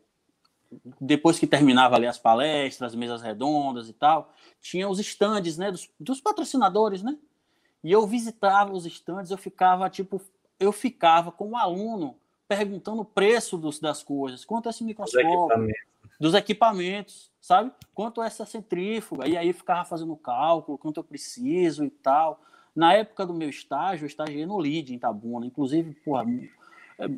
[1.01, 5.71] depois que terminava ali as palestras, as mesas redondas e tal, tinha os estandes, né,
[5.71, 7.17] dos, dos patrocinadores, né?
[7.83, 10.21] E eu visitava os estandes, eu ficava, tipo,
[10.59, 12.17] eu ficava como aluno
[12.49, 15.69] perguntando o preço dos, das coisas, quanto é esse microscópio,
[16.21, 17.73] dos equipamentos, sabe?
[17.95, 22.41] Quanto é essa centrífuga, e aí ficava fazendo cálculo, quanto eu preciso e tal.
[22.75, 26.27] Na época do meu estágio, eu estagiei no LID, em Tabuna, inclusive, porra,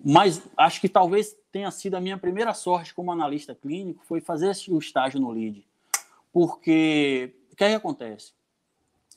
[0.05, 4.53] mas acho que talvez tenha sido a minha primeira sorte como analista clínico, foi fazer
[4.69, 5.65] o estágio no LID.
[6.33, 8.33] Porque, o que, é que acontece?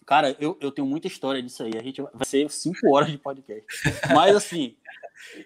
[0.05, 3.17] Cara, eu, eu tenho muita história disso aí, a gente vai ser cinco horas de
[3.17, 3.65] podcast.
[4.13, 4.75] Mas, assim,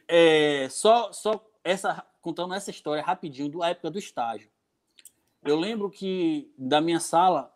[0.07, 4.49] é, só, só essa contando essa história rapidinho da época do estágio.
[5.43, 7.55] Eu lembro que da minha sala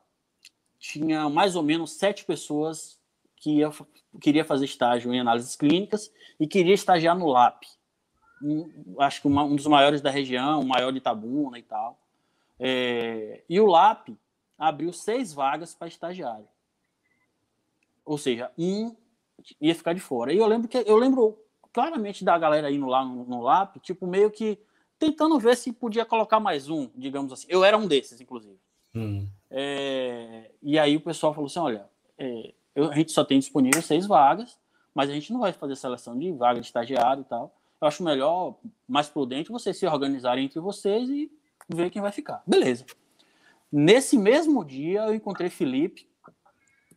[0.78, 3.02] tinha mais ou menos sete pessoas
[3.36, 3.74] que eu
[4.22, 7.64] queria fazer estágio em análises clínicas e queria estagiar no LAP.
[8.44, 12.00] Um, acho que uma, um dos maiores da região, o maior de Itabuna e tal.
[12.60, 14.10] É, e o LAP
[14.56, 16.48] abriu seis vagas para estagiário.
[18.06, 18.96] Ou seja, um
[19.60, 20.32] ia ficar de fora.
[20.32, 21.44] E eu lembro que eu lembro
[21.74, 24.60] claramente da galera indo lá no, no LAP, tipo, meio que
[24.98, 27.48] tentando ver se podia colocar mais um, digamos assim.
[27.50, 28.60] Eu era um desses, inclusive.
[28.94, 29.28] Hum.
[29.50, 33.82] É, e aí o pessoal falou assim: olha, é, eu, a gente só tem disponível
[33.82, 34.58] seis vagas,
[34.94, 37.56] mas a gente não vai fazer seleção de vaga de estagiário e tal.
[37.82, 38.56] Eu acho melhor,
[38.88, 41.32] mais prudente, vocês se organizarem entre vocês e
[41.70, 42.44] ver quem vai ficar.
[42.46, 42.86] Beleza.
[43.72, 46.10] Nesse mesmo dia, eu encontrei Felipe,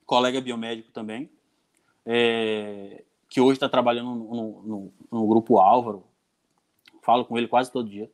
[0.05, 1.31] colega biomédico também,
[2.05, 6.05] é, que hoje está trabalhando no, no, no, grupo Álvaro,
[7.01, 8.11] falo com ele quase todo dia.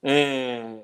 [0.00, 0.78] É,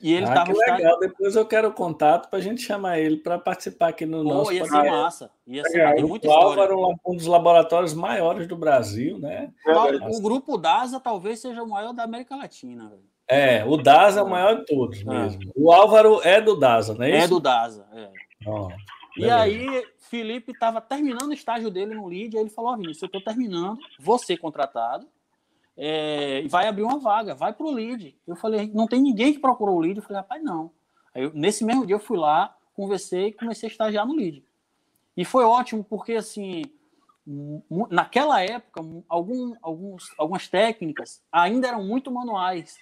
[0.00, 0.98] e ele ah, que legal.
[0.98, 4.34] Depois eu quero o contato para a gente chamar ele para participar aqui no Pô,
[4.34, 5.30] nosso ia ser massa.
[5.46, 9.52] Ia ser tem muita o Álvaro é um dos laboratórios maiores do Brasil, né?
[9.64, 12.88] O, o grupo DASA talvez seja o maior da América Latina.
[12.88, 13.02] Velho.
[13.28, 15.12] É, o DASA é o maior de todos ah.
[15.12, 15.52] mesmo.
[15.54, 17.26] O Álvaro é do DASA, não é, é isso?
[17.26, 18.10] É do DASA, é.
[18.44, 18.68] Oh,
[19.18, 22.76] e aí, Felipe estava terminando o estágio dele no LID, aí ele falou: Ó, oh,
[22.76, 25.06] Vinícius, eu estou terminando, você contratado,
[25.76, 28.16] é, vai abrir uma vaga, vai para o LID.
[28.26, 29.98] Eu falei: não tem ninguém que procurou o LID.
[29.98, 30.70] Eu falei: rapaz, não.
[31.14, 34.44] Aí, eu, nesse mesmo dia, eu fui lá, conversei e comecei a estagiar no LID.
[35.16, 36.62] E foi ótimo, porque, assim,
[37.90, 42.76] naquela época, algum, alguns, algumas técnicas ainda eram muito manuais.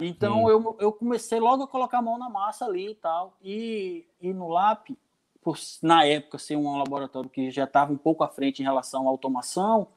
[0.00, 3.36] Então, eu, eu comecei logo a colocar a mão na massa ali e tal.
[3.42, 4.90] E, e no LAP,
[5.42, 9.06] por, na época ser um laboratório que já estava um pouco à frente em relação
[9.06, 9.88] à automação,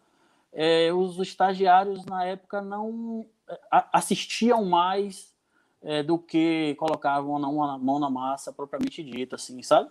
[0.51, 3.59] é, os estagiários na época não é,
[3.91, 5.33] assistiam mais
[5.81, 9.89] é, do que colocavam a mão na massa propriamente dita, assim, sabe?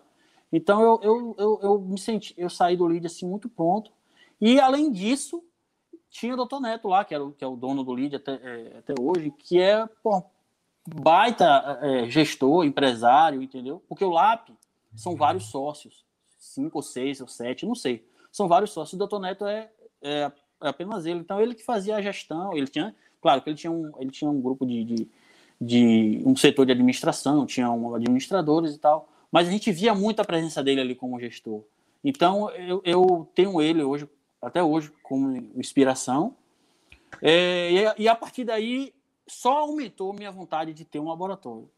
[0.53, 3.90] Então eu, eu, eu, eu me senti, eu saí do lead assim muito pronto.
[4.40, 5.42] E além disso,
[6.11, 8.34] tinha o doutor Neto lá, que, era o, que é o dono do lead até,
[8.34, 10.22] é, até hoje, que é pô,
[10.86, 13.82] baita é, gestor, empresário, entendeu?
[13.88, 14.50] Porque o LAP
[14.95, 16.05] são vários sócios,
[16.38, 18.07] cinco ou seis ou sete, não sei.
[18.30, 18.95] São vários sócios.
[18.95, 19.70] O doutor Neto é,
[20.01, 20.32] é,
[20.62, 21.20] é, apenas ele.
[21.20, 22.57] Então, ele que fazia a gestão.
[22.57, 25.09] Ele tinha, claro que ele tinha um, ele tinha um grupo de, de,
[25.61, 29.09] de um setor de administração, tinha um, administradores e tal.
[29.30, 31.62] Mas a gente via muito a presença dele ali como gestor.
[32.05, 34.09] Então, eu, eu tenho ele hoje,
[34.40, 36.34] até hoje, como inspiração.
[37.20, 38.93] É, e, e a partir daí,
[39.26, 41.68] só aumentou minha vontade de ter um laboratório.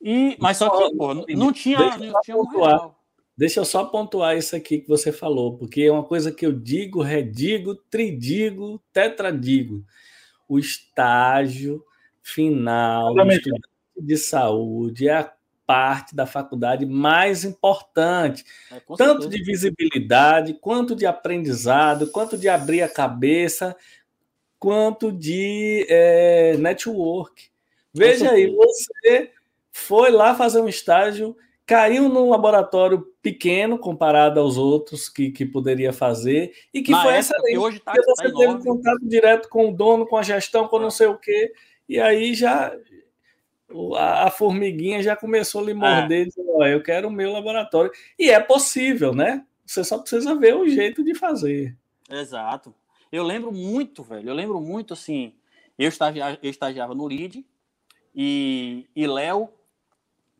[0.00, 2.98] E, mas só que, pô, não tinha, não tinha um real.
[3.36, 6.52] Deixa eu só pontuar isso aqui que você falou, porque é uma coisa que eu
[6.52, 9.84] digo, redigo, tridigo, tetradigo.
[10.48, 11.84] O estágio
[12.20, 15.32] final do estudante de saúde é a
[15.64, 22.82] parte da faculdade mais importante, é, tanto de visibilidade, quanto de aprendizado, quanto de abrir
[22.82, 23.76] a cabeça,
[24.58, 27.50] quanto de é, network.
[27.92, 29.30] Veja aí, você
[29.78, 35.92] foi lá fazer um estágio, caiu num laboratório pequeno comparado aos outros que, que poderia
[35.92, 37.58] fazer e que Na foi excelente.
[37.58, 40.78] Hoje tá, porque você tá teve contato direto com o dono, com a gestão, com
[40.78, 41.52] não sei o quê,
[41.88, 42.74] e aí já
[43.96, 46.24] a, formiguinha já começou a lhe morder, é.
[46.24, 47.92] dizendo, eu quero o meu laboratório.
[48.18, 49.44] E é possível, né?
[49.64, 51.76] Você só precisa ver o jeito de fazer.
[52.10, 52.74] Exato.
[53.12, 54.30] Eu lembro muito, velho.
[54.30, 55.34] Eu lembro muito assim.
[55.78, 57.44] Eu estagiava, eu estagiava no LID
[58.14, 59.50] e, e Léo,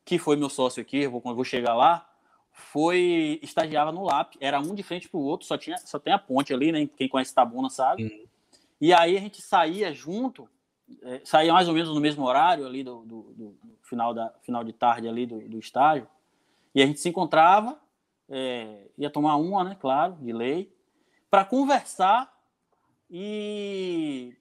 [0.09, 2.09] que foi meu sócio aqui, eu vou, eu vou chegar lá,
[2.51, 4.37] foi estagiava no LAP.
[4.41, 6.89] Era um de frente para o outro, só, tinha, só tem a ponte ali, né?
[6.97, 8.05] Quem conhece Tabuna sabe.
[8.05, 8.25] Uhum.
[8.81, 10.49] E aí a gente saía junto,
[11.03, 14.65] é, saía mais ou menos no mesmo horário ali do, do, do, final, da, final
[14.65, 16.09] de tarde ali do, do estágio.
[16.75, 17.79] E a gente se encontrava,
[18.31, 19.77] é, ia tomar uma, né?
[19.79, 20.75] Claro, de lei,
[21.31, 22.35] para conversar
[23.11, 24.35] e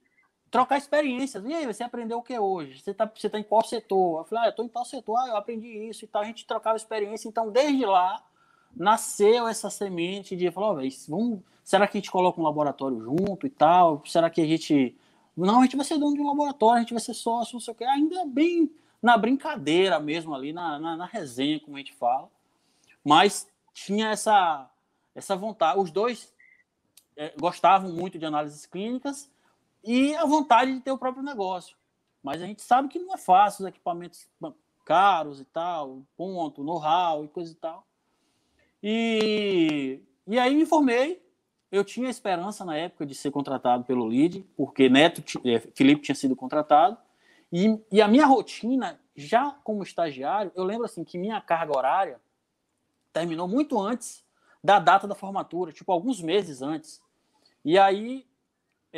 [0.50, 1.44] trocar experiências.
[1.44, 2.80] E aí, você aprendeu o que hoje?
[2.80, 4.20] Você está você tá em qual setor?
[4.20, 6.22] Eu falei, ah, eu estou em tal setor, ah, eu aprendi isso e tal.
[6.22, 7.28] A gente trocava experiência.
[7.28, 8.22] Então, desde lá,
[8.74, 13.46] nasceu essa semente de falar, oh, vamos, será que a gente coloca um laboratório junto
[13.46, 14.02] e tal?
[14.06, 14.96] Será que a gente.
[15.36, 17.60] Não, a gente vai ser dono de um laboratório, a gente vai ser sócio, não
[17.60, 17.84] sei o quê.
[17.84, 22.28] Ainda bem na brincadeira mesmo ali, na, na, na resenha, como a gente fala.
[23.04, 24.68] Mas tinha essa,
[25.14, 25.78] essa vontade.
[25.78, 26.34] Os dois
[27.16, 29.30] é, gostavam muito de análises clínicas
[29.84, 31.76] e a vontade de ter o próprio negócio.
[32.22, 34.28] Mas a gente sabe que não é fácil, os equipamentos
[34.84, 37.86] caros e tal, ponto, know-how e coisa e tal.
[38.82, 41.22] E, e aí me formei.
[41.70, 46.14] Eu tinha esperança na época de ser contratado pelo LID, porque Neto, é, Felipe tinha
[46.14, 46.96] sido contratado.
[47.52, 52.20] E, e a minha rotina, já como estagiário, eu lembro assim que minha carga horária
[53.12, 54.24] terminou muito antes
[54.62, 57.02] da data da formatura, tipo alguns meses antes.
[57.64, 58.27] E aí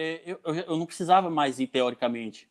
[0.01, 2.49] é, eu, eu não precisava mais ir teoricamente.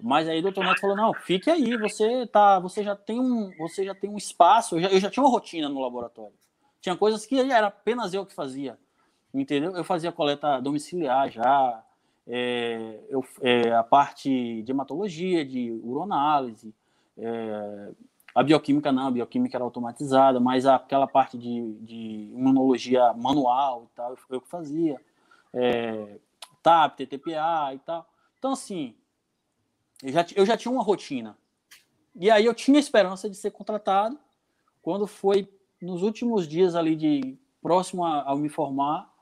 [0.00, 3.50] Mas aí o doutor Neto falou: não, fique aí, você tá, você já tem um,
[3.58, 4.76] você já tem um espaço.
[4.76, 6.34] Eu já, eu já tinha uma rotina no laboratório.
[6.80, 8.78] Tinha coisas que era apenas eu que fazia.
[9.32, 9.76] Entendeu?
[9.76, 11.84] Eu fazia coleta domiciliar já,
[12.26, 16.74] é, eu, é, a parte de hematologia, de uronálise,
[17.16, 17.90] é,
[18.34, 23.96] a bioquímica não, a bioquímica era automatizada, mas aquela parte de, de imunologia manual e
[23.96, 24.98] tal, eu que fazia
[25.52, 26.18] é,
[26.62, 28.08] TAP, TTPA e tal.
[28.38, 28.94] Então, assim,
[30.02, 31.36] eu já, eu já tinha uma rotina.
[32.14, 34.18] E aí eu tinha esperança de ser contratado.
[34.82, 35.48] Quando foi
[35.80, 39.12] nos últimos dias ali de próximo ao me formar,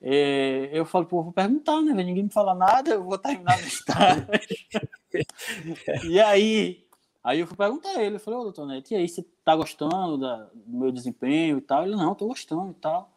[0.00, 1.92] é, eu falei, pô, vou perguntar, né?
[1.92, 4.26] Ninguém me fala nada, eu vou terminar no estágio.
[6.04, 6.86] e aí,
[7.24, 9.56] aí eu fui perguntar a ele, eu falei, ô, doutor Neto, e aí, você tá
[9.56, 11.84] gostando da, do meu desempenho e tal?
[11.84, 13.10] Ele, não, tô gostando e tal.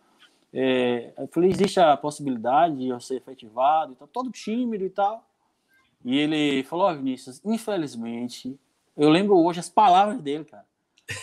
[0.54, 5.28] É, eu falei, existe a possibilidade de eu ser efetivado, então, todo tímido e tal.
[6.04, 8.60] E ele falou, ó, oh, Vinícius, infelizmente,
[8.96, 10.66] eu lembro hoje as palavras dele, cara.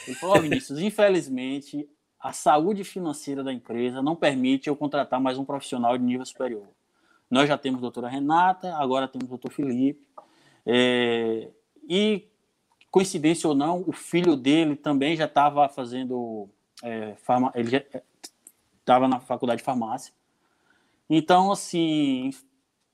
[0.07, 1.89] Ele falou, ó, oh, Vinícius, infelizmente,
[2.21, 6.67] a saúde financeira da empresa não permite eu contratar mais um profissional de nível superior.
[7.31, 10.07] Nós já temos a doutora Renata, agora temos o doutor Felipe.
[10.65, 11.49] É,
[11.89, 12.27] e,
[12.91, 16.49] coincidência ou não, o filho dele também já estava fazendo.
[16.83, 17.83] É, farma, ele já,
[18.87, 20.15] estava na faculdade de farmácia.
[21.11, 22.31] Então, assim,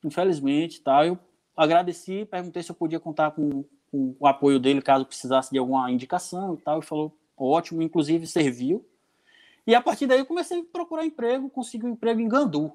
[0.02, 1.18] infelizmente, tá, eu
[1.54, 5.90] agradeci, perguntei se eu podia contar com, com, o apoio dele caso precisasse de alguma
[5.90, 6.78] indicação e tal.
[6.78, 8.84] Ele falou, ótimo, inclusive serviu.
[9.66, 12.72] E a partir daí eu comecei a procurar emprego, consegui um emprego em Gandu.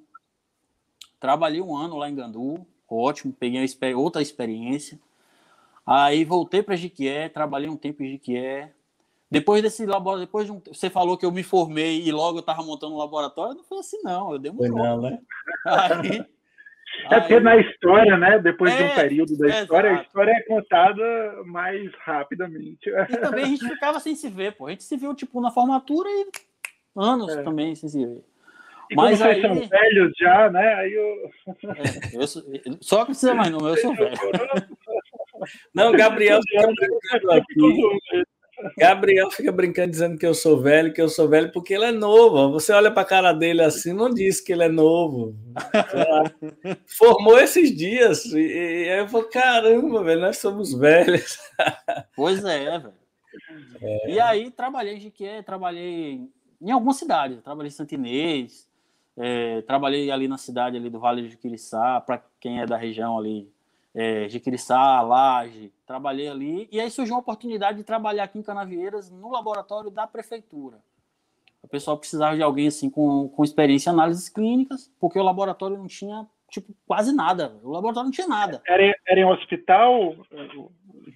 [1.20, 3.66] Trabalhei um ano lá em Gandu, ótimo, peguei
[3.96, 5.00] outra experiência.
[5.86, 8.74] Aí voltei para Jiquié, trabalhei um tempo em Jiquié,
[9.30, 12.42] depois desse laboratório, depois de um, você falou que eu me formei e logo eu
[12.42, 14.72] estava montando um laboratório, não foi assim não, eu demorei.
[14.72, 15.20] Foi não, né?
[15.66, 16.26] Aí,
[17.12, 18.40] é porque na história, né?
[18.40, 20.02] Depois é, de um é, período da história, exato.
[20.02, 22.90] a história é contada mais rapidamente.
[22.90, 24.68] E também a gente ficava sem se ver, pô.
[24.68, 26.28] A gente se viu, tipo, na formatura e
[26.96, 27.44] anos é.
[27.44, 28.24] também sem se ver.
[28.90, 29.42] E Mas como aí...
[29.42, 30.74] vocês são velhos já, né?
[30.76, 31.32] Aí eu...
[31.76, 32.44] É, eu sou...
[32.80, 34.16] Só que precisa mais não, eu sou velho.
[35.72, 38.24] Não, Gabriel aqui.
[38.78, 41.92] Gabriel fica brincando dizendo que eu sou velho, que eu sou velho, porque ele é
[41.92, 42.52] novo.
[42.52, 45.36] Você olha para a cara dele assim, não diz que ele é novo.
[46.98, 48.26] Formou esses dias.
[48.26, 51.38] E, e aí eu falo, caramba, velho, nós somos velhos.
[52.16, 52.94] Pois é, velho.
[53.82, 54.12] É.
[54.12, 56.28] E aí trabalhei em Jiquié, trabalhei
[56.62, 57.42] em algumas cidades.
[57.44, 58.68] Trabalhei em Santinês,
[59.16, 63.18] é, trabalhei ali na cidade ali do Vale de Jiquiriçá, para quem é da região
[63.18, 63.52] ali,
[63.98, 69.10] é, Jiquiriçá, Laje, trabalhei ali, e aí surgiu uma oportunidade de trabalhar aqui em Canavieiras,
[69.10, 70.78] no laboratório da prefeitura.
[71.64, 75.80] O pessoal precisava de alguém assim com, com experiência em análises clínicas, porque o laboratório
[75.80, 77.60] não tinha tipo quase nada.
[77.64, 78.62] O laboratório não tinha nada.
[78.68, 80.16] Era, era em hospital?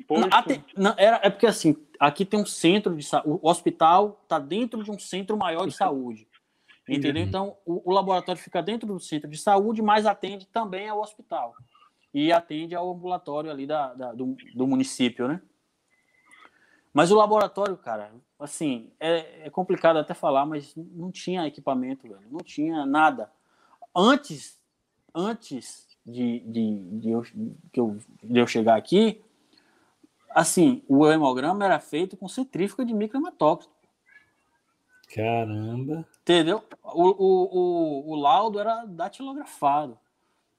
[0.10, 0.28] Não,
[0.76, 4.84] não, era, é porque assim, aqui tem um centro de saúde, o hospital está dentro
[4.84, 6.28] de um centro maior de saúde.
[6.90, 7.24] Entendeu?
[7.24, 11.54] Então, o, o, laboratório fica dentro do centro de saúde, mas atende também ao hospital.
[12.14, 15.42] E atende ao ambulatório ali da, da do, do, município, né?
[16.94, 22.28] Mas o laboratório, cara, assim, é, é, complicado até falar, mas não tinha equipamento, velho.
[22.30, 23.32] Não tinha nada.
[23.96, 24.60] Antes,
[25.16, 29.24] antes de, de, de, eu, de, eu, de eu chegar aqui,
[30.32, 33.82] assim, o hemograma era feito com centrífuga de microhematócrito.
[35.14, 36.08] Caramba.
[36.22, 36.64] Entendeu?
[36.84, 39.98] O, o, o, o, laudo era datilografado.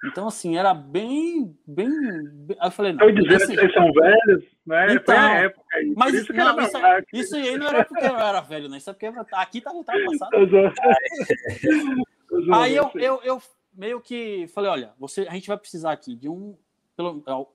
[0.05, 1.57] Então, assim, era bem.
[1.67, 2.57] bem, bem...
[2.59, 3.09] Aí eu falei, não.
[3.09, 3.47] Eu esse...
[3.47, 4.95] que vocês são velhos, né?
[4.95, 5.95] Então, Foi a época aí.
[5.97, 6.79] Mas isso, não, isso,
[7.13, 8.79] isso, aí não era porque eu era velho, né?
[8.79, 10.33] Isso é porque aqui estava ultrapassado.
[12.53, 13.41] aí eu, eu, eu
[13.73, 16.57] meio que falei, olha, você, a gente vai precisar aqui de um
[16.99, 17.03] é,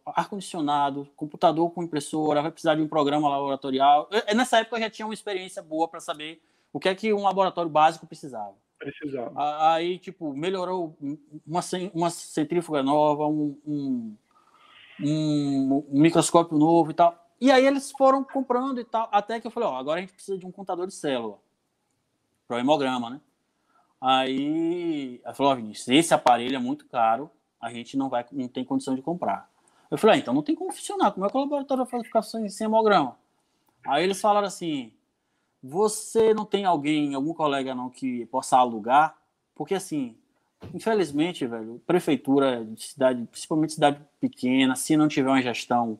[0.05, 4.09] ar-condicionado, computador com impressora, vai precisar de um programa laboratorial.
[4.09, 6.41] Eu, nessa época eu já tinha uma experiência boa para saber
[6.73, 8.55] o que é que um laboratório básico precisava.
[8.77, 9.33] Precisava.
[9.71, 10.95] Aí, tipo, melhorou
[11.45, 11.61] uma,
[11.93, 14.15] uma centrífuga nova, um, um,
[15.01, 17.27] um, um microscópio novo e tal.
[17.39, 20.13] E aí eles foram comprando e tal, até que eu falei, ó, agora a gente
[20.13, 21.37] precisa de um contador de célula
[22.47, 23.21] para o hemograma, né?
[24.01, 28.47] Aí ela falou, ó, Vinícius, esse aparelho é muito caro, a gente não vai, não
[28.47, 29.49] tem condição de comprar.
[29.89, 32.21] Eu falei, ah, então não tem como funcionar, como é que o laboratório vai ficar
[32.21, 33.17] sem, sem hemograma?
[33.85, 34.91] Aí eles falaram assim,
[35.61, 39.17] você não tem alguém, algum colega não que possa alugar?
[39.55, 40.15] Porque assim,
[40.73, 45.99] infelizmente, velho, prefeitura de cidade, principalmente cidade pequena, se não tiver uma gestão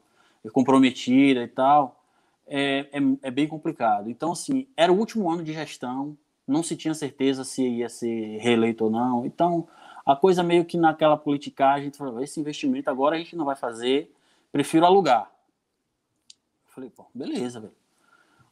[0.54, 2.04] comprometida e tal,
[2.46, 4.10] é, é, é bem complicado.
[4.10, 8.38] Então, assim, era o último ano de gestão, não se tinha certeza se ia ser
[8.38, 9.26] reeleito ou não.
[9.26, 9.68] Então,
[10.06, 13.44] a coisa meio que naquela politicagem, a gente falou, esse investimento agora a gente não
[13.44, 14.10] vai fazer,
[14.52, 15.30] prefiro alugar.
[16.68, 17.74] Eu falei, pô, beleza, velho.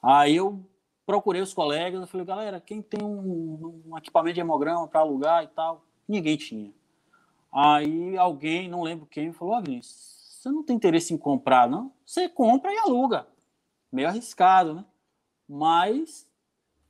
[0.04, 0.62] Aí eu
[1.06, 5.44] procurei os colegas, eu falei, galera, quem tem um, um equipamento de hemograma para alugar
[5.44, 5.84] e tal?
[6.08, 6.74] Ninguém tinha.
[7.54, 11.92] Aí alguém, não lembro quem, falou, ó, Vinícius, você não tem interesse em comprar, não?
[12.06, 13.28] Você compra e aluga.
[13.92, 14.86] Meio arriscado, né?
[15.48, 16.28] Mas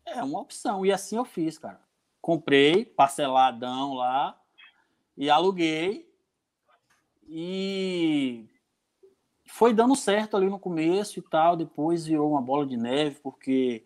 [0.05, 0.85] é uma opção.
[0.85, 1.79] E assim eu fiz, cara.
[2.21, 4.39] Comprei, parceladão lá,
[5.15, 6.11] e aluguei.
[7.27, 8.47] E
[9.47, 11.55] foi dando certo ali no começo e tal.
[11.55, 13.85] Depois virou uma bola de neve, porque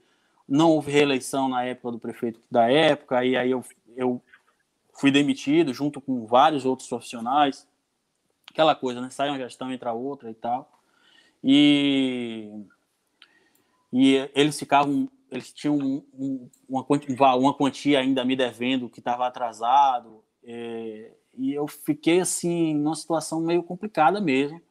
[0.50, 3.64] não houve reeleição na época do prefeito da época, e aí eu,
[3.96, 4.22] eu
[4.94, 7.68] fui demitido junto com vários outros profissionais.
[8.50, 9.10] Aquela coisa, né?
[9.10, 10.70] Sai uma gestão, entra outra e tal.
[11.44, 12.50] E,
[13.94, 19.00] e eles ficavam eles tinham um, um, uma, quantia, uma, quantia, ainda me devendo que
[19.00, 24.62] estava atrasado, é, e eu fiquei assim numa situação meio complicada mesmo,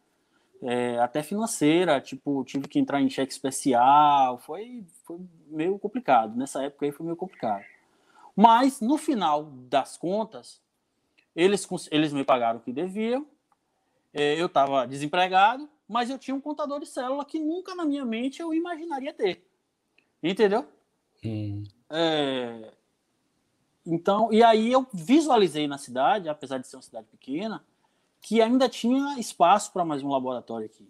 [0.63, 6.63] é, até financeira, tipo tive que entrar em cheque especial, foi, foi meio complicado nessa
[6.63, 7.65] época aí foi meio complicado.
[8.35, 10.61] Mas no final das contas
[11.35, 13.27] eles eles me pagaram o que deviam,
[14.13, 18.05] é, eu estava desempregado, mas eu tinha um contador de célula que nunca na minha
[18.05, 19.45] mente eu imaginaria ter.
[20.23, 20.67] Entendeu?
[21.25, 21.65] Hum.
[21.91, 22.73] É...
[23.87, 27.65] Então, e aí eu visualizei na cidade, apesar de ser uma cidade pequena,
[28.21, 30.89] que ainda tinha espaço para mais um laboratório aqui.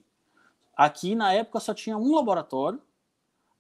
[0.77, 2.81] Aqui, na época, só tinha um laboratório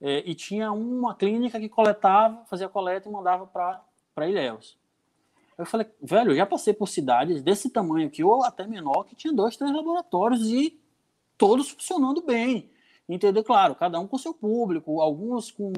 [0.00, 4.76] é, e tinha uma clínica que coletava, fazia coleta e mandava para Ilhéus.
[5.56, 9.16] Eu falei, velho, eu já passei por cidades desse tamanho aqui, ou até menor, que
[9.16, 10.80] tinha dois, três laboratórios e
[11.36, 12.70] todos funcionando bem
[13.08, 15.72] entender, claro, cada um com seu público, alguns com,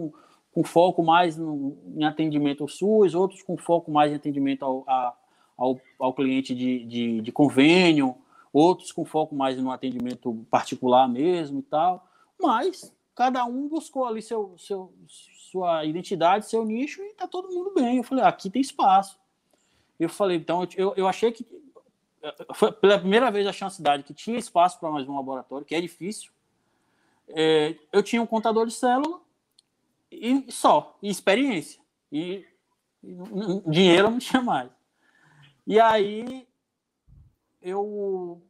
[0.53, 4.84] com foco mais no, em atendimento ao SUS, outros com foco mais em atendimento ao,
[4.86, 5.14] a,
[5.61, 8.17] ao, ao cliente de, de, de, convênio,
[8.51, 12.09] outros com foco mais no atendimento particular mesmo e tal,
[12.41, 17.75] mas cada um buscou ali seu, seu, sua identidade, seu nicho e tá todo mundo
[17.75, 17.99] bem.
[17.99, 19.19] Eu falei, ah, aqui tem espaço.
[19.99, 21.47] Eu falei, então, eu, eu achei que
[22.55, 25.75] foi pela primeira vez achei uma cidade que tinha espaço para mais um laboratório, que
[25.75, 26.31] é difícil,
[27.29, 29.21] é, eu tinha um contador de célula
[30.11, 31.81] e só, e experiência.
[32.11, 32.45] E,
[33.03, 33.17] e
[33.67, 34.71] dinheiro não tinha mais.
[35.67, 36.47] E aí
[37.61, 38.43] eu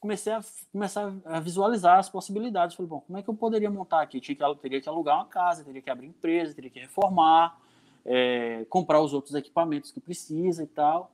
[0.00, 0.40] comecei a
[0.72, 2.74] começar a visualizar as possibilidades.
[2.74, 4.20] Falei, bom, como é que eu poderia montar aqui?
[4.20, 7.60] tinha que, teria que alugar uma casa, teria que abrir empresa, teria que reformar,
[8.04, 11.12] é, comprar os outros equipamentos que precisa e tal.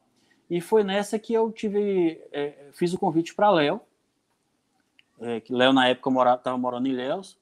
[0.49, 3.81] E foi nessa que eu tive, é, fiz o convite para Léo,
[5.21, 7.37] é, que Léo na época estava morando em Léus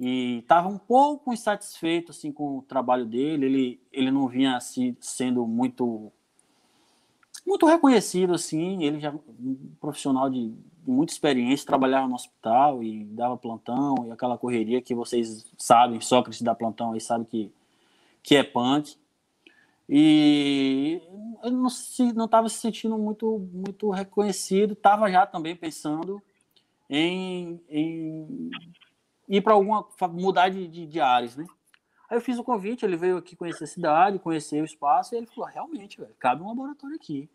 [0.00, 3.46] e estava um pouco insatisfeito assim com o trabalho dele.
[3.46, 6.12] Ele, ele não vinha assim, sendo muito
[7.46, 8.82] muito reconhecido assim.
[8.84, 10.54] Ele já um profissional de
[10.86, 16.42] muita experiência, trabalhava no hospital e dava plantão e aquela correria que vocês sabem, Sócrates
[16.42, 17.52] dá plantão aí sabe que,
[18.22, 18.96] que é punk.
[19.88, 21.02] E
[21.42, 26.22] eu não estava se, se sentindo muito, muito reconhecido, estava já também pensando
[26.88, 28.50] em, em
[29.28, 31.46] ir para alguma mudar de, de, de áreas, né?
[32.08, 35.18] Aí eu fiz o convite, ele veio aqui conhecer a cidade, conhecer o espaço, e
[35.18, 37.28] ele falou: realmente, velho, cabe um laboratório aqui.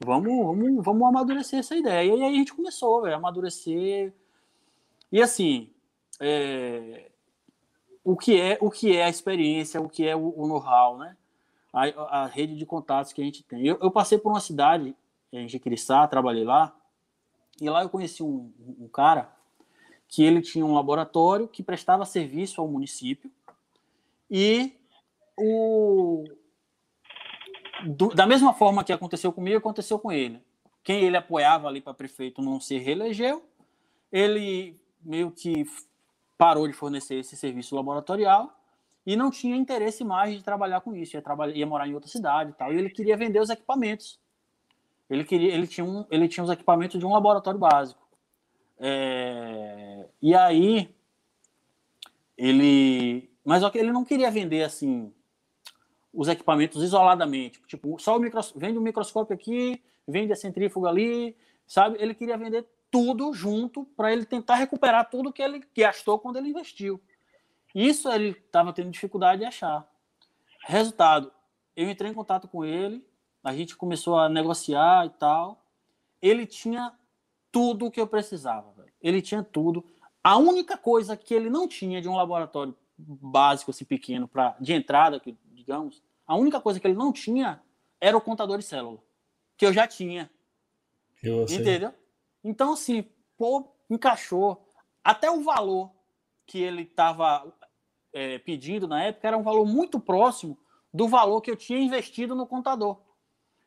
[0.00, 2.14] Vamos, vamos, vamos amadurecer essa ideia.
[2.14, 4.12] E aí a gente começou, a amadurecer.
[5.10, 5.70] E assim,
[6.20, 7.10] é...
[8.04, 11.16] o, que é, o que é a experiência, o que é o, o know-how, né?
[11.72, 13.66] A, a, rede de contatos que a gente tem.
[13.66, 14.94] Eu, eu passei por uma cidade,
[15.32, 16.74] em Jequiriçá, trabalhei lá,
[17.60, 19.30] e lá eu conheci um, um cara
[20.08, 23.30] que ele tinha um laboratório que prestava serviço ao município
[24.30, 24.72] e
[25.36, 26.24] o
[27.84, 30.42] do, da mesma forma que aconteceu comigo, aconteceu com ele.
[30.82, 33.44] Quem ele apoiava ali para prefeito não se reelegeu,
[34.10, 35.66] ele meio que
[36.36, 38.54] parou de fornecer esse serviço laboratorial
[39.04, 42.10] e não tinha interesse mais de trabalhar com isso, ia, trabalhar, ia morar em outra
[42.10, 44.18] cidade e tal, e ele queria vender os equipamentos.
[45.08, 48.06] Ele queria, ele tinha, um, ele tinha os equipamentos de um laboratório básico.
[48.78, 50.94] É, e aí
[52.36, 55.12] ele, mas ele não queria vender assim
[56.18, 61.36] os equipamentos isoladamente, tipo só o micros, vende um microscópio aqui, vende a centrífuga ali,
[61.64, 61.96] sabe?
[62.00, 66.48] Ele queria vender tudo junto para ele tentar recuperar tudo que ele gastou quando ele
[66.48, 67.00] investiu.
[67.72, 69.88] Isso ele estava tendo dificuldade de achar.
[70.66, 71.30] Resultado,
[71.76, 73.06] eu entrei em contato com ele,
[73.44, 75.64] a gente começou a negociar e tal.
[76.20, 76.92] Ele tinha
[77.52, 78.74] tudo o que eu precisava.
[79.00, 79.84] Ele tinha tudo.
[80.20, 84.72] A única coisa que ele não tinha de um laboratório básico, assim, pequeno, pra, de
[84.72, 87.60] entrada, que, digamos, a única coisa que ele não tinha
[88.00, 89.02] era o contador de célula,
[89.56, 90.30] que eu já tinha.
[91.22, 91.92] Eu entendeu?
[92.44, 93.04] Então, assim,
[93.36, 94.68] pô, encaixou.
[95.02, 95.90] Até o valor
[96.46, 97.52] que ele estava
[98.12, 100.56] é, pedindo na época era um valor muito próximo
[100.94, 103.00] do valor que eu tinha investido no contador.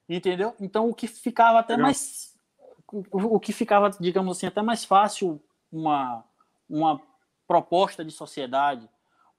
[0.08, 0.56] Entendeu?
[0.60, 1.88] Então, o que ficava até Legal.
[1.88, 2.32] mais
[3.12, 5.42] o, que ficava, digamos assim, até mais fácil
[5.72, 6.26] uma,
[6.70, 7.02] uma
[7.48, 8.90] proposta de sociedade,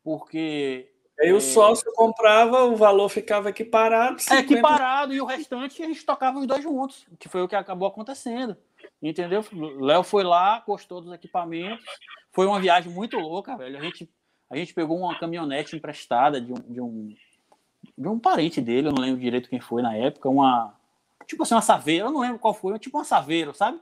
[0.02, 0.88] porque.
[1.22, 4.20] Aí é, o sócio comprava, o valor ficava equiparado.
[4.20, 4.34] 50...
[4.34, 7.54] É equiparado, e o restante a gente tocava os dois juntos, que foi o que
[7.54, 8.56] acabou acontecendo.
[9.00, 9.44] Entendeu?
[9.80, 11.84] Léo foi lá, gostou dos equipamentos.
[12.32, 13.78] Foi uma viagem muito louca, velho.
[13.78, 14.10] A gente,
[14.50, 17.14] a gente pegou uma caminhonete emprestada de um, de um,
[17.96, 20.74] de um parente dele, eu não lembro direito quem foi na época, uma,
[21.26, 23.80] tipo assim, uma saveira, eu não lembro qual foi, tipo uma saveira, sabe?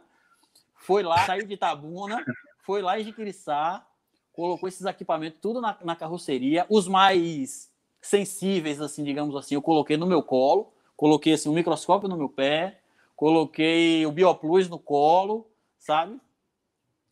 [0.74, 2.22] Foi lá, saiu de Itabuna,
[2.62, 3.86] foi lá em Jiquiriçá,
[4.32, 7.70] colocou esses equipamentos tudo na, na carroceria, os mais
[8.00, 12.28] sensíveis, assim, digamos assim, eu coloquei no meu colo, coloquei assim, um microscópio no meu
[12.28, 12.80] pé,
[13.14, 15.46] coloquei o Bioplus no colo,
[15.78, 16.18] sabe?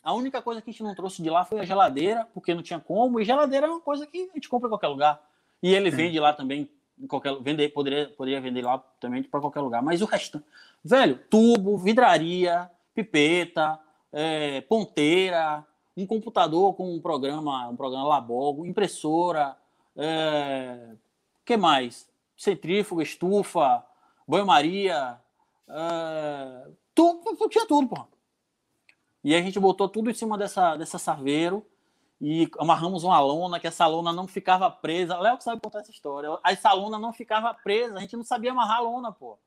[0.02, 2.62] A única coisa que a gente não trouxe de lá foi a geladeira, porque não
[2.62, 5.22] tinha como, e geladeira é uma coisa que a gente compra em qualquer lugar.
[5.62, 9.60] E ele vende lá também em qualquer vender poderia poderia vender lá também para qualquer
[9.60, 9.82] lugar.
[9.82, 10.42] Mas o resto
[10.82, 13.78] velho tubo vidraria pipeta
[14.12, 15.64] é, ponteira
[15.99, 19.57] um computador com um programa um programa Labogo impressora
[19.96, 20.94] é,
[21.44, 23.84] que mais centrífuga estufa
[24.26, 25.20] banho-maria
[25.68, 28.07] é, tudo tinha tudo pô.
[29.24, 31.66] e a gente botou tudo em cima dessa dessa saveiro
[32.20, 35.18] e amarramos uma lona, que essa lona não ficava presa.
[35.18, 36.29] Léo que sabe contar essa história.
[36.45, 39.38] Essa lona não ficava presa, a gente não sabia amarrar a lona, pô.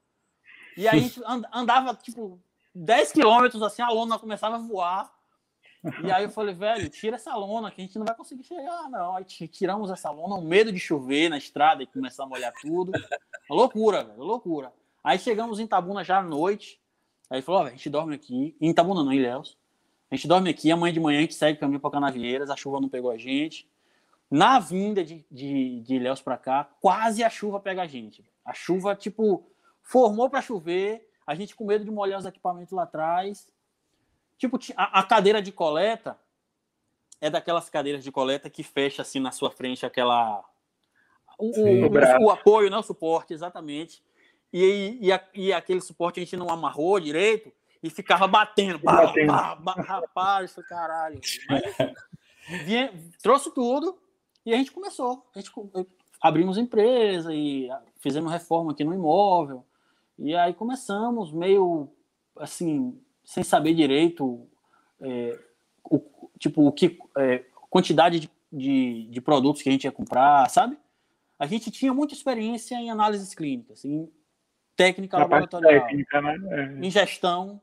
[0.78, 1.22] E aí a gente
[1.52, 2.40] andava, tipo,
[2.73, 5.11] 10 quilômetros assim, a lona começava a voar.
[6.03, 8.90] E aí eu falei, velho, tira essa lona, que a gente não vai conseguir chegar,
[8.90, 9.16] não.
[9.16, 12.91] Aí tiramos essa lona, um medo de chover na estrada e começar a molhar tudo.
[13.49, 14.72] loucura, velho, loucura.
[15.03, 16.80] Aí chegamos em Tabuna já à noite.
[17.30, 18.56] Aí falou, ó, a gente dorme aqui.
[18.62, 19.58] Em Tabuna não, em Léus.
[20.12, 22.82] A gente dorme aqui, amanhã de manhã a gente segue caminho para Canavieiras, a chuva
[22.82, 23.68] não pegou a gente.
[24.30, 28.24] Na vinda de, de, de Ilhéus para cá, quase a chuva pega a gente.
[28.44, 29.49] A chuva, tipo,
[29.82, 33.49] formou para chover, a gente com medo de molhar os equipamentos lá atrás.
[34.41, 36.18] Tipo, a, cadeira de coleta
[37.22, 40.43] é daquelas cadeiras de coleta que fecha assim na sua frente aquela.
[41.38, 44.01] O, Sim, o, o, apoio, não né, o suporte, exatamente.
[44.51, 47.53] E, e, a, e aquele suporte a gente não amarrou direito
[47.84, 48.80] e ficava batendo.
[48.80, 49.27] Bah, batendo.
[49.27, 51.22] Bah, bah, rapaz, caralho.
[51.47, 52.91] Mas, vinha,
[53.22, 54.01] trouxe tudo
[54.43, 55.23] e a gente começou.
[55.35, 55.51] A gente
[56.19, 57.69] abrimos empresa e
[57.99, 59.63] fizemos reforma aqui no imóvel.
[60.18, 61.91] E aí começamos meio
[62.35, 62.99] assim,
[63.32, 64.45] sem saber direito
[64.99, 65.40] é,
[65.86, 66.02] o,
[66.38, 70.78] tipo, o que é, quantidade de, de, de, produtos que a gente ia comprar, sabe?
[71.40, 74.12] A gente tinha muita experiência em análises clínicas, em
[74.76, 76.38] técnica Na laboratorial, técnica, né?
[76.52, 76.86] é.
[76.86, 77.62] em gestão,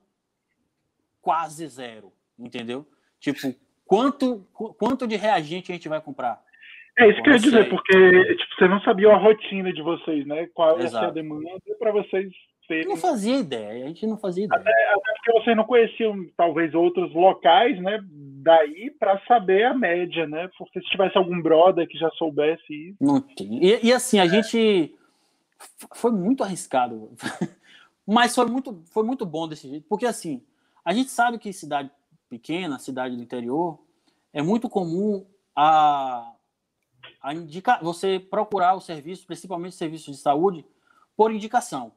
[1.20, 2.88] quase zero, entendeu?
[3.20, 3.54] Tipo,
[3.84, 6.42] quanto, quanto de reagente a gente vai comprar?
[6.98, 7.92] É isso que eu ia dizer, porque
[8.36, 10.46] tipo, você não sabia a rotina de vocês, né?
[10.54, 12.32] Qual é a demanda para vocês
[12.86, 14.60] Não fazia ideia, a gente não fazia ideia.
[14.60, 17.98] Até, até porque vocês não conheciam, talvez, outros locais, né?
[18.42, 20.48] Daí para saber a média, né?
[20.58, 22.96] Porque se tivesse algum brother que já soubesse isso.
[23.00, 23.60] Não tinha.
[23.62, 24.94] E, e assim, a gente
[25.94, 27.10] foi muito arriscado,
[28.06, 30.42] mas foi muito, foi muito bom desse jeito, porque assim,
[30.84, 31.90] a gente sabe que cidade
[32.28, 33.78] pequena, cidade do interior,
[34.32, 35.26] é muito comum
[35.56, 36.32] a
[37.20, 40.64] a indica, você procurar o serviço, principalmente serviços de saúde,
[41.16, 41.92] por indicação.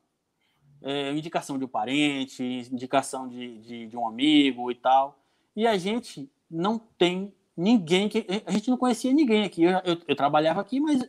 [0.83, 5.19] É, indicação de um parente, indicação de, de, de, um amigo e tal.
[5.55, 8.25] E a gente não tem ninguém que.
[8.45, 9.63] A gente não conhecia ninguém aqui.
[9.63, 11.07] Eu, eu, eu trabalhava aqui, mas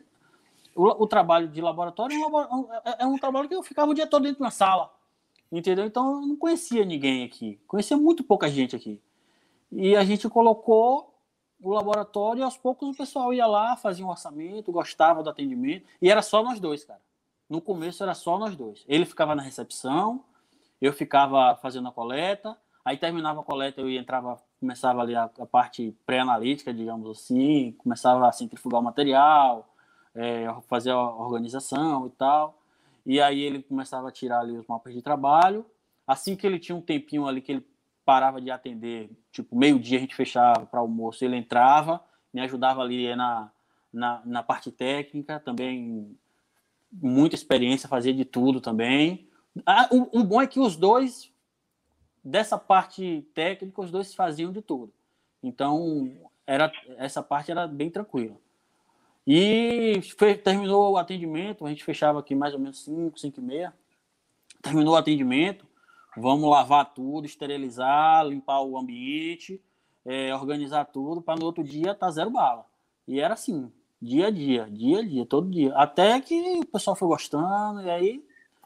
[0.75, 3.95] o, o, trabalho de laboratório é um, é, é um trabalho que eu ficava o
[3.95, 4.93] dia todo dentro da sala.
[5.51, 5.85] Entendeu?
[5.85, 7.59] Então eu não conhecia ninguém aqui.
[7.67, 9.01] Conhecia muito pouca gente aqui.
[9.71, 11.15] E a gente colocou
[11.63, 15.87] o laboratório e aos poucos o pessoal ia lá, fazia um orçamento, gostava do atendimento,
[16.01, 17.01] e era só nós dois, cara.
[17.53, 18.83] No começo era só nós dois.
[18.89, 20.25] Ele ficava na recepção,
[20.81, 25.45] eu ficava fazendo a coleta, aí terminava a coleta, eu entrava, começava ali a, a
[25.45, 29.69] parte pré-analítica, digamos assim, começava a centrifugar o material,
[30.15, 32.59] é, fazer a organização e tal.
[33.05, 35.67] E aí ele começava a tirar ali os mapas de trabalho.
[36.07, 37.67] Assim que ele tinha um tempinho ali que ele
[38.03, 42.03] parava de atender, tipo, meio-dia a gente fechava para almoço, ele entrava,
[42.33, 43.53] me ajudava ali na,
[43.93, 46.17] na, na, parte técnica, também
[46.93, 49.29] muita experiência, fazia de tudo também.
[49.67, 51.33] Ah, o, o, bom é que os dois,
[52.25, 54.93] dessa parte técnica, os dois faziam de tudo.
[55.43, 56.11] Então,
[56.47, 58.37] era, essa parte era bem tranquila.
[59.27, 63.43] E foi, terminou o atendimento, a gente fechava aqui mais ou menos 5, 5 e
[63.43, 63.75] meia.
[64.61, 65.67] Terminou o atendimento,
[66.17, 69.63] Vamos lavar tudo, esterilizar, limpar o ambiente,
[70.05, 72.67] é, organizar tudo para no outro dia tá zero bala.
[73.09, 75.73] E era assim, dia a dia, dia a dia, todo dia.
[75.77, 78.23] Até que o pessoal foi gostando, e aí.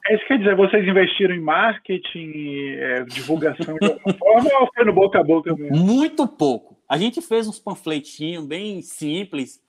[0.08, 2.32] É isso que quer dizer, vocês investiram em marketing,
[2.78, 5.76] é, divulgação de alguma forma ou foi no boca a boca mesmo?
[5.76, 6.76] Muito pouco.
[6.88, 9.60] A gente fez uns panfletinhos bem simples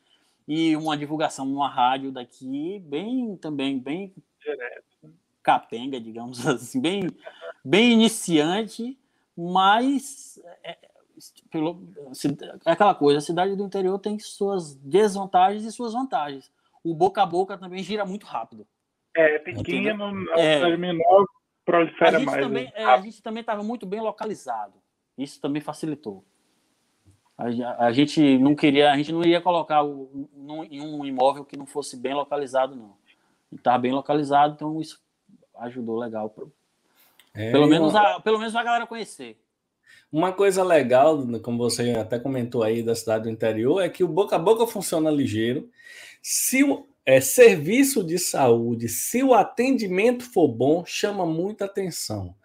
[0.48, 5.14] e uma divulgação numa rádio daqui, bem também, bem Direto.
[5.44, 7.10] capenga, digamos assim, bem
[7.66, 8.98] bem iniciante,
[9.36, 10.78] mas é,
[11.52, 11.84] pelo,
[12.66, 16.52] é aquela coisa, a cidade do interior tem suas desvantagens e suas vantagens.
[16.84, 18.68] O boca a boca também gira muito rápido.
[19.16, 21.26] É, pequeno, é, menor,
[21.66, 22.44] prolifera a mais.
[22.44, 22.72] Também, né?
[22.76, 24.76] é, a gente também estava muito bem localizado.
[25.18, 26.24] Isso também facilitou.
[27.38, 31.46] A, a, gente não queria, a gente não iria colocar o, num, em um imóvel
[31.46, 32.96] que não fosse bem localizado, não.
[33.52, 35.02] Estava bem localizado, então isso
[35.60, 36.34] ajudou legal
[37.34, 39.40] é, pelo, menos a, pelo menos a galera conhecer.
[40.12, 44.08] Uma coisa legal, como você até comentou aí da cidade do interior, é que o
[44.08, 45.70] boca a boca funciona ligeiro.
[46.22, 52.36] Se o é, serviço de saúde, se o atendimento for bom, chama muita atenção.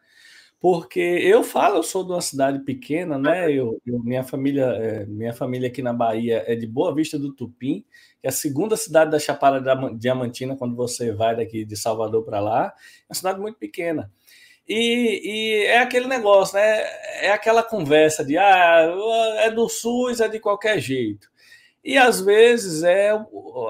[0.61, 3.51] Porque eu falo, eu sou de uma cidade pequena, né?
[3.53, 7.33] Eu, eu minha família, é, minha família aqui na Bahia é de Boa Vista do
[7.35, 7.85] Tupim,
[8.21, 9.61] que é a segunda cidade da Chapada
[9.97, 12.67] Diamantina, quando você vai daqui de Salvador para lá.
[12.69, 14.09] É uma cidade muito pequena.
[14.69, 16.83] E, e, é aquele negócio, né?
[17.21, 18.95] É aquela conversa de ah,
[19.39, 21.29] é do SUS, é de qualquer jeito.
[21.85, 23.11] E às vezes é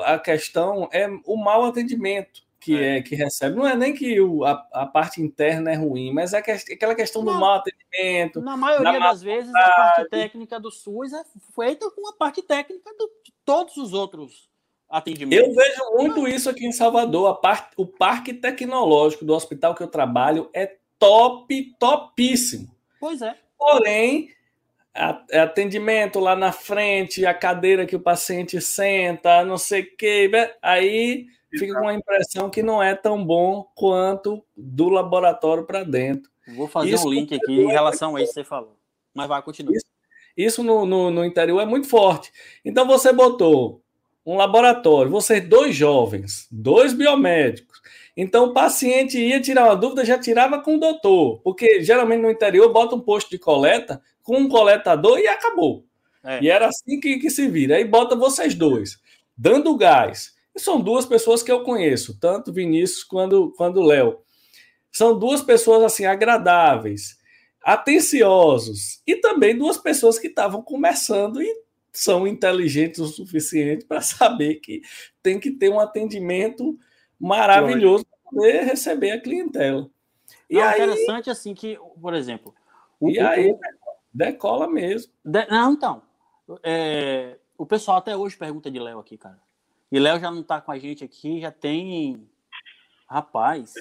[0.04, 3.56] a questão é o mau atendimento que é, é que recebe.
[3.56, 6.94] Não é nem que o, a, a parte interna é ruim, mas é que, aquela
[6.94, 8.40] questão do mau atendimento.
[8.40, 11.24] Na maioria das vezes, a parte técnica do SUS é
[11.54, 14.48] feita com a parte técnica do, de todos os outros
[14.88, 15.48] atendimentos.
[15.48, 17.30] Eu vejo muito isso aqui em Salvador.
[17.30, 22.68] A parte, o parque tecnológico do hospital que eu trabalho é top, topíssimo.
[23.00, 23.34] Pois é.
[23.58, 24.28] Porém,
[25.28, 30.28] é atendimento lá na frente, a cadeira que o paciente senta, não sei o quê,
[30.30, 30.52] né?
[30.62, 36.30] aí fica com a impressão que não é tão bom quanto do laboratório para dentro.
[36.54, 38.76] Vou fazer isso um link aqui em relação a isso que você falou.
[39.12, 39.74] Mas vai, continua.
[39.74, 39.86] Isso,
[40.36, 42.32] isso no, no, no, interior é muito forte.
[42.64, 43.81] Então você botou
[44.24, 47.80] um laboratório, vocês dois jovens, dois biomédicos,
[48.16, 52.30] então o paciente ia tirar uma dúvida, já tirava com o doutor, porque geralmente no
[52.30, 55.84] interior bota um posto de coleta com um coletador e acabou.
[56.22, 56.42] É.
[56.42, 57.76] E era assim que, que se vira.
[57.76, 58.98] Aí bota vocês dois,
[59.36, 60.34] dando gás.
[60.54, 64.18] E são duas pessoas que eu conheço, tanto Vinícius quanto, quanto Léo.
[64.90, 67.16] São duas pessoas assim agradáveis,
[67.64, 71.62] atenciosos e também duas pessoas que estavam começando e
[71.92, 74.82] são inteligentes o suficiente para saber que
[75.22, 76.78] tem que ter um atendimento
[77.20, 79.88] maravilhoso para poder receber a clientela.
[80.48, 80.82] E Não, aí...
[80.82, 82.54] interessante assim que, por exemplo,
[82.98, 83.54] O, e aí,
[84.12, 85.12] decola mesmo.
[85.24, 86.02] De, não, então.
[86.62, 89.38] É, o pessoal até hoje pergunta de Léo aqui, cara.
[89.90, 92.28] E Léo já não tá com a gente aqui, já tem.
[93.06, 93.74] Rapaz,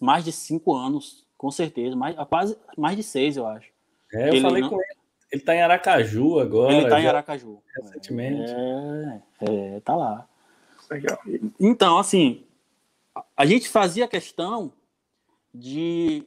[0.00, 1.96] mais de cinco anos, com certeza.
[1.96, 3.70] Mais, quase mais de seis, eu acho.
[4.12, 4.70] É, eu ele falei não...
[4.70, 4.89] com ele.
[5.32, 6.74] Ele tá em Aracaju agora.
[6.74, 7.62] Ele tá em Aracaju.
[7.76, 8.50] Recentemente.
[8.50, 9.22] É,
[9.76, 10.28] é, tá lá.
[10.90, 11.18] Legal.
[11.58, 12.44] Então, assim,
[13.36, 14.72] a gente fazia questão
[15.54, 16.26] de.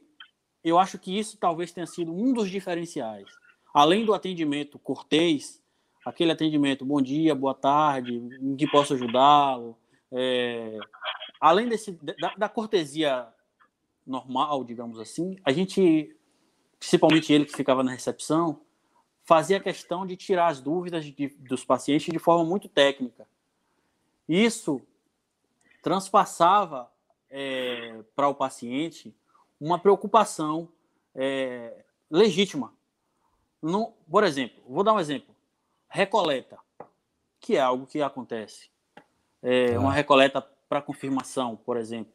[0.62, 3.26] Eu acho que isso talvez tenha sido um dos diferenciais.
[3.74, 5.62] Além do atendimento cortês,
[6.04, 9.76] aquele atendimento, bom dia, boa tarde, em que posso ajudá-lo.
[10.12, 10.78] É,
[11.40, 13.26] além desse, da, da, cortesia
[14.06, 16.14] normal, digamos assim, a gente,
[16.78, 18.60] principalmente ele que ficava na recepção,
[19.24, 23.26] fazia questão de tirar as dúvidas de, dos pacientes de forma muito técnica.
[24.28, 24.80] Isso
[25.82, 26.90] transpassava
[27.28, 29.14] é, para o paciente
[29.60, 30.68] uma preocupação
[31.14, 32.72] é, legítima.
[34.10, 35.34] Por exemplo, vou dar um exemplo:
[35.88, 36.58] recoleta,
[37.40, 38.70] que é algo que acontece.
[39.42, 42.13] É, Uma recoleta para confirmação, por exemplo.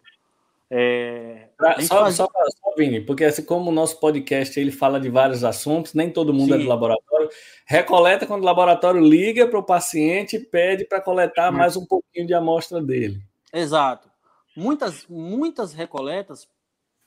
[0.71, 2.15] É, pra, só, faz...
[2.15, 6.11] só, só, Vini, porque assim como o nosso podcast ele fala de vários assuntos, nem
[6.11, 6.61] todo mundo Sim.
[6.61, 7.29] é do laboratório.
[7.65, 11.57] Recoleta quando o laboratório liga para o paciente e pede para coletar hum.
[11.57, 13.19] mais um pouquinho de amostra dele.
[13.51, 14.09] Exato.
[14.55, 16.47] Muitas, muitas recoletas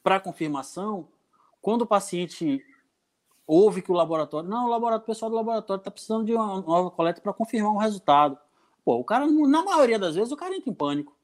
[0.02, 1.06] para confirmação,
[1.60, 2.60] quando o paciente
[3.46, 4.48] ouve que o laboratório.
[4.48, 7.72] Não, o laboratório, o pessoal do laboratório está precisando de uma nova coleta para confirmar
[7.72, 8.36] um resultado.
[8.84, 11.16] Pô, o cara, na maioria das vezes, o cara entra em pânico.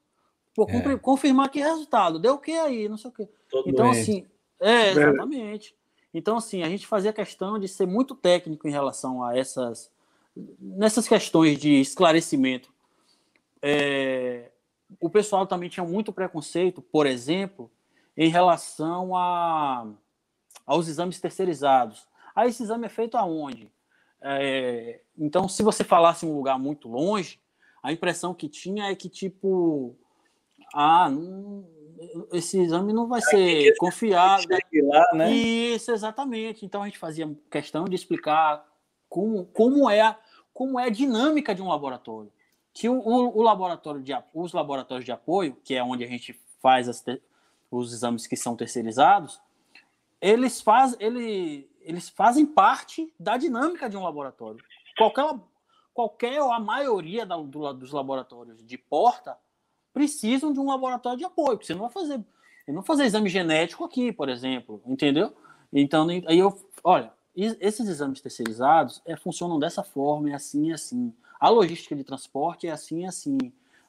[0.55, 0.97] Pô, é.
[0.97, 3.29] confirmar que resultado, deu o que aí, não sei o quê.
[3.49, 4.01] Todo então, doente.
[4.01, 4.27] assim,
[4.59, 5.75] é, exatamente.
[6.13, 9.91] Então, assim, a gente fazia questão de ser muito técnico em relação a essas
[10.59, 12.71] nessas questões de esclarecimento.
[13.61, 14.51] É,
[14.99, 17.69] o pessoal também tinha muito preconceito, por exemplo,
[18.15, 19.87] em relação a,
[20.65, 22.07] aos exames terceirizados.
[22.35, 23.71] Ah, esse exame é feito aonde?
[24.21, 27.39] É, então, se você falasse em um lugar muito longe,
[27.81, 29.95] a impressão que tinha é que, tipo,
[30.73, 31.65] ah, não,
[32.31, 34.57] esse exame não vai ser confiável.
[34.83, 35.31] Lá, né?
[35.31, 36.65] Isso, exatamente.
[36.65, 38.65] Então a gente fazia questão de explicar
[39.07, 40.17] como, como, é, a,
[40.53, 42.31] como é a dinâmica de um laboratório.
[42.73, 46.39] Que o, o, o laboratório de, os laboratórios de apoio, que é onde a gente
[46.61, 47.03] faz as,
[47.69, 49.41] os exames que são terceirizados,
[50.21, 54.63] eles, faz, ele, eles fazem parte da dinâmica de um laboratório.
[54.97, 55.39] Qualquer,
[55.93, 59.37] qualquer ou a maioria da, do, dos laboratórios de porta
[59.93, 62.23] precisam de um laboratório de apoio, porque você não vai fazer,
[62.67, 65.33] não vai fazer exame genético aqui, por exemplo, entendeu?
[65.71, 71.13] Então, aí eu, olha, esses exames terceirizados é, funcionam dessa forma, é assim, é assim.
[71.39, 73.37] A logística de transporte é assim, é assim.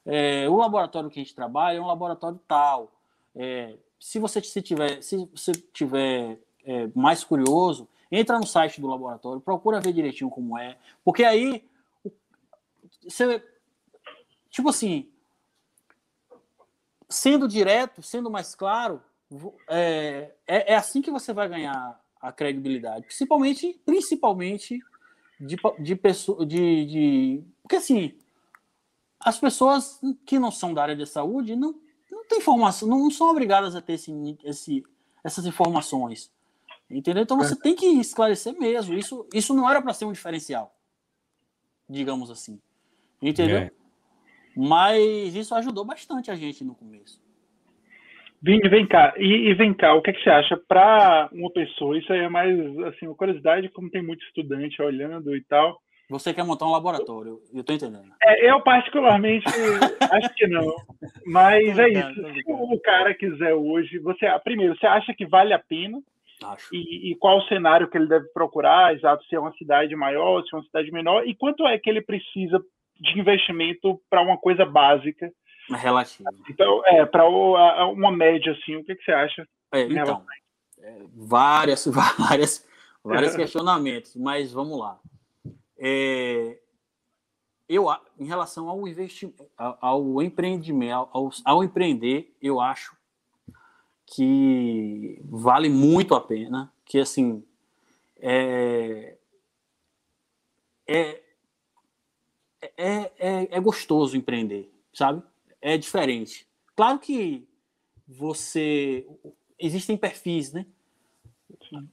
[0.06, 2.92] É, o laboratório que a gente trabalha é um laboratório tal.
[3.34, 8.86] É, se você se tiver, se você tiver é, mais curioso, entra no site do
[8.86, 11.64] laboratório, procura ver direitinho como é, porque aí
[13.06, 13.42] você,
[14.50, 15.08] tipo assim,
[17.10, 19.02] sendo direto, sendo mais claro,
[19.68, 24.80] é, é, é, assim que você vai ganhar a credibilidade, principalmente, principalmente
[25.40, 28.16] de, de pessoa, de, de, porque assim,
[29.18, 31.74] as pessoas que não são da área de saúde não,
[32.10, 34.12] não tem informação, não são obrigadas a ter esse,
[34.44, 34.84] esse,
[35.24, 36.30] essas informações,
[36.88, 37.22] entendeu?
[37.22, 37.56] Então você é.
[37.56, 38.94] tem que esclarecer mesmo.
[38.94, 40.76] Isso, isso não era para ser um diferencial,
[41.88, 42.60] digamos assim,
[43.20, 43.58] entendeu?
[43.58, 43.79] É.
[44.56, 47.20] Mas isso ajudou bastante a gente no começo.
[48.42, 49.12] Vini, vem cá.
[49.18, 51.98] E, e vem cá, o que, é que você acha para uma pessoa?
[51.98, 55.80] Isso aí é mais assim, uma curiosidade, como tem muito estudante olhando e tal.
[56.08, 58.10] Você quer montar um laboratório, eu estou entendendo.
[58.20, 59.46] É, eu particularmente
[60.10, 60.74] acho que não.
[61.24, 62.14] Mas é isso.
[62.14, 66.02] Se o cara quiser hoje, você primeiro, você acha que vale a pena?
[66.42, 66.74] Acho.
[66.74, 70.42] E, e, qual o cenário que ele deve procurar, exato, se é uma cidade maior,
[70.42, 72.60] se é uma cidade menor, e quanto é que ele precisa
[73.00, 75.32] de investimento para uma coisa básica.
[75.68, 76.28] Relativo.
[76.48, 79.48] Então, é, para uma média, assim, o que, que você acha?
[79.72, 80.24] É, então,
[80.78, 81.86] é, várias,
[82.18, 82.68] várias,
[83.02, 84.98] vários questionamentos, mas vamos lá.
[85.78, 86.58] É,
[87.68, 87.86] eu,
[88.18, 92.96] em relação ao investimento, ao empreendimento, ao, ao empreender, eu acho
[94.04, 97.44] que vale muito a pena, que assim
[98.20, 99.16] é,
[100.86, 101.22] é
[102.62, 105.22] é, é, é gostoso empreender, sabe?
[105.60, 106.46] É diferente.
[106.74, 107.46] Claro que
[108.06, 109.06] você.
[109.58, 110.66] Existem perfis, né?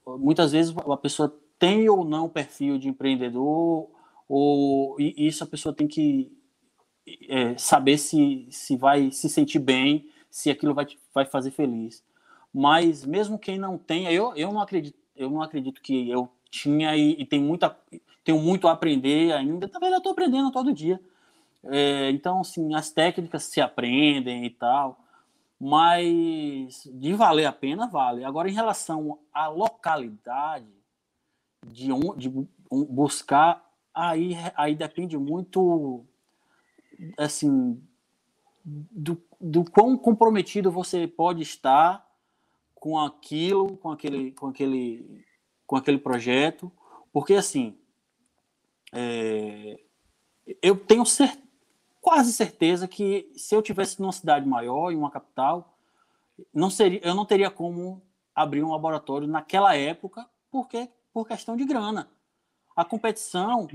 [0.06, 3.88] Muitas vezes a pessoa tem ou não perfil de empreendedor,
[4.28, 6.32] ou e isso a pessoa tem que
[7.28, 12.04] é, saber se, se vai se sentir bem, se aquilo vai, vai fazer feliz.
[12.52, 16.96] Mas mesmo quem não tenha, eu, eu não acredito, eu não acredito que eu tinha
[16.96, 17.76] e, e tem muita,
[18.28, 19.66] tenho muito a aprender ainda.
[19.66, 21.00] Também eu estou aprendendo todo dia.
[21.64, 25.02] É, então, assim, as técnicas se aprendem e tal,
[25.58, 28.24] mas de valer a pena, vale.
[28.24, 30.68] Agora, em relação à localidade,
[31.66, 32.30] de, um, de
[32.70, 36.04] buscar, aí, aí depende muito,
[37.16, 37.82] assim,
[38.62, 42.06] do, do quão comprometido você pode estar
[42.74, 45.24] com aquilo, com aquele, com aquele,
[45.66, 46.70] com aquele projeto,
[47.10, 47.74] porque assim,
[48.92, 49.78] é,
[50.62, 51.38] eu tenho cer
[52.00, 55.76] quase certeza que se eu tivesse numa cidade maior, em uma capital,
[56.54, 58.02] não seria, eu não teria como
[58.34, 62.08] abrir um laboratório naquela época, porque por questão de grana.
[62.76, 63.68] A competição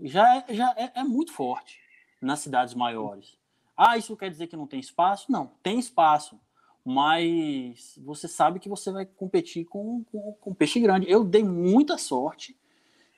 [0.00, 1.78] já é, já é, é muito forte
[2.20, 3.38] nas cidades maiores.
[3.76, 5.30] Ah, isso quer dizer que não tem espaço?
[5.30, 6.38] Não, tem espaço.
[6.84, 11.10] Mas você sabe que você vai competir com, com, com peixe grande.
[11.10, 12.58] Eu dei muita sorte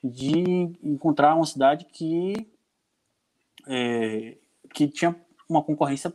[0.02, 2.48] de encontrar uma cidade que,
[3.66, 4.36] é,
[4.74, 5.14] que tinha
[5.48, 6.12] uma concorrência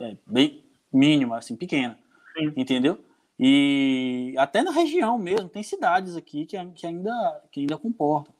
[0.00, 1.98] é, bem mínima, assim, pequena.
[2.36, 2.52] Sim.
[2.56, 2.98] Entendeu?
[3.38, 8.34] E até na região mesmo, tem cidades aqui que, que, ainda, que ainda comportam.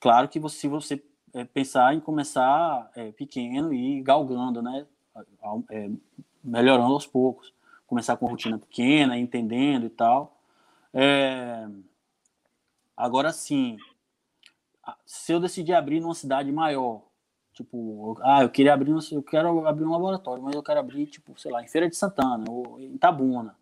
[0.00, 1.02] Claro que você, se você
[1.34, 4.86] é, pensar em começar é, pequeno e galgando, né?
[5.70, 5.90] É,
[6.42, 7.52] melhorando aos poucos.
[7.86, 10.38] Começar com rotina pequena, entendendo e tal.
[10.92, 11.66] É,
[12.96, 13.78] agora sim,
[15.06, 17.02] se eu decidir abrir numa cidade maior,
[17.52, 21.38] tipo, ah, eu queria abrir, eu quero abrir um laboratório, mas eu quero abrir, tipo,
[21.40, 23.56] sei lá, em Feira de Santana ou em Tabuna.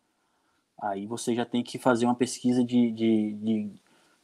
[0.81, 3.70] Aí você já tem que fazer uma pesquisa de, de, de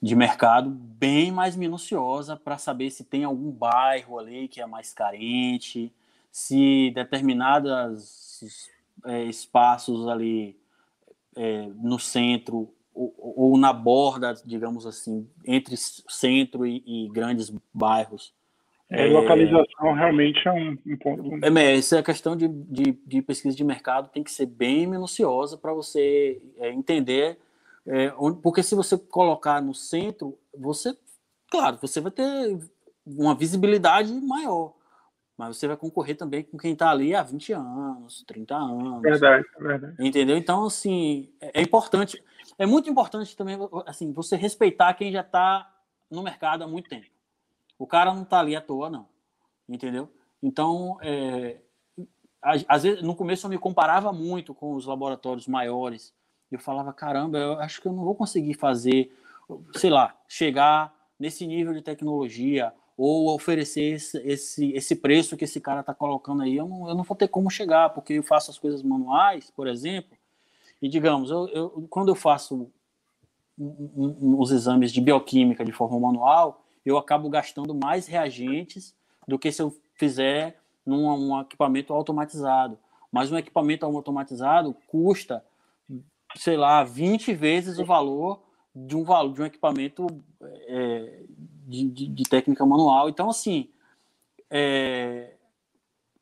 [0.02, 4.92] de mercado bem mais minuciosa para saber se tem algum bairro ali que é mais
[4.92, 5.94] carente,
[6.32, 8.42] se determinados
[9.04, 10.58] é, espaços ali
[11.36, 18.34] é, no centro ou, ou, na borda, digamos assim, entre centro e, e grandes bairros.
[18.90, 21.44] É, localização realmente é um, um ponto.
[21.44, 25.56] É, essa é questão de, de, de, pesquisa de mercado tem que ser bem minuciosa
[25.56, 27.38] para você é, entender
[27.86, 30.96] é, onde, porque se você colocar no centro, você,
[31.50, 32.58] claro, você vai ter
[33.04, 34.74] uma visibilidade maior,
[35.36, 39.02] mas você vai concorrer também com quem está ali há 20 anos, 30 anos.
[39.02, 39.94] Verdade, verdade.
[39.98, 40.36] Entendeu?
[40.36, 42.22] Então, assim, é, é importante,
[42.58, 43.56] é muito importante também,
[43.86, 45.70] assim, você respeitar quem já está
[46.10, 47.06] no mercado há muito tempo.
[47.78, 49.08] O cara não está ali à toa, não.
[49.68, 50.08] Entendeu?
[50.42, 51.58] Então, é,
[52.42, 56.12] às vezes, no começo eu me comparava muito com os laboratórios maiores,
[56.50, 59.16] eu falava, caramba, eu acho que eu não vou conseguir fazer,
[59.76, 65.60] sei lá, chegar nesse nível de tecnologia ou oferecer esse, esse, esse preço que esse
[65.60, 68.50] cara está colocando aí, eu não, eu não vou ter como chegar, porque eu faço
[68.50, 70.16] as coisas manuais, por exemplo,
[70.82, 72.70] e digamos, eu, eu quando eu faço
[73.56, 78.94] os exames de bioquímica de forma manual, eu acabo gastando mais reagentes
[79.26, 82.76] do que se eu fizer num um equipamento automatizado.
[83.10, 85.44] Mas um equipamento automatizado custa
[86.36, 88.42] sei lá, 20 vezes o valor
[88.74, 90.06] de um valor de um equipamento
[90.40, 91.24] é,
[91.66, 93.08] de, de, de, técnica manual.
[93.08, 93.68] Então, assim,
[94.50, 95.34] é,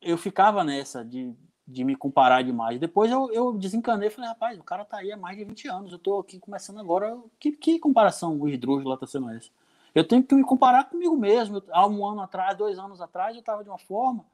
[0.01, 1.32] eu ficava nessa de,
[1.70, 2.78] de me comparar demais.
[2.78, 5.68] Depois eu, eu desencanei e falei, rapaz, o cara tá aí há mais de 20
[5.68, 7.16] anos, eu tô aqui começando agora.
[7.38, 9.48] Que, que comparação o esdrúxulo tá sendo essa?
[9.94, 11.62] Eu tenho que me comparar comigo mesmo.
[11.70, 14.24] Há um ano atrás, dois anos atrás, eu estava de uma forma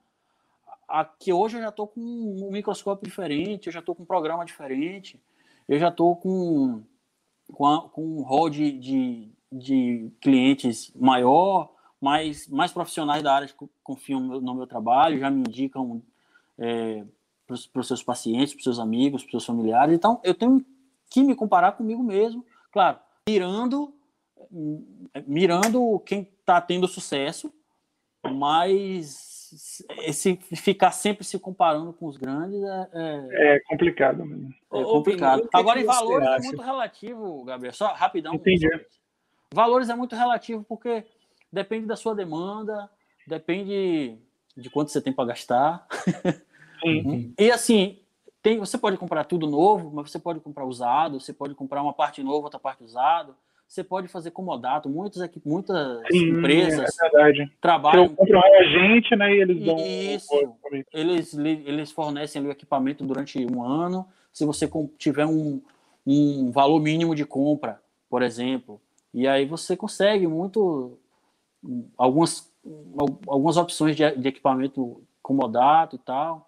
[0.88, 4.06] a que hoje eu já estou com um microscópio diferente, eu já estou com um
[4.06, 5.20] programa diferente
[5.68, 6.82] eu já estou com,
[7.52, 13.48] com, a, com um rol de, de, de, clientes maior, mais, mais profissionais da área
[13.48, 16.02] que confiam no meu, no meu trabalho, já me indicam
[16.58, 17.04] é,
[17.47, 19.94] para os seus pacientes, para os seus amigos, para os seus familiares.
[19.94, 20.64] Então, eu tenho
[21.09, 22.98] que me comparar comigo mesmo, claro,
[23.28, 23.94] mirando,
[25.27, 27.52] mirando quem está tendo sucesso,
[28.24, 29.36] mas
[30.01, 34.52] esse ficar sempre se comparando com os grandes é, é, é complicado mesmo.
[34.73, 35.48] É complicado.
[35.52, 37.73] Agora, em valores é muito relativo, Gabriel.
[37.73, 38.35] Só rapidão.
[38.35, 38.68] Entendi.
[39.55, 41.05] Valores é muito relativo porque
[41.52, 42.90] depende da sua demanda,
[43.27, 44.18] depende
[44.56, 45.86] de quanto você tem para gastar.
[46.85, 47.32] Uhum.
[47.39, 47.98] e assim,
[48.43, 51.93] tem, você pode comprar tudo novo, mas você pode comprar usado, você pode comprar uma
[51.93, 53.35] parte nova, outra parte usado
[53.69, 54.89] você pode fazer comodato.
[54.89, 58.05] Muitas, aqui, muitas Sim, empresas é trabalham.
[58.05, 59.35] Eu compro um reagente, né?
[59.35, 59.77] E eles dão.
[59.78, 60.35] Isso.
[60.35, 60.82] Um...
[60.93, 64.07] Eles, eles fornecem o equipamento durante um ano.
[64.32, 65.61] Se você tiver um,
[66.07, 68.81] um valor mínimo de compra, por exemplo,
[69.12, 70.98] e aí você consegue muito
[71.97, 72.53] algumas,
[73.27, 76.45] algumas opções de, de equipamento comodato e tal.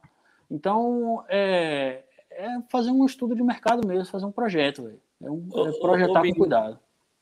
[0.50, 5.48] Então, é, é fazer um estudo de mercado mesmo, fazer um projeto, velho É, um,
[5.68, 6.78] é projetar ô, ô, com cuidado.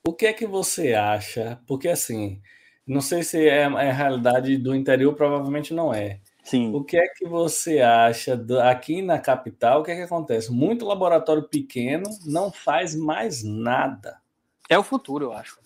[0.06, 1.60] O que é que você acha?
[1.66, 2.40] Porque assim,
[2.86, 6.20] não sei se é, é a realidade do interior, provavelmente não é.
[6.44, 6.72] Sim.
[6.72, 9.80] O que é que você acha do, aqui na capital?
[9.80, 10.52] O que é que acontece?
[10.52, 14.20] Muito laboratório pequeno não faz mais nada.
[14.68, 15.58] É o futuro, eu acho.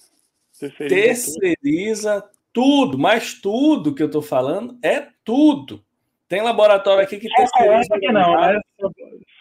[0.59, 5.85] Terceiriza tudo, mas tudo que eu estou falando é tudo.
[6.31, 7.89] Tem laboratório aqui que é, terceiriza.
[8.01, 8.61] É, não, né?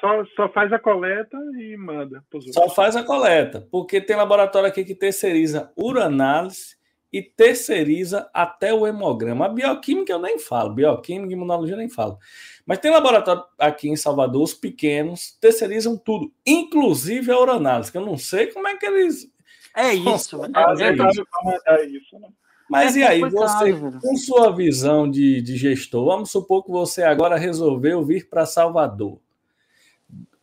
[0.02, 2.24] Só, só faz a coleta e manda.
[2.52, 6.76] Só faz a coleta, porque tem laboratório aqui que terceiriza uranálise
[7.14, 9.46] e terceiriza até o hemograma.
[9.46, 12.18] A bioquímica eu nem falo, bioquímica e imunologia eu nem falo.
[12.66, 18.06] Mas tem laboratório aqui em Salvador, os pequenos, terceirizam tudo, inclusive a uranálise, que eu
[18.06, 19.32] não sei como é que eles.
[19.76, 20.48] É isso, é,
[21.68, 22.18] é, é isso.
[22.18, 22.30] Né?
[22.70, 27.04] Mas é e aí, você, com sua visão de, de gestor, vamos supor que você
[27.04, 29.20] agora resolveu vir para Salvador,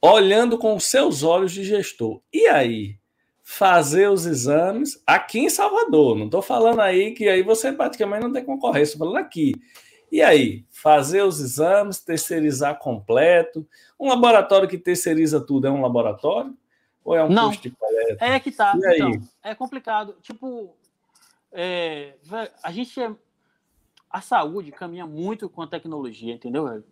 [0.03, 2.21] olhando com seus olhos de gestor.
[2.33, 2.99] E aí?
[3.49, 6.19] fazer os exames aqui em Salvador.
[6.19, 9.55] Não estou falando aí que aí você praticamente não tem concorrência, estou falando aqui.
[10.11, 13.65] E aí, fazer os exames, terceirizar completo.
[13.99, 16.57] Um laboratório que terceiriza tudo é um laboratório?
[17.05, 18.25] Ou é um não, custo de coleta?
[18.25, 18.75] É que tá.
[18.77, 19.13] Então,
[19.45, 20.17] é complicado.
[20.23, 20.75] Tipo,
[21.57, 22.15] é,
[22.63, 23.15] a gente é,
[24.11, 26.85] a saúde caminha muito com a tecnologia, entendeu, velho?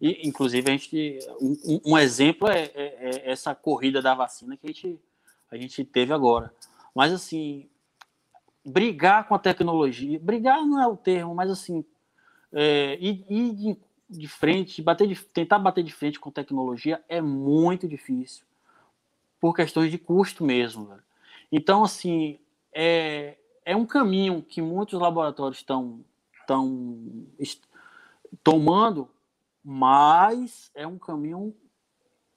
[0.00, 1.18] E, inclusive, a gente.
[1.40, 5.00] Um, um exemplo é, é, é essa corrida da vacina que a gente
[5.50, 6.52] a gente teve agora.
[6.94, 7.68] Mas, assim,
[8.64, 11.84] brigar com a tecnologia, brigar não é o termo, mas, assim,
[12.52, 13.76] é, ir, ir de,
[14.10, 18.44] de, frente, bater de, tentar bater de frente com tecnologia é muito difícil,
[19.40, 20.86] por questões de custo mesmo.
[20.86, 21.02] Velho.
[21.52, 22.38] Então, assim,
[22.72, 26.04] é, é um caminho que muitos laboratórios estão
[26.44, 27.26] estão
[28.42, 29.10] tomando,
[29.64, 31.56] mas é um caminho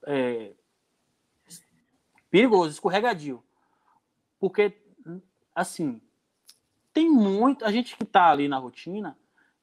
[0.05, 0.53] é,
[2.29, 3.43] perigoso, escorregadio.
[4.39, 4.77] Porque,
[5.53, 6.01] assim,
[6.93, 7.65] tem muito.
[7.65, 9.17] A gente que está ali na rotina,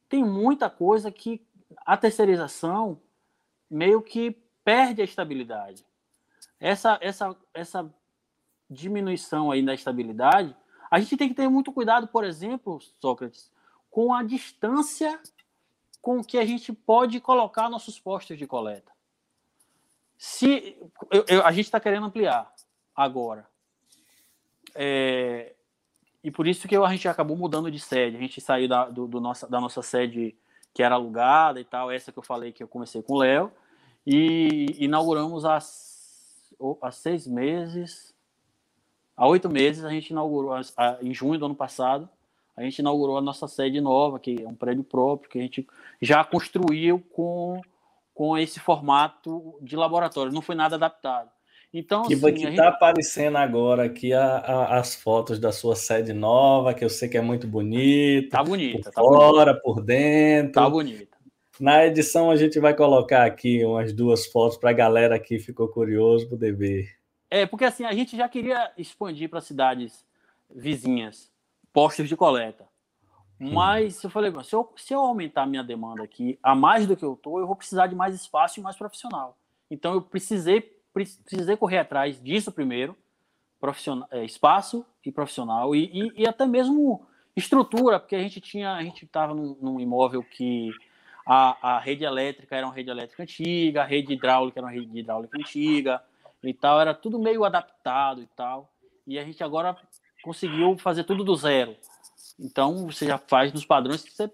[0.08, 1.44] tem muita coisa que
[1.84, 3.00] a terceirização
[3.70, 5.84] meio que perde a estabilidade.
[6.60, 7.94] Essa, essa, essa
[8.70, 10.56] diminuição aí da estabilidade,
[10.90, 13.50] a gente tem que ter muito cuidado, por exemplo, Sócrates,
[13.90, 15.20] com a distância
[16.00, 18.92] com que a gente pode colocar nossos postos de coleta.
[20.18, 20.76] Se
[21.10, 22.52] eu, eu, a gente está querendo ampliar,
[22.94, 23.46] agora.
[24.74, 25.54] É,
[26.22, 28.16] e por isso que a gente acabou mudando de sede.
[28.16, 30.36] A gente saiu da, do, do nossa, da nossa sede
[30.72, 33.52] que era alugada e tal, essa que eu falei que eu comecei com o Léo,
[34.04, 35.58] e inauguramos há,
[36.82, 38.13] há seis meses,
[39.16, 42.08] há oito meses, a gente inaugurou, a, em junho do ano passado,
[42.56, 45.66] a gente inaugurou a nossa sede nova, que é um prédio próprio, que a gente
[46.00, 47.60] já construiu com,
[48.14, 51.30] com esse formato de laboratório, não foi nada adaptado.
[51.76, 56.12] Então, que assim, que está aparecendo agora aqui a, a, as fotos da sua sede
[56.12, 58.36] nova, que eu sei que é muito bonita.
[58.36, 58.78] Tá bonita.
[58.78, 59.60] Por tá fora, bonita.
[59.60, 60.52] por dentro.
[60.52, 61.14] Tá bonita.
[61.58, 65.66] Na edição a gente vai colocar aqui umas duas fotos para a galera que ficou
[65.66, 66.88] curioso poder ver.
[67.34, 70.06] É, porque assim, a gente já queria expandir para cidades
[70.48, 71.32] vizinhas,
[71.72, 72.64] postos de coleta.
[73.40, 73.52] Hum.
[73.52, 76.96] Mas eu falei, se eu, se eu aumentar a minha demanda aqui a mais do
[76.96, 79.36] que eu tô, eu vou precisar de mais espaço e mais profissional.
[79.68, 80.60] Então eu precisei
[80.92, 82.96] precisei correr atrás disso primeiro,
[83.60, 87.04] profissional, é, espaço e profissional, e, e, e, até mesmo
[87.34, 90.70] estrutura, porque a gente tinha, a gente estava num, num, imóvel que
[91.26, 94.96] a, a rede elétrica era uma rede elétrica antiga, a rede hidráulica era uma rede
[94.96, 96.00] hidráulica antiga
[96.48, 98.72] e tal, era tudo meio adaptado e tal,
[99.06, 99.76] e a gente agora
[100.22, 101.76] conseguiu fazer tudo do zero.
[102.38, 104.32] Então você já faz nos padrões que você,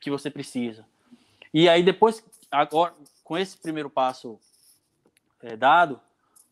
[0.00, 0.84] que você precisa.
[1.52, 4.38] E aí depois, agora, com esse primeiro passo
[5.42, 6.00] é, dado,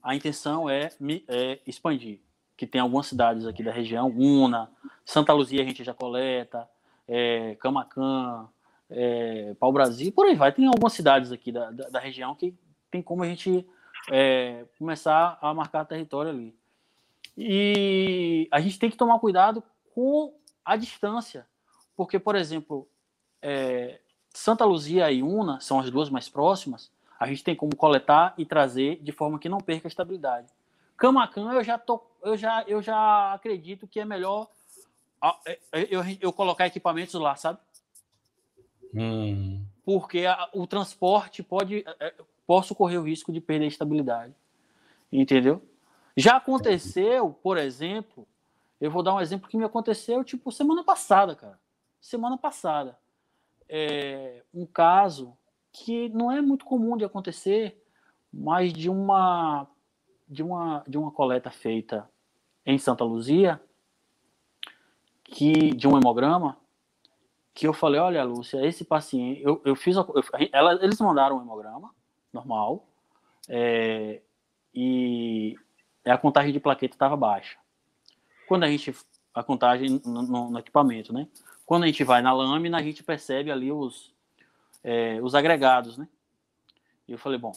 [0.02, 0.90] a intenção é,
[1.28, 2.20] é, expandir.
[2.56, 4.70] Que tem algumas cidades aqui da região, Una,
[5.04, 6.68] Santa Luzia a gente já coleta,
[7.06, 8.48] é, Camacan,
[8.88, 10.52] é, Pau Brasil, por aí vai.
[10.52, 12.54] Tem algumas cidades aqui da, da, da região que
[12.90, 13.66] tem como a gente
[14.10, 16.54] é, começar a marcar território ali.
[17.36, 19.62] E a gente tem que tomar cuidado
[19.94, 21.46] com a distância,
[21.96, 22.88] porque, por exemplo,
[23.42, 24.00] é,
[24.30, 28.44] Santa Luzia e Una são as duas mais próximas, a gente tem como coletar e
[28.44, 30.48] trazer de forma que não perca a estabilidade.
[30.96, 34.48] Camacan, eu já, tô, eu já, eu já acredito que é melhor
[35.44, 37.58] é, é, eu, eu colocar equipamentos lá, sabe?
[38.94, 39.64] Hum.
[39.84, 41.84] Porque a, o transporte pode.
[42.46, 44.34] Posso correr o risco de perder a estabilidade.
[45.10, 45.62] Entendeu?
[46.16, 48.26] Já aconteceu, por exemplo,
[48.80, 51.58] eu vou dar um exemplo que me aconteceu, tipo, semana passada, cara.
[52.00, 52.98] Semana passada.
[53.68, 55.36] É, um caso
[55.72, 57.82] que não é muito comum de acontecer,
[58.32, 59.66] mas de uma
[60.28, 62.08] de uma, de uma coleta feita
[62.64, 63.60] em Santa Luzia,
[65.22, 66.56] que, de um hemograma,
[67.54, 70.06] que eu falei, olha, Lúcia, esse paciente, eu, eu fiz, eu,
[70.52, 71.94] ela, eles mandaram um hemograma,
[72.36, 72.86] normal,
[73.48, 74.20] é,
[74.74, 75.56] e
[76.04, 77.56] a contagem de plaqueta estava baixa.
[78.46, 78.94] Quando a gente,
[79.34, 81.26] a contagem no, no, no, equipamento, né?
[81.64, 84.14] Quando a gente vai na lâmina, a gente percebe ali os,
[84.84, 86.06] é, os agregados, né?
[87.08, 87.52] E eu falei, bom,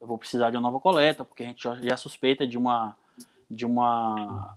[0.00, 2.96] eu vou precisar de uma nova coleta, porque a gente já, suspeita de uma,
[3.50, 4.56] de uma,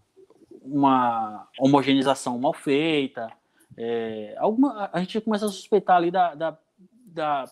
[0.61, 3.31] uma homogeneização mal feita,
[3.77, 6.57] é, alguma, a gente começa a suspeitar ali da, da,
[7.05, 7.45] da,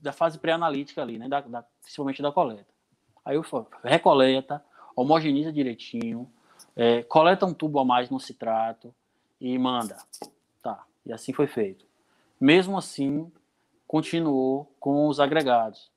[0.00, 1.28] da fase pré-analítica ali, né?
[1.28, 2.66] Da, da, principalmente da coleta.
[3.24, 6.30] Aí eu falo, recoleta, homogeneiza direitinho,
[6.74, 8.94] é, coleta um tubo a mais no citrato
[9.40, 9.96] e manda.
[10.62, 11.84] Tá, e assim foi feito.
[12.40, 13.30] Mesmo assim,
[13.86, 15.90] continuou com os agregados.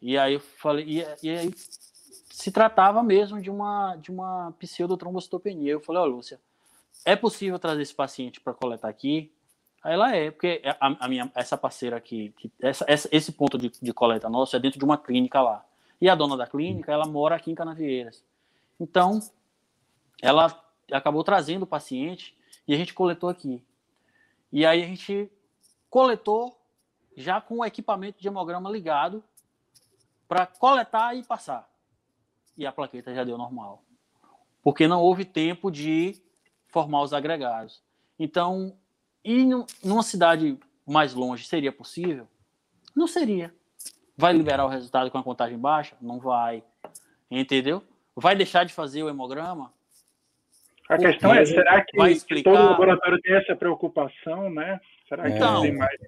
[0.00, 5.72] E aí eu falei, e, e aí se tratava mesmo de uma de uma pseudotrombocitopenia.
[5.72, 6.40] Eu falei, ó, oh, Lúcia,
[7.04, 9.32] é possível trazer esse paciente para coletar aqui?
[9.84, 13.70] Ela é, porque a, a, minha, essa parceira aqui, que, essa, essa, esse ponto de,
[13.80, 15.64] de, coleta nosso é dentro de uma clínica lá.
[16.00, 18.24] E a dona da clínica, ela mora aqui em Canavieiras.
[18.78, 19.20] Então,
[20.20, 22.36] ela acabou trazendo o paciente
[22.66, 23.62] e a gente coletou aqui.
[24.52, 25.30] E aí a gente
[25.90, 26.58] coletou
[27.16, 29.22] já com o equipamento de hemograma ligado
[30.26, 31.68] para coletar e passar.
[32.56, 33.82] E a plaqueta já deu normal.
[34.62, 36.20] Porque não houve tempo de
[36.68, 37.82] formar os agregados.
[38.18, 38.76] Então,
[39.24, 39.44] e
[39.84, 42.26] numa cidade mais longe seria possível?
[42.94, 43.54] Não seria.
[44.16, 45.96] Vai liberar o resultado com a contagem baixa?
[46.00, 46.62] Não vai.
[47.30, 47.82] Entendeu?
[48.16, 49.72] Vai deixar de fazer o hemograma?
[50.88, 52.50] A questão é, será que, explicar...
[52.50, 54.80] todo laboratório tem essa preocupação, né?
[55.08, 56.00] Será que então, tem mais?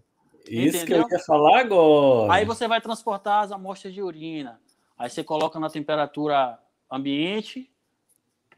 [0.48, 1.06] Isso Entendeu?
[1.06, 2.32] que eu ia falar agora.
[2.32, 4.58] Aí você vai transportar as amostras de urina.
[4.98, 6.58] Aí você coloca na temperatura
[6.90, 7.70] ambiente,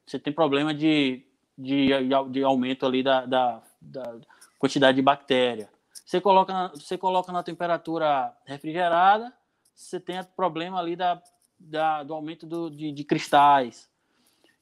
[0.07, 1.27] você tem problema de
[1.57, 1.91] de,
[2.31, 4.16] de aumento ali da, da, da,
[4.63, 5.69] quantidade de bactéria.
[6.07, 9.33] Você coloca, na, você coloca na temperatura refrigerada,
[9.75, 11.21] você tem problema ali da,
[11.59, 13.91] da, do aumento do, de, de cristais.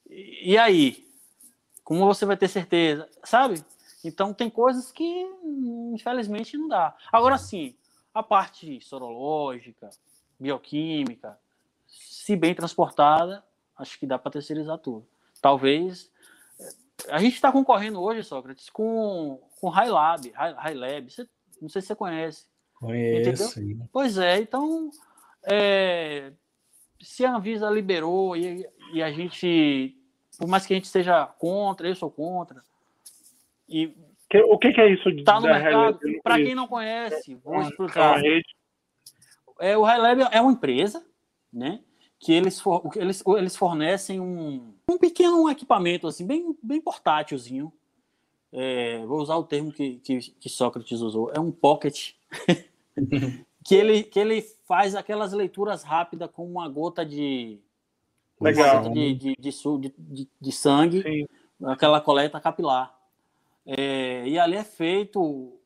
[0.09, 1.07] E, e aí?
[1.83, 3.07] Como você vai ter certeza?
[3.23, 3.63] Sabe?
[4.03, 5.05] Então tem coisas que
[5.93, 6.97] infelizmente não dá.
[7.11, 7.75] Agora sim,
[8.11, 9.91] a parte sorológica,
[10.39, 11.37] bioquímica,
[11.85, 13.43] se bem transportada,
[13.77, 15.07] acho que dá para terceirizar tudo.
[15.39, 16.11] Talvez
[17.09, 21.11] a gente está concorrendo hoje, Sócrates, com, com High Lab, High, High Lab.
[21.11, 21.27] Você,
[21.61, 22.45] não sei se você conhece.
[22.75, 23.59] Conheço.
[23.59, 23.87] Entendeu?
[23.91, 24.89] Pois é, então
[25.43, 26.31] é,
[27.01, 29.95] se a Anvisa liberou e, e, a gente,
[30.37, 32.61] por mais que a gente seja contra, eu sou contra.
[33.67, 33.95] E
[34.29, 35.09] que, o que, que, é isso?
[35.09, 35.99] Está no mercado.
[36.23, 38.21] Para quem não conhece, vou ah, explicar.
[39.59, 41.05] É, o High Lab é uma empresa,
[41.51, 41.81] né?
[42.19, 47.71] Que eles, for, eles, eles fornecem um, um pequeno equipamento, assim, bem, bem portátilzinho.
[48.51, 52.13] É, vou usar o termo que, que, que, Sócrates usou, é um pocket.
[53.63, 57.59] que, ele, que ele faz aquelas leituras rápidas com uma gota de.
[58.39, 58.85] Legal.
[58.85, 61.27] Uma de, de, de, de, de sangue, Sim.
[61.65, 62.93] aquela coleta capilar.
[63.65, 65.57] É, e ali é feito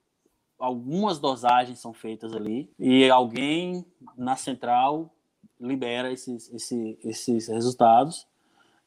[0.59, 3.85] algumas dosagens são feitas ali e alguém
[4.17, 5.13] na central
[5.59, 8.27] libera esses, esses, esses resultados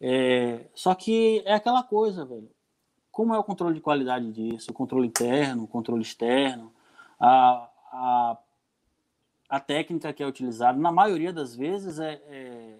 [0.01, 2.51] é, só que é aquela coisa, velho.
[3.11, 4.71] Como é o controle de qualidade disso?
[4.71, 6.73] O controle interno, o controle externo,
[7.19, 8.39] a, a,
[9.49, 12.75] a técnica que é utilizada, na maioria das vezes, é, é,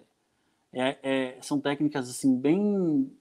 [0.71, 3.11] é, é são técnicas assim, bem.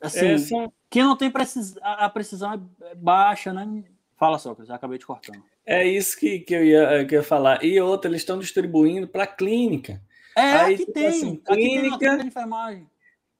[0.00, 0.72] Assim, Essa...
[0.90, 3.84] que não tem precis, a, a precisão é baixa, né?
[4.16, 5.42] Fala, Sócrates, acabei te cortando.
[5.64, 7.64] É isso que, que, eu, ia, que eu ia falar.
[7.64, 10.02] E outra, eles estão distribuindo para clínica.
[10.36, 11.08] É, Aí, aqui tipo tem.
[11.08, 12.30] Assim, clínica, aqui tem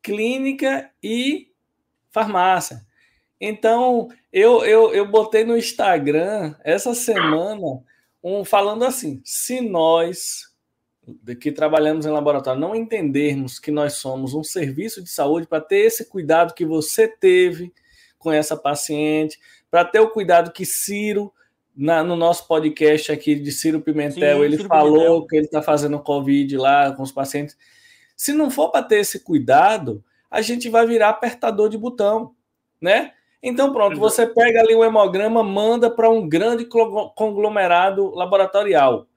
[0.03, 1.53] clínica e
[2.11, 2.85] farmácia.
[3.41, 7.83] Então, eu, eu, eu botei no Instagram essa semana
[8.23, 10.53] um falando assim: se nós
[11.41, 15.79] que trabalhamos em laboratório não entendermos que nós somos um serviço de saúde para ter
[15.79, 17.73] esse cuidado que você teve
[18.19, 19.39] com essa paciente,
[19.69, 21.33] para ter o cuidado que Ciro
[21.77, 25.27] na, no nosso podcast aqui de Ciro Pimentel, Sim, ele Ciro falou Pimentel.
[25.27, 27.57] que ele está fazendo Covid lá com os pacientes.
[28.17, 32.35] Se não for para ter esse cuidado, a gente vai virar apertador de botão,
[32.81, 33.13] né?
[33.43, 39.09] Então, pronto, você pega ali o hemograma, manda para um grande conglomerado laboratorial.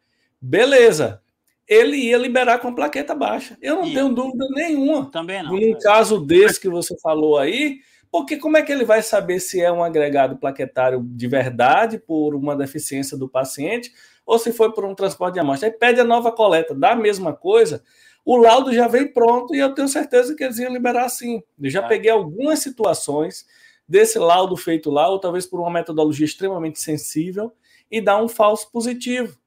[0.41, 1.21] Beleza.
[1.67, 3.57] Ele ia liberar com plaqueta baixa.
[3.61, 5.09] Eu não tenho dúvida nenhuma.
[5.11, 5.51] Também não.
[5.51, 7.79] Num caso desse que você falou aí,
[8.11, 12.35] porque como é que ele vai saber se é um agregado plaquetário de verdade por
[12.35, 13.91] uma deficiência do paciente
[14.25, 15.69] ou se foi por um transporte de amostra?
[15.69, 17.83] Aí pede a nova coleta, dá a mesma coisa.
[18.23, 21.43] o laudo já vem pronto e eu tenho certeza que eles iam liberar sim.
[21.61, 21.87] Eu já é.
[21.87, 23.45] peguei algumas situações
[23.87, 27.53] desse laudo feito lá, ou talvez por uma metodologia extremamente sensível,
[27.89, 29.37] e dar um falso positivo.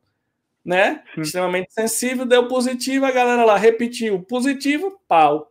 [0.64, 1.02] Né?
[1.14, 1.22] Sim.
[1.22, 5.50] Extremamente sensível, deu positivo, a galera lá repetiu positivo, pau.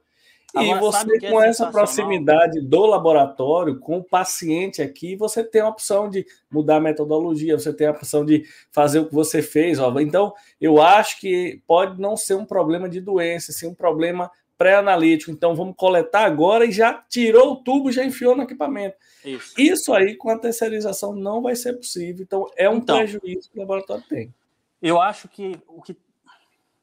[0.56, 5.44] Agora, e você, é com é essa proximidade do laboratório, com o paciente aqui, você
[5.44, 9.14] tem a opção de mudar a metodologia, você tem a opção de fazer o que
[9.14, 9.78] você fez.
[9.78, 10.00] Ó.
[10.00, 15.32] Então, eu acho que pode não ser um problema de doença, sim um problema pré-analítico.
[15.32, 18.96] Então, vamos coletar agora e já tirou o tubo, já enfiou no equipamento.
[19.24, 22.24] Isso, Isso aí, com a terceirização, não vai ser possível.
[22.24, 24.34] Então, é um então, prejuízo que o laboratório tem.
[24.82, 25.96] Eu acho que o que,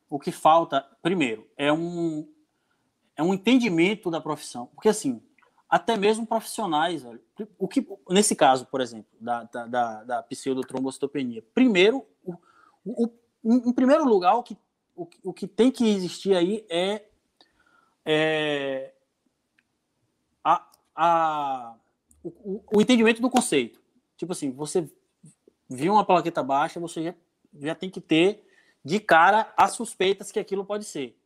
[0.08, 2.28] o que falta, primeiro, é um,
[3.16, 4.66] é um entendimento da profissão.
[4.74, 5.22] Porque, assim,
[5.68, 7.04] até mesmo profissionais,
[7.58, 12.36] o que, nesse caso, por exemplo, da, da, da, da pseudotrombocitopenia, primeiro, o,
[12.84, 13.10] o,
[13.44, 14.56] em primeiro lugar, o que,
[14.94, 17.04] o, o que tem que existir aí é,
[18.04, 18.94] é
[20.42, 21.74] a, a,
[22.22, 23.80] o, o, entendimento do conceito.
[24.16, 24.88] Tipo assim, você
[25.68, 27.14] viu uma plaqueta baixa, você já,
[27.60, 28.46] já tem que ter
[28.84, 31.18] de cara as suspeitas que aquilo pode ser.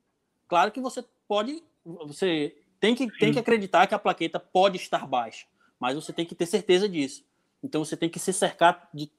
[0.46, 1.62] Claro que você pode
[2.06, 5.46] você tem que, tem que acreditar que a plaqueta pode estar baixa,
[5.78, 7.24] mas você tem que ter certeza disso.
[7.62, 9.10] Então você tem que se cercar de,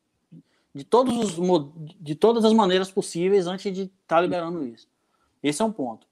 [0.74, 4.88] de, todos os, de todas as maneiras possíveis antes de estar tá liberando isso.
[5.42, 6.08] Esse é um ponto.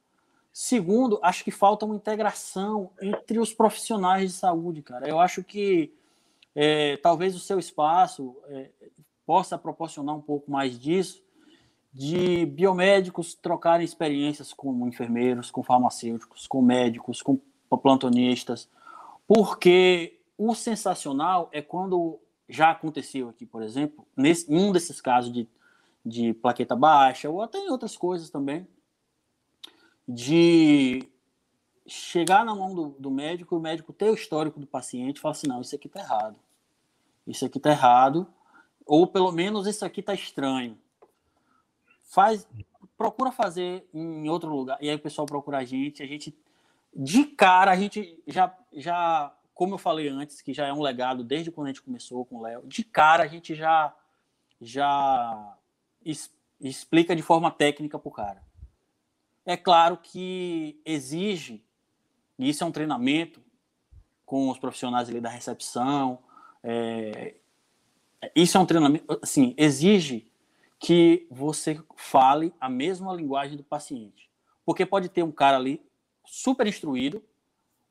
[0.52, 5.08] Segundo, acho que falta uma integração entre os profissionais de saúde, cara.
[5.08, 5.94] Eu acho que
[6.56, 8.72] é, talvez o seu espaço é,
[9.26, 11.24] possa proporcionar um pouco mais disso,
[11.94, 17.40] de biomédicos trocarem experiências com enfermeiros, com farmacêuticos, com médicos, com
[17.82, 18.70] plantonistas,
[19.28, 25.48] porque o sensacional é quando já aconteceu aqui, por exemplo, nesse, um desses casos de,
[26.06, 28.68] de plaqueta baixa, ou até em outras coisas também,
[30.08, 31.10] de
[31.86, 35.34] chegar na mão do, do médico, o médico ter o histórico do paciente e falar
[35.34, 36.36] assim, não, isso aqui tá errado.
[37.26, 38.28] Isso aqui tá errado,
[38.86, 40.78] ou pelo menos isso aqui tá estranho
[42.18, 42.48] faz,
[42.98, 44.80] procura fazer em outro lugar.
[44.81, 46.35] E aí o pessoal procura a gente, a gente
[46.95, 51.23] de cara a gente já já como eu falei antes, que já é um legado
[51.23, 53.95] desde quando a gente começou com o Léo, de cara a gente já
[54.60, 55.56] já
[56.03, 58.41] es, explica de forma técnica para o cara.
[59.45, 61.64] É claro que exige,
[62.39, 63.44] e isso é um treinamento
[64.26, 66.18] com os profissionais ali da recepção,
[66.64, 67.35] é,
[68.35, 70.31] isso é um treinamento, assim, exige
[70.80, 74.30] que você fale a mesma linguagem do paciente.
[74.66, 75.82] Porque pode ter um cara ali
[76.26, 77.24] super instruído,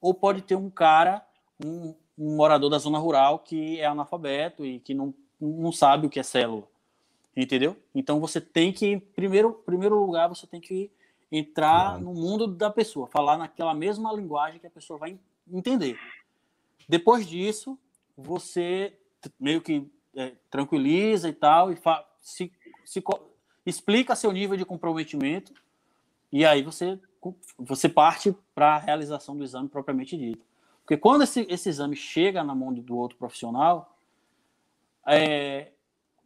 [0.00, 1.26] ou pode ter um cara,
[1.64, 6.10] um, um morador da zona rural que é analfabeto e que não, não sabe o
[6.10, 6.68] que é célula.
[7.36, 7.76] Entendeu?
[7.94, 10.90] Então você tem que, em primeiro, primeiro lugar, você tem que
[11.30, 15.18] entrar no mundo da pessoa, falar naquela mesma linguagem que a pessoa vai
[15.50, 15.98] entender.
[16.88, 17.78] Depois disso,
[18.16, 18.96] você
[19.38, 21.78] meio que é, tranquiliza e tal, e
[22.20, 22.50] se
[22.86, 23.02] se
[23.66, 25.52] explica seu nível de comprometimento
[26.32, 26.98] e aí você,
[27.58, 30.46] você parte para a realização do exame propriamente dito.
[30.82, 33.98] Porque quando esse, esse exame chega na mão do outro profissional,
[35.04, 35.72] é,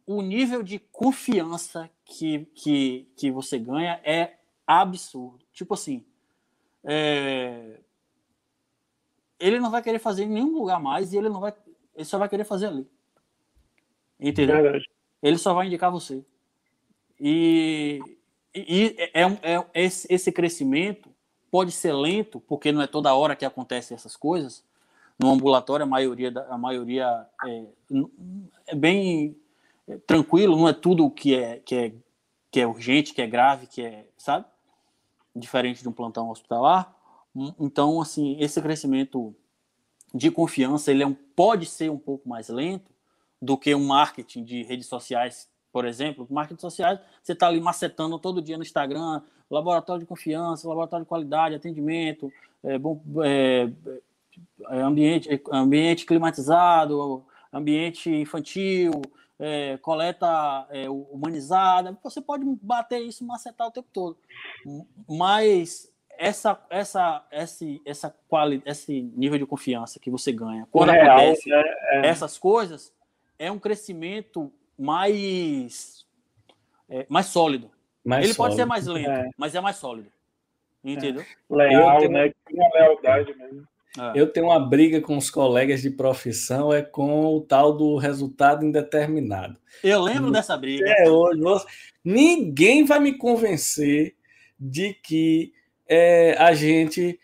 [0.05, 4.35] o nível de confiança que, que, que você ganha é
[4.67, 5.43] absurdo.
[5.51, 6.05] Tipo assim,
[6.83, 7.79] é,
[9.39, 11.53] ele não vai querer fazer em nenhum lugar mais e ele não vai,
[11.95, 12.87] ele só vai querer fazer ali.
[14.19, 14.57] Entendeu?
[15.23, 16.23] Ele só vai indicar você.
[17.23, 18.01] E,
[18.55, 21.09] e é, é, é, esse, esse crescimento
[21.51, 24.63] pode ser lento, porque não é toda hora que acontecem essas coisas.
[25.19, 27.65] No ambulatório, a maioria, a maioria é,
[28.65, 29.37] é bem
[30.07, 31.93] tranquilo, não é tudo que é, que, é,
[32.49, 34.45] que é urgente, que é grave, que é, sabe?
[35.35, 36.91] Diferente de um plantão hospitalar.
[37.59, 39.35] Então, assim, esse crescimento
[40.13, 42.91] de confiança, ele é um, pode ser um pouco mais lento
[43.39, 48.19] do que um marketing de redes sociais por exemplo, marketing sociais, você está ali macetando
[48.19, 52.31] todo dia no Instagram, laboratório de confiança, laboratório de qualidade, atendimento,
[52.63, 53.69] é, bom, é,
[54.69, 59.01] é ambiente, ambiente climatizado, ambiente infantil,
[59.39, 61.97] é, coleta é, humanizada.
[62.03, 64.17] Você pode bater isso, macetar o tempo todo.
[65.09, 71.17] Mas essa, essa, esse, essa quali, esse nível de confiança que você ganha quando Real,
[71.17, 71.63] acontece né?
[71.93, 72.07] é.
[72.07, 72.93] essas coisas
[73.39, 76.07] é um crescimento mais,
[76.89, 77.69] é, mais sólido.
[78.03, 78.49] Mais ele sólido.
[78.49, 79.29] pode ser mais lento, é.
[79.37, 80.11] mas é mais sólido.
[80.83, 81.21] Entendeu?
[81.21, 81.55] É.
[81.55, 82.11] Leal, tenho...
[82.11, 82.31] né?
[82.51, 83.67] Uma lealdade mesmo.
[83.99, 84.13] É.
[84.15, 88.65] Eu tenho uma briga com os colegas de profissão, é com o tal do resultado
[88.65, 89.55] indeterminado.
[89.83, 90.83] Eu lembro dessa briga.
[90.87, 91.41] É, hoje,
[92.03, 94.15] ninguém vai me convencer
[94.59, 95.53] de que
[95.87, 97.19] é, a gente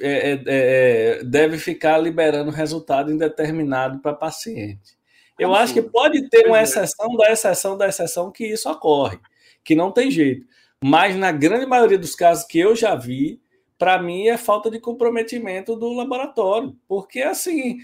[0.00, 5.01] é, é, é, deve ficar liberando resultado indeterminado para paciente.
[5.42, 9.18] Eu acho que pode ter uma exceção da exceção da exceção que isso ocorre,
[9.64, 10.46] que não tem jeito.
[10.82, 13.40] Mas na grande maioria dos casos que eu já vi,
[13.78, 17.78] para mim é falta de comprometimento do laboratório, porque assim,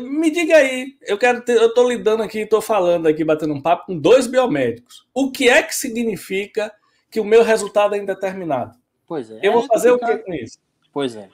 [0.00, 3.60] me diga aí, eu quero ter, eu estou lidando aqui, estou falando aqui, batendo um
[3.60, 5.06] papo com dois biomédicos.
[5.14, 6.72] O que é que significa
[7.10, 8.76] que o meu resultado é indeterminado?
[9.06, 9.38] Pois é.
[9.42, 10.58] Eu vou fazer o que com isso?
[10.92, 11.28] Pois é.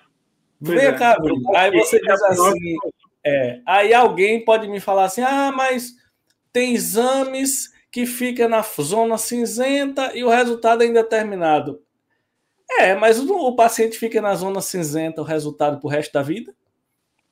[0.60, 0.92] Vem é.
[0.92, 1.56] cá, Bruno.
[1.56, 2.76] Aí você diz assim,
[3.24, 5.92] é, aí alguém pode me falar assim, ah, mas
[6.52, 11.82] tem exames que fica na zona cinzenta e o resultado é indeterminado.
[12.70, 16.22] É, mas o, o paciente fica na zona cinzenta o resultado para o resto da
[16.22, 16.54] vida?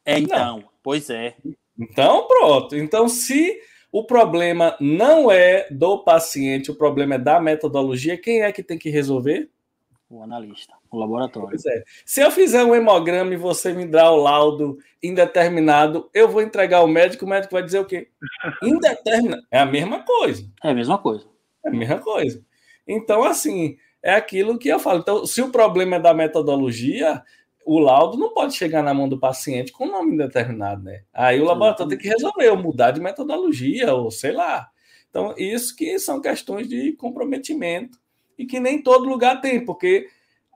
[0.05, 0.69] É, então, não.
[0.83, 1.35] pois é.
[1.79, 2.77] Então, pronto.
[2.77, 3.59] Então, se
[3.91, 8.79] o problema não é do paciente, o problema é da metodologia, quem é que tem
[8.79, 9.51] que resolver?
[10.11, 11.51] O analista, o laboratório.
[11.51, 11.85] Pois é.
[12.05, 16.78] Se eu fizer um hemograma e você me dá o laudo indeterminado, eu vou entregar
[16.78, 18.09] ao médico, o médico vai dizer o quê?
[18.61, 19.47] Indeterminado.
[19.53, 20.51] É a mesma coisa.
[20.65, 21.28] É a mesma coisa.
[21.65, 22.45] É a mesma coisa.
[22.89, 24.99] Então, assim, é aquilo que eu falo.
[24.99, 27.23] Então, se o problema é da metodologia,
[27.65, 31.05] o laudo não pode chegar na mão do paciente com nome indeterminado, né?
[31.15, 34.70] Aí o laboratório tem que resolver, ou mudar de metodologia, ou sei lá.
[35.09, 37.97] Então, isso que são questões de comprometimento
[38.41, 40.09] e que nem todo lugar tem, porque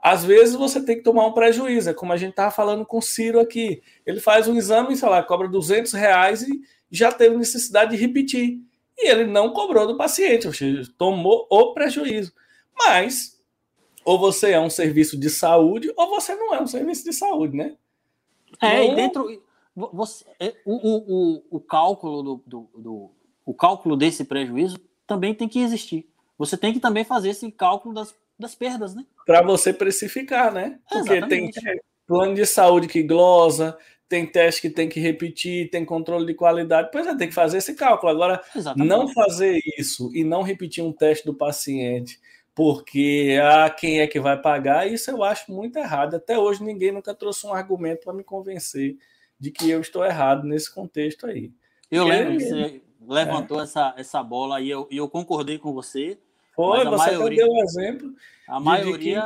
[0.02, 2.98] às vezes você tem que tomar um prejuízo, é como a gente estava falando com
[2.98, 3.82] o Ciro aqui.
[4.05, 8.61] Ele faz um exame, sei lá, cobra 200 reais e já teve necessidade de repetir.
[8.97, 12.32] E ele não cobrou do paciente, ou seja, tomou o prejuízo.
[12.77, 13.35] Mas
[14.05, 17.56] ou você é um serviço de saúde, ou você não é um serviço de saúde,
[17.56, 17.74] né?
[18.61, 19.43] É, e dentro.
[19.74, 23.11] Você, é, o, o, o, cálculo do, do, do,
[23.44, 26.09] o cálculo desse prejuízo também tem que existir.
[26.39, 29.05] Você tem que também fazer esse cálculo das, das perdas, né?
[29.27, 30.78] Para você precificar, né?
[30.89, 31.61] Porque Exatamente.
[31.61, 33.77] tem plano de saúde que glosa,
[34.09, 36.90] tem teste que tem que repetir, tem controle de qualidade.
[36.93, 38.11] Pois é, tem que fazer esse cálculo.
[38.11, 38.89] Agora, Exatamente.
[38.89, 42.19] não fazer isso e não repetir um teste do paciente
[42.55, 46.15] porque ah, quem é que vai pagar, isso eu acho muito errado.
[46.15, 48.97] Até hoje ninguém nunca trouxe um argumento para me convencer
[49.39, 51.52] de que eu estou errado nesse contexto aí.
[51.90, 53.65] Eu lembro que você levantou é.
[53.65, 56.16] essa, essa bola e eu, e eu concordei com você.
[56.55, 58.10] Foi, você maioria, deu um exemplo.
[58.48, 59.20] A maioria.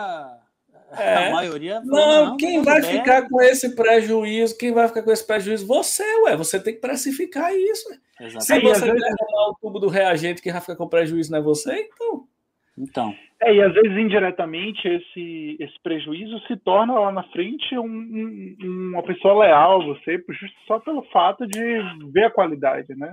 [0.93, 1.29] É.
[1.29, 1.81] A maioria.
[1.85, 4.57] Não, não quem vai ficar com esse prejuízo?
[4.57, 5.67] Quem vai ficar com esse prejuízo?
[5.67, 6.37] Você, ué.
[6.37, 7.89] Você tem que precificar isso.
[8.19, 8.45] Exatamente.
[8.45, 11.75] Se você derramar o tubo do reagente, quem vai ficar com prejuízo não é você,
[11.75, 12.27] então.
[12.79, 13.15] Então.
[13.41, 18.57] É, e às vezes indiretamente esse, esse prejuízo se torna lá na frente um, um,
[18.93, 20.25] uma pessoa leal a você,
[20.67, 21.61] só pelo fato de
[22.13, 23.13] ver a qualidade, né?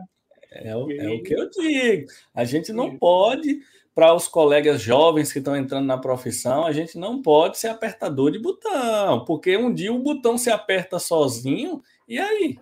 [0.51, 2.07] É, o, é o que eu digo.
[2.33, 3.59] A gente não pode,
[3.95, 8.29] para os colegas jovens que estão entrando na profissão, a gente não pode ser apertador
[8.29, 12.59] de botão, porque um dia o botão se aperta sozinho, e aí?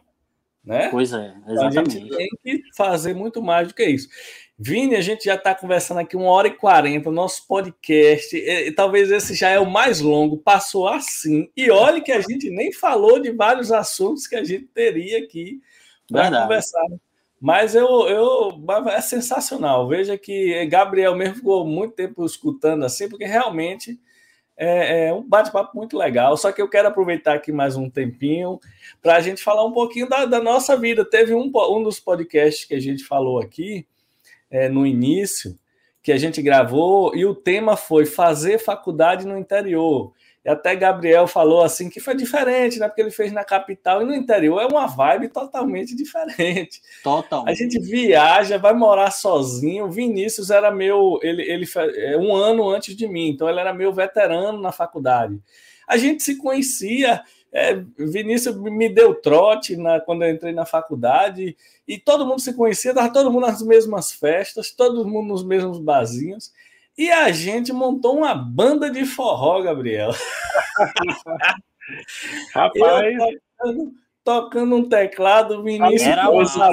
[0.63, 0.89] Né?
[0.89, 1.97] Pois é, exatamente.
[1.97, 4.07] A gente tem que fazer muito mais do que isso.
[4.57, 9.11] Vini, a gente já está conversando aqui uma hora e quarenta, nosso podcast, e, talvez
[9.11, 11.49] esse já é o mais longo, passou assim.
[11.57, 15.59] E olhe que a gente nem falou de vários assuntos que a gente teria aqui
[16.07, 16.85] para conversar.
[17.43, 19.85] Mas eu, eu, é sensacional.
[19.85, 23.99] Veja que Gabriel mesmo ficou muito tempo escutando assim, porque realmente
[24.55, 26.37] é, é um bate-papo muito legal.
[26.37, 28.61] Só que eu quero aproveitar aqui mais um tempinho
[29.01, 31.03] para a gente falar um pouquinho da, da nossa vida.
[31.03, 33.85] Teve um, um dos podcasts que a gente falou aqui
[34.49, 35.59] é, no início,
[36.01, 40.13] que a gente gravou, e o tema foi fazer faculdade no interior.
[40.43, 42.87] E até Gabriel falou assim que foi diferente, né?
[42.87, 46.81] Porque ele fez na capital e no interior é uma vibe totalmente diferente.
[47.03, 47.45] Total.
[47.47, 49.89] A gente viaja, vai morar sozinho.
[49.89, 51.65] Vinícius era meu, ele, ele
[51.97, 55.39] é, um ano antes de mim, então ele era meu veterano na faculdade.
[55.87, 61.55] A gente se conhecia é, Vinícius me deu trote na, quando eu entrei na faculdade
[61.87, 65.77] e todo mundo se conhecia, estava todo mundo nas mesmas festas, todo mundo nos mesmos
[65.77, 66.51] barzinhos.
[66.97, 70.11] E a gente montou uma banda de forró, Gabriel.
[72.53, 73.17] Rapaz.
[73.65, 73.93] Eu,
[74.23, 76.01] tocando um teclado, Vinícius.
[76.01, 76.69] Era massa,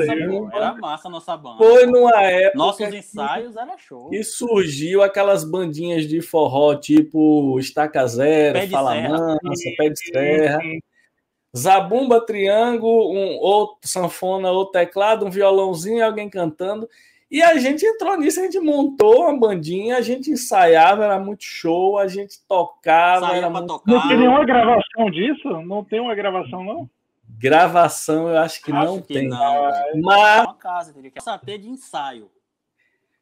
[0.52, 1.59] era massa a nossa banda.
[1.59, 2.59] Foi numa época.
[2.59, 4.09] Nossos ensaios era show.
[4.12, 10.60] E surgiu aquelas bandinhas de forró, tipo Estaca Zero, Fala Mansa, Pé de Serra.
[11.56, 16.88] Zabumba, triângulo, um ou sanfona, ou teclado, um violãozinho, alguém cantando.
[17.31, 21.44] E a gente entrou nisso, a gente montou uma bandinha, a gente ensaiava, era muito
[21.44, 23.28] show, a gente tocava.
[23.28, 23.69] Saía era muito...
[23.69, 23.93] tocar.
[23.93, 25.48] Não tem nenhuma gravação disso?
[25.62, 26.90] Não tem uma gravação, não?
[27.39, 29.28] Gravação, eu acho que acho não que tem.
[29.28, 29.70] Não,
[30.02, 30.44] Mas.
[30.44, 32.28] Uma casa, teria que ter de ensaio.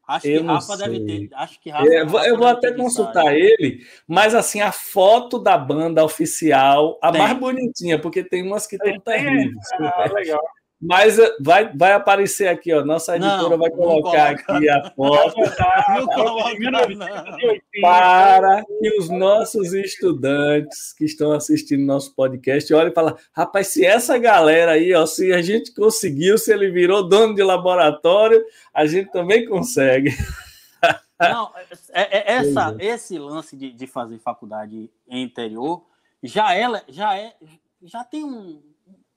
[0.08, 1.28] Acho que Rafa deve ter.
[1.34, 5.58] Acho que Rafa, é, Rafa eu vou até consultar ele, mas assim, a foto da
[5.58, 7.20] banda oficial, a tem.
[7.20, 9.54] mais bonitinha, porque tem umas que estão terríveis.
[9.78, 10.42] Ah, legal.
[10.80, 12.84] Mas eh, vai, vai aparecer aqui, ó.
[12.84, 15.34] Nossa editora não, vai colocar aqui a foto.
[17.82, 23.84] para que os nossos estudantes que estão assistindo nosso podcast olhem e falem: rapaz, se
[23.84, 28.40] essa galera aí, ó, se a gente conseguiu, se ele virou dono de laboratório,
[28.72, 30.10] a gente também consegue.
[31.20, 31.50] Não,
[31.90, 32.86] é, é, essa, é.
[32.86, 35.84] esse lance de, de fazer faculdade interior
[36.22, 37.34] já ela já é
[37.82, 38.60] já tem um,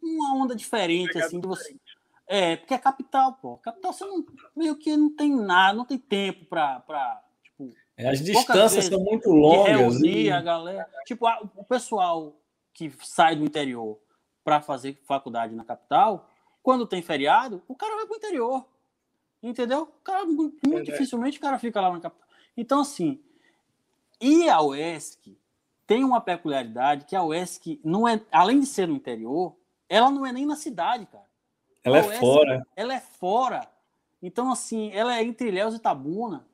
[0.01, 1.75] uma onda diferente, assim, de você.
[2.27, 3.57] É, porque é capital, pô.
[3.57, 4.25] Capital você não,
[4.55, 7.21] meio que não tem nada, não tem tempo para.
[7.43, 9.77] Tipo, é, as distâncias são muito longas.
[9.77, 10.31] Reunir e...
[10.31, 10.87] a galera.
[11.05, 12.35] Tipo, a, o pessoal
[12.73, 13.99] que sai do interior
[14.43, 16.29] para fazer faculdade na capital,
[16.63, 18.65] quando tem feriado, o cara vai para o interior.
[19.43, 19.83] Entendeu?
[19.83, 22.27] O cara, muito é, dificilmente o cara fica lá na capital.
[22.55, 23.19] Então, assim,
[24.21, 25.37] e a UESC
[25.87, 29.55] tem uma peculiaridade que a UESC não é, além de ser no interior,
[29.91, 31.25] ela não é nem na cidade, cara.
[31.83, 32.67] Ela é fora.
[32.77, 33.67] Ela é fora.
[34.23, 36.45] Então, assim, ela é entre Ilhéus e Tabuna.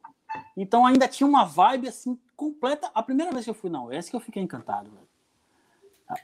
[0.56, 2.90] Então, ainda tinha uma vibe, assim, completa.
[2.96, 5.08] A primeira vez que eu fui na UES que eu fiquei encantado, velho.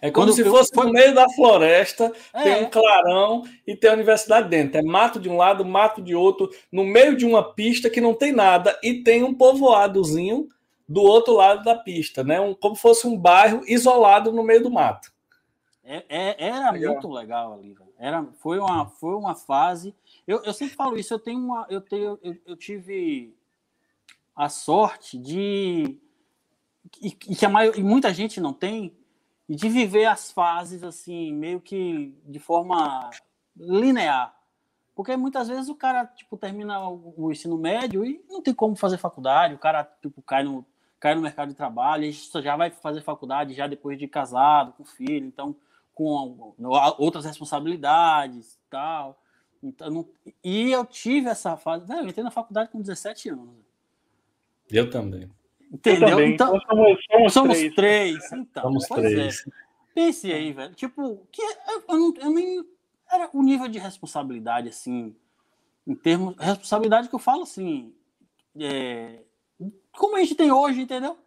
[0.02, 0.85] É como Quando se fosse eu...
[0.85, 2.44] no meio da floresta, é.
[2.44, 4.80] tem um clarão e tem a universidade dentro.
[4.80, 8.15] É mato de um lado, mato de outro, no meio de uma pista que não
[8.15, 10.48] tem nada e tem um povoadozinho
[10.88, 12.40] do outro lado da pista, né?
[12.40, 15.12] Um, como fosse um bairro isolado no meio do mato.
[15.84, 16.93] É, é, era legal.
[16.93, 17.93] muito legal ali, velho.
[17.97, 19.93] Era, foi, uma, foi uma fase.
[20.26, 21.68] Eu, eu sempre falo isso, eu tenho uma.
[21.69, 23.35] Eu, tenho, eu, eu tive
[24.35, 25.99] a sorte de.
[27.01, 28.95] E, que a maior, e muita gente não tem,
[29.49, 33.10] de viver as fases assim, meio que de forma
[33.55, 34.34] linear.
[34.95, 38.76] Porque muitas vezes o cara tipo, termina o, o ensino médio e não tem como
[38.76, 40.65] fazer faculdade, o cara tipo, cai, no,
[40.99, 44.85] cai no mercado de trabalho, e já vai fazer faculdade já depois de casado, com
[44.85, 45.26] filho.
[45.26, 45.55] Então,
[45.94, 46.53] com
[46.98, 49.20] outras responsabilidades e tal.
[49.61, 50.10] Então, não...
[50.44, 51.91] e eu tive essa fase.
[51.91, 53.56] Eu entrei na faculdade com 17 anos.
[54.70, 55.30] Eu também.
[55.72, 56.10] Entendeu?
[56.10, 56.34] Eu também.
[56.34, 57.74] Então, somos, somos, somos três.
[57.76, 58.32] três.
[58.34, 58.95] Então, somos é.
[58.95, 59.48] três.
[59.48, 59.52] É.
[59.94, 60.74] Pense aí, velho.
[60.74, 62.65] Tipo, que eu, eu, não, eu nem.
[63.11, 65.15] Era o nível de responsabilidade, assim,
[65.86, 66.36] em termos.
[66.38, 67.94] Responsabilidade que eu falo assim.
[68.60, 69.20] É,
[69.94, 71.18] como a gente tem hoje, entendeu?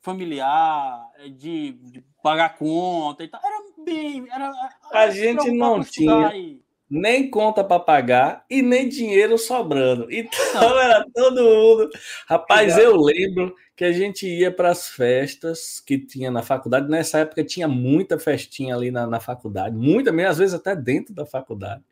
[0.00, 3.40] Familiar, de, de pagar conta e tal.
[3.44, 3.55] Era
[3.86, 4.26] bem.
[4.30, 4.52] Era,
[4.92, 6.60] a gente não tinha e...
[6.90, 10.08] nem conta para pagar e nem dinheiro sobrando.
[10.10, 10.30] Então
[10.80, 11.88] era todo mundo.
[12.26, 16.90] Rapaz, eu lembro que a gente ia para as festas que tinha na faculdade.
[16.90, 21.14] Nessa época tinha muita festinha ali na, na faculdade, muita mesmo, às vezes até dentro
[21.14, 21.84] da faculdade,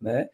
[0.00, 0.28] né?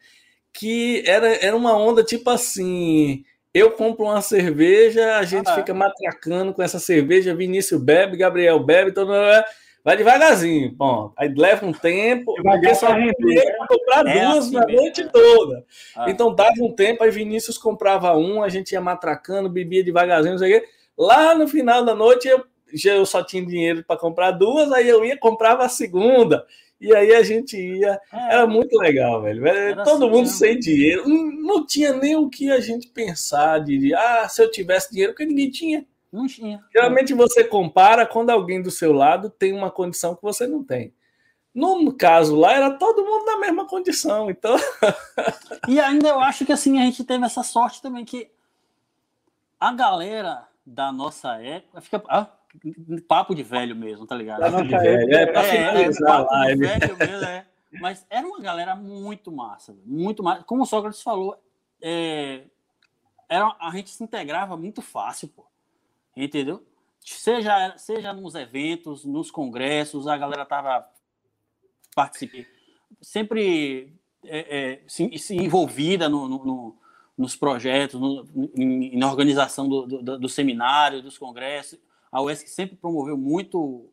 [0.51, 3.23] Que era, era uma onda tipo assim
[3.53, 8.59] eu compro uma cerveja, a gente ah, fica matracando com essa cerveja, Vinícius bebe, Gabriel
[8.59, 9.43] bebe, todo mundo
[9.83, 11.11] vai devagarzinho, bom.
[11.17, 15.09] Aí leva um tempo, porque só render para comprar é duas assim na mesmo, noite
[15.09, 15.65] toda.
[15.95, 16.09] Ah.
[16.09, 20.39] Então dava um tempo, aí Vinícius comprava um, a gente ia matracando, bebia devagarzinho, não
[20.39, 20.67] sei o quê.
[20.97, 22.43] Lá no final da noite eu,
[22.85, 26.45] eu só tinha dinheiro para comprar duas, aí eu ia comprava a segunda.
[26.83, 27.97] E aí a gente ia.
[28.11, 29.41] É, era muito legal, velho.
[29.85, 30.27] Todo assim mundo mesmo.
[30.27, 31.07] sem dinheiro.
[31.07, 35.13] Não, não, tinha nem o que a gente pensar de, ah, se eu tivesse dinheiro,
[35.13, 35.85] porque ninguém tinha.
[36.13, 36.63] Não tinha.
[36.71, 40.93] Geralmente você compara quando alguém do seu lado tem uma condição que você não tem.
[41.55, 44.55] No caso lá, era todo mundo na mesma condição, então.
[45.67, 48.29] e ainda eu acho que assim, a gente teve essa sorte também que
[49.59, 52.03] a galera da nossa época fica.
[52.07, 52.27] Ah,
[53.07, 54.41] papo de velho mesmo, tá ligado?
[54.41, 57.45] Papo de velho, é, pra é, é, papo de velho mesmo, é.
[57.81, 60.43] Mas era uma galera muito massa, muito massa.
[60.43, 61.35] Como o Sócrates falou,
[61.81, 62.43] é,
[63.27, 65.52] era, a gente se integrava muito fácil, pô.
[66.15, 66.65] Entendeu?
[66.99, 70.87] Seja, seja nos eventos, nos congressos, a galera tava
[71.93, 72.45] participando,
[73.01, 73.93] sempre
[74.25, 76.77] é, é, se, se, envolvida no, no, no,
[77.17, 77.99] nos projetos,
[78.55, 81.79] em, na organização do, do, do seminário, dos congressos
[82.13, 83.89] a UESC sempre promoveu muito,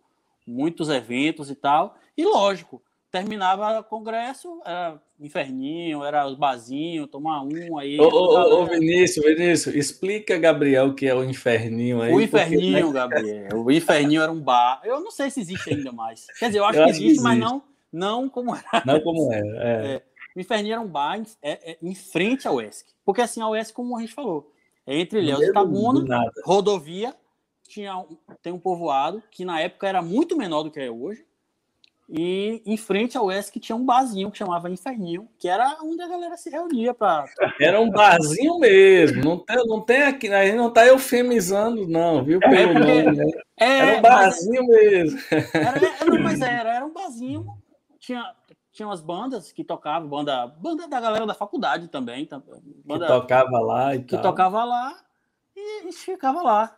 [0.46, 1.96] muitos eventos e tal.
[2.14, 8.00] E lógico, terminava o congresso, era inferninho, era os barzinhos, tomar um aí.
[8.00, 12.12] Ô, ô, ô, Vinícius, Vinícius, explica, Gabriel, o que é o inferninho aí.
[12.12, 12.92] O inferninho, porque...
[12.98, 13.64] Gabriel.
[13.64, 14.80] O inferninho era um bar.
[14.84, 16.26] Eu não sei se existe ainda mais.
[16.38, 17.62] Quer dizer, eu acho, eu que, acho existe, que, existe, mas não,
[17.92, 18.82] não como era.
[18.86, 19.46] Não como era.
[19.56, 19.94] É.
[19.94, 20.02] É.
[20.36, 22.86] O inferninho era um bar em, é, é, em frente ao ESC.
[23.04, 24.52] Porque assim, a UESC, como a gente falou,
[24.86, 27.14] é entre Ilhéus e Itabuna, rodovia,
[27.68, 28.04] tinha
[28.42, 31.24] tem um povoado que na época era muito menor do que é hoje.
[32.12, 36.08] E em frente ao ESC tinha um barzinho que chamava Inferninho, que era onde a
[36.08, 37.26] galera se reunia para.
[37.60, 39.22] Era um barzinho mesmo.
[39.22, 42.40] Não tem, não tem aqui, a gente não está eufemizando, não, viu?
[42.42, 43.30] É, pelo porque, nome, né?
[43.56, 45.20] é, Era um barzinho mas, mesmo.
[45.54, 47.46] Era, era, mas era, era um barzinho.
[48.00, 48.34] Tinha,
[48.72, 52.28] tinha umas bandas que tocavam, banda, banda da galera da faculdade também.
[52.84, 54.22] Banda, que tocava lá e que tal.
[54.22, 54.98] tocava lá
[55.54, 56.76] e a gente ficava lá.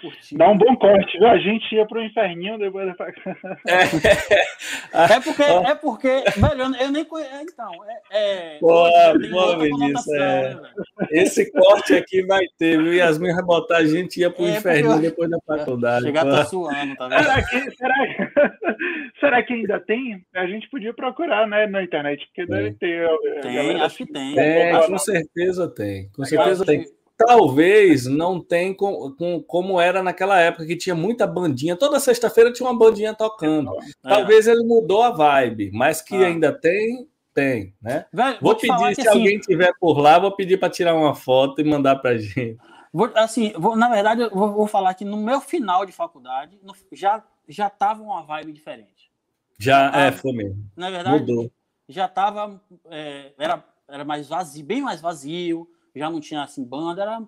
[0.00, 0.38] Curtindo.
[0.38, 1.28] Dá um bom corte, viu?
[1.28, 2.94] A gente ia pro inferninho depois da
[3.68, 5.14] é.
[5.14, 7.30] é porque, é porque, velho, eu nem conheço.
[7.42, 7.72] Então,
[8.10, 8.54] é.
[8.54, 8.84] é pô,
[9.30, 10.54] pô, Vinícius, é.
[10.54, 10.62] Né,
[11.10, 12.94] Esse corte aqui vai ter, viu?
[12.94, 15.00] Yasmin vai botar a gente ia pro é inferninho eu...
[15.00, 16.06] depois da faculdade.
[16.06, 17.22] Chegar tá suando, tá vendo?
[17.22, 17.94] Será que, será,
[19.20, 20.24] será que ainda tem?
[20.34, 23.08] A gente podia procurar, né, na internet, porque deve ter.
[23.42, 24.38] Tem, acho que tem.
[24.38, 26.08] É, com certeza tem.
[26.10, 26.84] Com certeza tem.
[27.16, 31.76] Talvez não tem com, com, como era naquela época que tinha muita bandinha.
[31.76, 33.70] Toda sexta-feira tinha uma bandinha tocando.
[33.78, 34.08] É.
[34.08, 36.26] Talvez ele mudou a vibe, mas que ah.
[36.26, 38.06] ainda tem, tem, né?
[38.12, 41.14] Velho, vou, vou pedir, se assim, alguém tiver por lá, vou pedir para tirar uma
[41.14, 42.58] foto e mandar para gente.
[42.92, 46.58] Vou, assim, vou, na verdade, eu vou, vou, falar que no meu final de faculdade
[46.62, 49.10] no, já já tava uma vibe diferente.
[49.58, 50.64] Já, já é, foi mesmo.
[50.76, 51.52] Na verdade, mudou.
[51.88, 52.60] já tava
[52.90, 57.22] é, era era mais vazio, bem mais vazio já não tinha assim banda, era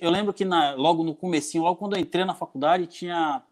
[0.00, 3.42] eu lembro que na, logo no comecinho, logo quando eu entrei na faculdade, tinha,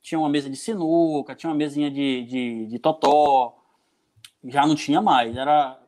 [0.00, 3.56] tinha uma mesa de sinuca, tinha uma mesinha de, de, de totó,
[4.44, 5.78] já não tinha mais, era...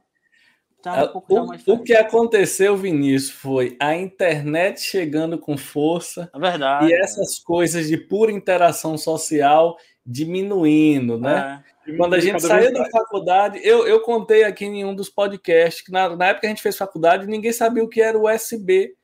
[0.86, 6.94] Um o, o, que aconteceu, Vinícius, foi a internet chegando com força é verdade, e
[6.94, 7.44] essas é.
[7.44, 9.76] coisas de pura interação social
[10.06, 11.64] diminuindo, né?
[11.68, 11.75] É.
[11.96, 15.92] Quando a gente saiu da faculdade, eu, eu contei aqui em um dos podcasts que
[15.92, 18.94] na, na época que a gente fez faculdade, ninguém sabia o que era o USB.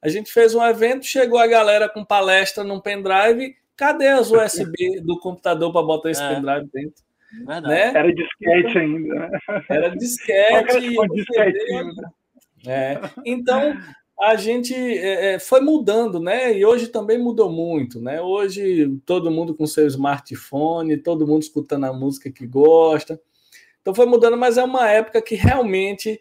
[0.00, 3.54] A gente fez um evento, chegou a galera com palestra num pendrive.
[3.76, 6.34] Cadê as USB do computador para botar esse é.
[6.34, 7.02] pendrive dentro?
[7.62, 7.92] Né?
[7.94, 9.14] Era disquete ainda.
[9.14, 9.30] Né?
[9.68, 10.52] Era disquete.
[10.52, 11.58] Era disquete.
[12.66, 13.00] É.
[13.24, 13.76] Então,
[14.20, 16.56] a gente é, é, foi mudando, né?
[16.56, 18.20] E hoje também mudou muito, né?
[18.20, 23.20] Hoje todo mundo com seu smartphone, todo mundo escutando a música que gosta.
[23.80, 26.20] Então foi mudando, mas é uma época que realmente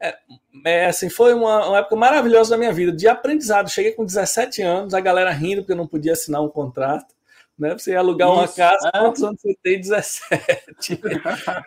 [0.00, 0.18] é,
[0.64, 3.70] é assim, foi uma, uma, época maravilhosa da minha vida, de aprendizado.
[3.70, 7.14] Cheguei com 17 anos, a galera rindo porque eu não podia assinar um contrato.
[7.56, 7.72] Né?
[7.78, 8.98] Você ia alugar Isso, uma casa, é.
[8.98, 9.78] quantos anos você tem?
[9.80, 11.00] 17.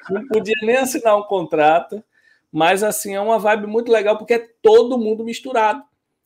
[0.10, 2.04] não podia nem assinar um contrato.
[2.56, 5.84] Mas assim, é uma vibe muito legal porque é todo mundo misturado.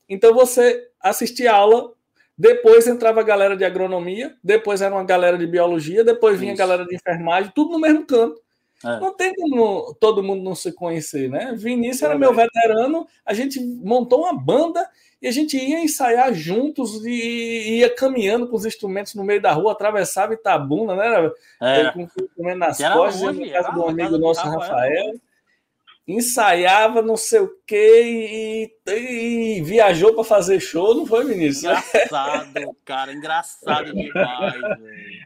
[0.08, 1.92] Então você assistia aula,
[2.38, 6.62] depois entrava a galera de agronomia, depois era uma galera de biologia, depois vinha Isso.
[6.62, 8.40] a galera de enfermagem, tudo no mesmo canto.
[8.86, 9.00] É.
[9.00, 11.56] Não tem como todo mundo não se conhecer, né?
[11.58, 14.88] Vinícius era meu veterano, a gente montou uma banda
[15.20, 19.52] e a gente ia ensaiar juntos e ia caminhando com os instrumentos no meio da
[19.52, 21.32] rua, atravessava Itabuna, né?
[21.60, 21.92] É.
[21.92, 25.16] Com o instrumento nas costas, na casa do amigo nosso, Rafael
[26.14, 31.64] ensaiava não sei o que e, e, viajou para fazer show, não foi, Vinícius?
[31.65, 34.56] Engraçado, cara, engraçado demais.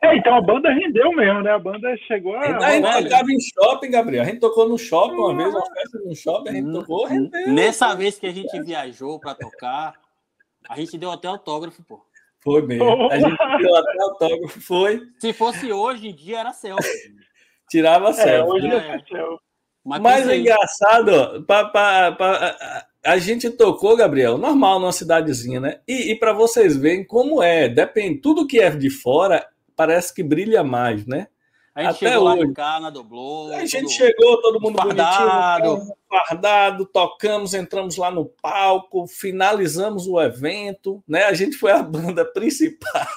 [0.03, 1.51] É, então a banda rendeu mesmo, né?
[1.51, 2.41] A banda chegou a.
[2.41, 4.23] A gente tocava em shopping, Gabriel.
[4.23, 7.05] A gente tocou no shopping uma vez, uma festa no shopping, a gente hum, tocou,
[7.05, 7.47] rendeu.
[7.49, 9.93] Nessa vez que a gente viajou para tocar,
[10.67, 12.05] a gente deu até autógrafo, pô.
[12.41, 13.09] Foi mesmo.
[13.09, 15.01] A gente deu até autógrafo, foi.
[15.17, 17.15] Se fosse hoje em dia, era selfie.
[17.69, 18.51] Tirava é, selfie.
[18.51, 19.52] Hoje é, é selfie.
[19.83, 25.79] Mas, Mas é engraçado, pra, pra, pra, a gente tocou, Gabriel, normal numa cidadezinha, né?
[25.85, 29.45] E, e para vocês verem como é, depende, tudo que é de fora
[29.75, 31.27] parece que brilha mais, né?
[31.75, 32.45] A gente Até chegou hoje.
[32.45, 33.51] lá cá na Doblô.
[33.51, 33.91] A gente todo...
[33.91, 35.63] chegou, todo mundo fardado.
[35.63, 41.23] bonitinho, fardado, tocamos, entramos lá no palco, finalizamos o evento, né?
[41.23, 43.07] A gente foi a banda principal.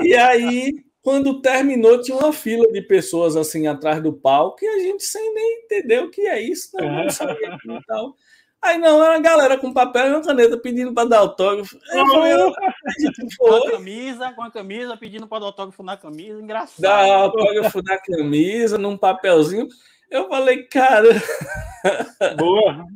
[0.00, 4.78] e aí quando terminou, tinha uma fila de pessoas assim atrás do palco e a
[4.78, 8.14] gente sem nem entender o que é isso, não, não sabia e tal.
[8.62, 11.76] Aí não, era a galera com papel e uma caneta pedindo para dar autógrafo.
[13.36, 16.80] com a camisa, com a camisa, pedindo para dar autógrafo na camisa, engraçado.
[16.80, 19.66] Dar autógrafo na camisa, num papelzinho.
[20.08, 21.08] Eu falei, cara.
[22.38, 22.86] Boa!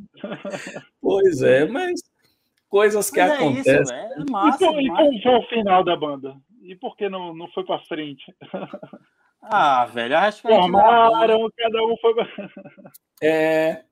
[1.00, 2.00] pois é, mas
[2.68, 3.74] coisas que mas acontecem.
[3.74, 6.36] É isso, é massa, e, e como foi o final da banda?
[6.66, 8.34] E por que não, não foi para frente?
[9.48, 12.14] Ah, velho, acho que Formaram, cada um foi.
[13.22, 13.84] é,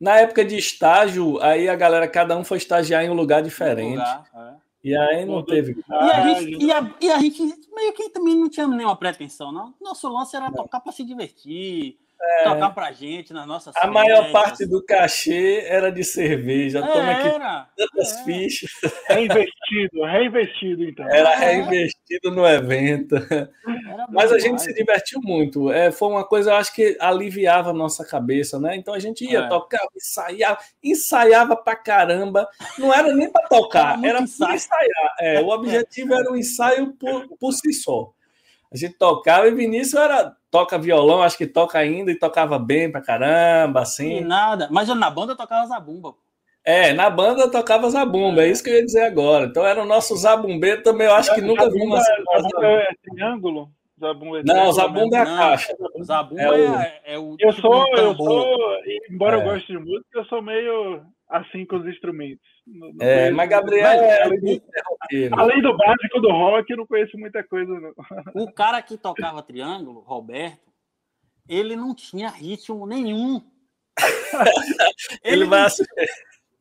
[0.00, 3.98] na época de estágio, aí a galera, cada um foi estagiar em um lugar diferente.
[3.98, 4.54] lugar, é.
[4.82, 5.76] E aí não teve.
[5.86, 7.42] E a, gente, e, a, e a gente
[7.74, 9.74] meio que também não tinha nenhuma pretensão, não.
[9.80, 10.54] Nosso lance era não.
[10.54, 11.98] tocar para se divertir.
[12.22, 12.44] É.
[12.44, 16.78] tocar pra gente nas nossas A maior parte do cachê era de cerveja.
[16.78, 18.24] É, Toma aqui era, tantas era.
[18.24, 18.70] fichas.
[19.08, 21.08] Reinvestido, reinvestido, então.
[21.08, 23.16] Era reinvestido no evento.
[24.10, 25.70] Mas a gente se divertiu muito.
[25.72, 28.76] É, foi uma coisa, eu acho que aliviava a nossa cabeça, né?
[28.76, 29.48] Então a gente ia, é.
[29.48, 32.48] tocava, ensaiava, ensaiava pra caramba.
[32.78, 35.16] Não era nem pra tocar, era, era pra ensaiar.
[35.20, 38.12] É, o objetivo era o ensaio por, por si só.
[38.72, 42.92] A gente tocava e Vinícius era toca violão, acho que toca ainda e tocava bem
[42.92, 44.18] pra caramba, assim.
[44.18, 46.14] E nada, mas na banda tocava zabumba.
[46.62, 48.46] É, na banda tocava zabumba, é.
[48.46, 49.46] é isso que eu ia dizer agora.
[49.46, 51.98] Então era o nosso zabumbeiro também, eu acho que nunca vi uma.
[51.98, 53.70] Zabumba é triângulo?
[53.98, 55.74] Zabumba é não, zabumba é a caixa.
[56.04, 56.74] Zabumba é, o...
[56.74, 57.36] é, é o.
[57.40, 58.56] Eu sou, eu sou,
[59.10, 59.44] embora eu é.
[59.44, 62.51] goste de música, eu sou meio assim com os instrumentos.
[62.66, 66.86] Não, não é, mas Gabriel é, além, do, além do básico do rock, eu não
[66.86, 67.72] conheço muita coisa.
[67.72, 67.92] Não.
[68.34, 70.72] O cara que tocava triângulo, Roberto,
[71.48, 73.42] ele não tinha ritmo nenhum.
[75.24, 75.66] ele, ele, não,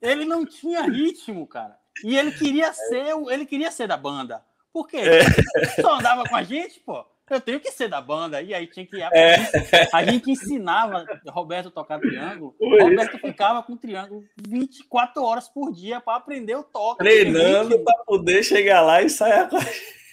[0.01, 1.77] ele não tinha ritmo, cara.
[2.03, 4.43] E ele queria ser, ele queria ser da banda.
[4.73, 4.97] Por quê?
[4.97, 5.81] É.
[5.81, 8.41] Só andava com a gente, pô eu tenho que ser da banda.
[8.41, 9.01] E aí tinha que.
[9.01, 9.37] É.
[9.93, 12.55] A gente ensinava Roberto a tocar triângulo.
[12.59, 12.81] Oi.
[12.81, 17.03] Roberto ficava com triângulo 24 horas por dia para aprender o toque.
[17.03, 19.61] Treinando para poder chegar lá e sair com a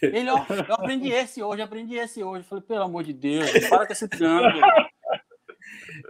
[0.00, 2.44] ele, ó, eu aprendi esse hoje, aprendi esse hoje.
[2.44, 4.60] Eu falei, pelo amor de Deus, para com esse triângulo.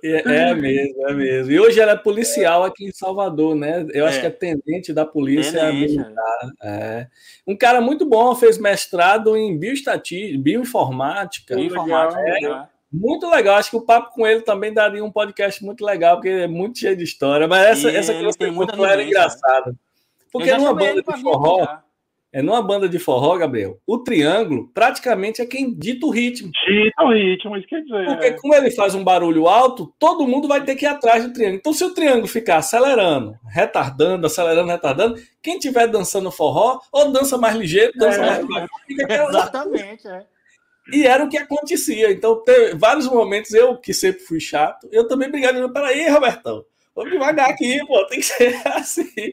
[0.02, 1.52] É, é, mesmo, é mesmo.
[1.52, 3.86] E hoje ela é policial aqui em Salvador, né?
[3.92, 4.08] Eu é.
[4.08, 6.50] acho que é tenente da polícia tenente, militar.
[6.62, 7.06] É.
[7.46, 11.54] Um cara muito bom, fez mestrado em bioestatística, bioinformática.
[11.54, 15.84] Bioinformática, é, Muito legal, acho que o papo com ele também daria um podcast muito
[15.84, 17.48] legal, porque é muito cheio de história.
[17.48, 19.74] Mas essa, essa que você contou era engraçada.
[20.30, 21.66] Porque numa banda de forró,
[22.32, 26.50] é numa banda de forró, Gabriel, o triângulo praticamente é quem dita o ritmo.
[26.66, 28.04] Dita o ritmo, isso quer dizer.
[28.06, 31.32] Porque como ele faz um barulho alto, todo mundo vai ter que ir atrás do
[31.32, 31.58] triângulo.
[31.58, 37.38] Então, se o triângulo ficar acelerando, retardando, acelerando, retardando, quem estiver dançando forró, ou dança
[37.38, 38.68] mais ligeiro, dança é, mais baixo.
[38.90, 40.26] Exatamente, é.
[40.92, 42.10] E era o que acontecia.
[42.10, 46.64] Então, teve vários momentos, eu que sempre fui chato, eu também brigava, peraí, Robertão,
[46.94, 49.32] vamos devagar aqui, pô, tem que ser assim.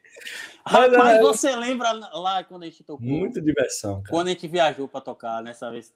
[0.68, 3.06] Rapaz, você lembra lá quando a gente tocou?
[3.06, 4.02] Muita diversão.
[4.02, 4.10] Cara.
[4.10, 5.94] Quando a gente viajou para tocar, nessa vez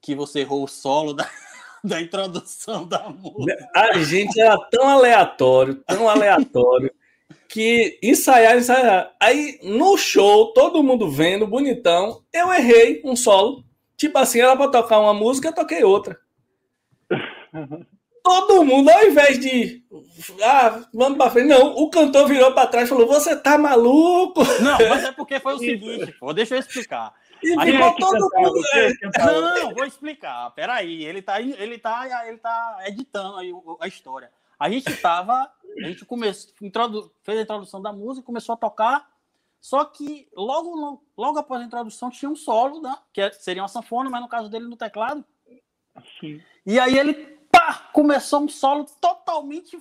[0.00, 1.28] que você errou o solo da,
[1.82, 3.70] da introdução da música.
[3.74, 6.92] A gente era tão aleatório, tão aleatório,
[7.48, 9.14] que ensaiar, ensaiar.
[9.18, 13.64] Aí no show, todo mundo vendo, bonitão, eu errei um solo.
[13.96, 16.20] Tipo assim, era para tocar uma música, eu toquei outra.
[18.28, 19.82] todo mundo, ao invés de.
[20.42, 21.48] Ah, vamos pra frente.
[21.48, 24.42] Não, o cantor virou para trás e falou: Você tá maluco?
[24.62, 27.14] Não, mas é porque foi o seguinte, pô, deixa eu explicar.
[27.42, 28.60] E Aí ficou todo mundo.
[29.18, 30.50] Não, vou explicar.
[30.50, 34.30] Peraí, ele tá, ele tá, ele tá editando aí a história.
[34.58, 35.50] A gente tava.
[35.82, 39.08] A gente começou, introdu, fez a introdução da música, começou a tocar.
[39.60, 42.96] Só que logo, logo após a introdução tinha um solo, né?
[43.12, 45.24] Que seria uma sanfona, mas no caso dele no teclado.
[46.20, 46.40] Sim.
[46.66, 49.78] E aí ele pá, começou um solo totalmente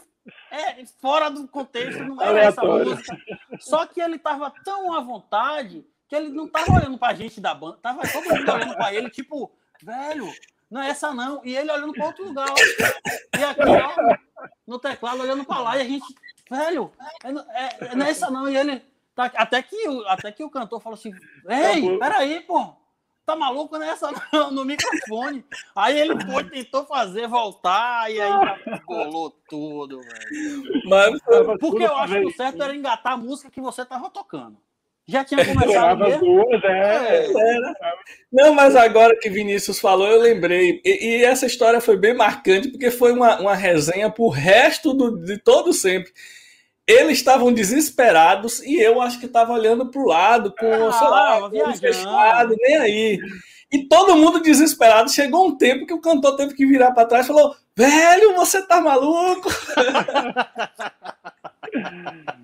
[0.52, 3.18] é, fora do contexto, não era essa música.
[3.60, 7.54] Só que ele tava tão à vontade que ele não tava olhando pra gente da
[7.54, 10.32] banda, tava todo mundo olhando pra ele, tipo, velho,
[10.70, 11.42] não é essa não.
[11.44, 12.48] E ele olhando para outro lugar.
[13.38, 16.06] E aqui, ó, no teclado, olhando para lá, e a gente,
[16.50, 16.92] velho,
[17.24, 18.50] é, é, não é essa não.
[18.50, 18.82] E ele,
[19.14, 21.12] tá, até, que, até que o cantor falou assim:
[21.48, 22.74] Ei, peraí, pô
[23.28, 25.44] tá maluco nessa no, no microfone.
[25.76, 30.64] Aí ele foi, tentou fazer voltar e aí colou tudo, velho.
[30.86, 31.20] Mas,
[31.60, 34.58] Porque eu acho que o certo era engatar a música que você tava tocando.
[35.10, 37.28] Já tinha começado duas, é.
[37.28, 37.74] é.
[38.32, 40.82] Não, mas agora que Vinícius falou, eu lembrei.
[40.84, 45.18] E, e, essa história foi bem marcante, porque foi uma, uma resenha pro resto do,
[45.24, 46.12] de todo sempre
[46.88, 51.08] eles estavam desesperados e eu acho que estava olhando para o lado com, ah, sei
[51.08, 53.20] lá, fechado, nem aí.
[53.70, 55.12] E todo mundo desesperado.
[55.12, 58.66] Chegou um tempo que o cantor teve que virar para trás e falou: Velho, você
[58.66, 59.50] tá maluco?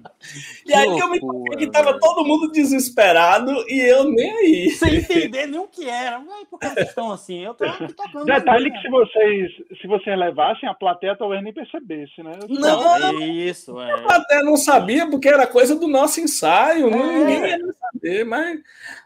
[0.65, 4.69] E aí que eu me toquei que tava todo mundo desesperado e eu nem aí.
[4.77, 6.19] Sem entender nem o que era.
[6.19, 7.43] Mas por que vocês estão assim?
[7.43, 8.25] Eu tô tocando.
[8.25, 9.51] Detalhe que se vocês,
[9.81, 12.31] se vocês levassem, a plateia talvez nem percebesse, né?
[12.49, 13.93] Não, não isso, é.
[13.93, 16.87] a plateia não sabia porque era coisa do nosso ensaio.
[16.87, 16.95] É.
[16.95, 18.59] Ninguém ia saber, mas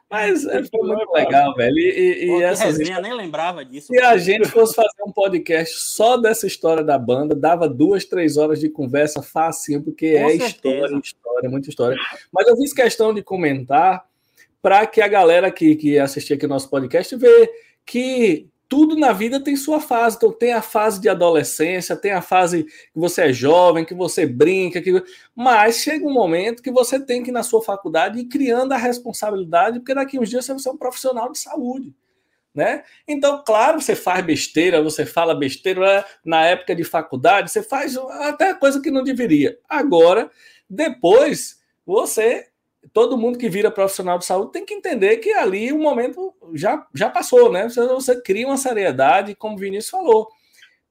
[0.10, 1.78] mas é, foi muito legal, velho.
[1.78, 3.88] E, e, Pô, e essas resenha, nem lembrava disso.
[3.88, 8.38] Se a gente fosse fazer um podcast só dessa história da banda, dava duas, três
[8.38, 10.48] horas de conversa facinho, porque Com é certeza.
[10.48, 11.98] história, história, muita história.
[12.32, 14.06] Mas eu fiz questão de comentar
[14.62, 17.52] para que a galera que, que assistia aqui ao nosso podcast vê
[17.86, 20.18] que tudo na vida tem sua fase.
[20.18, 24.26] Então, tem a fase de adolescência, tem a fase que você é jovem, que você
[24.26, 25.04] brinca, que...
[25.36, 29.80] mas chega um momento que você tem que, na sua faculdade, ir criando a responsabilidade,
[29.80, 31.94] porque daqui uns dias você vai ser um profissional de saúde.
[32.54, 32.84] Né?
[33.08, 36.06] Então, claro, você faz besteira, você fala besteira né?
[36.26, 39.58] na época de faculdade, você faz até coisa que não deveria.
[39.70, 40.32] Agora,
[40.68, 42.48] depois, você
[42.94, 46.86] todo mundo que vira profissional de saúde tem que entender que ali o momento já,
[46.94, 47.70] já passou, né?
[47.70, 50.28] Você, você cria uma seriedade, como o Vinícius falou.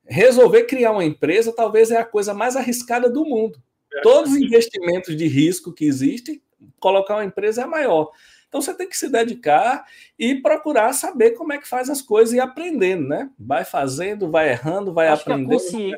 [0.04, 3.60] Resolver criar uma empresa talvez é a coisa mais arriscada do mundo.
[3.92, 4.00] É.
[4.02, 6.40] Todos os investimentos de risco que existem,
[6.78, 8.10] colocar uma empresa é maior.
[8.48, 9.84] Então você tem que se dedicar
[10.18, 13.28] e procurar saber como é que faz as coisas e aprendendo, né?
[13.38, 15.48] Vai fazendo, vai errando, vai acho aprendendo.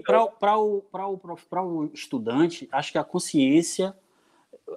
[0.03, 3.95] Para o, o, o estudante, acho que a consciência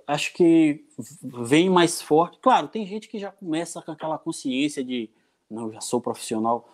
[0.08, 0.86] acho que
[1.22, 2.40] vem mais forte.
[2.40, 5.10] Claro, tem gente que já começa com aquela consciência de
[5.50, 6.70] não, já sou profissional.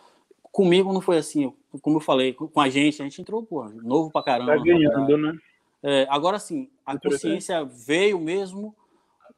[0.51, 4.11] Comigo não foi assim, como eu falei, com a gente, a gente entrou, pô, novo
[4.11, 4.57] pra caramba.
[4.57, 5.37] Tá ganhando, né?
[5.83, 8.75] É, agora sim, a consciência veio mesmo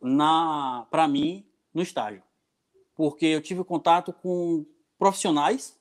[0.02, 2.24] na para mim no estágio.
[2.96, 4.66] Porque eu tive contato com
[4.98, 5.78] profissionais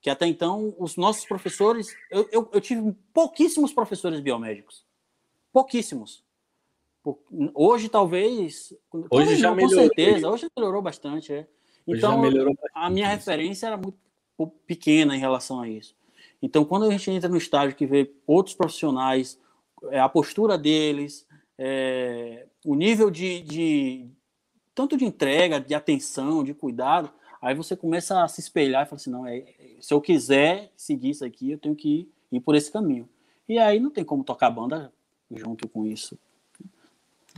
[0.00, 4.86] que até então os nossos professores, eu, eu, eu tive pouquíssimos professores biomédicos.
[5.52, 6.22] Pouquíssimos
[7.54, 8.74] Hoje, talvez.
[9.10, 9.76] Hoje já não, melhorou.
[9.76, 11.32] Com certeza, hoje melhorou bastante.
[11.32, 11.46] É.
[11.86, 13.98] Então, bastante, a minha referência era muito
[14.66, 15.96] pequena em relação a isso.
[16.40, 19.38] Então, quando a gente entra no estágio que vê outros profissionais,
[19.90, 21.26] é, a postura deles,
[21.56, 24.10] é, o nível de, de,
[24.74, 27.10] tanto de entrega, de atenção, de cuidado,
[27.42, 29.44] aí você começa a se espelhar e fala assim, não, é,
[29.80, 33.08] se eu quiser seguir isso aqui, eu tenho que ir, ir por esse caminho.
[33.48, 34.92] E aí não tem como tocar banda
[35.30, 36.18] junto com isso.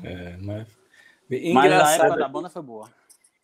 [0.03, 0.67] É, mas.
[1.53, 2.89] Mas a época da banda foi boa.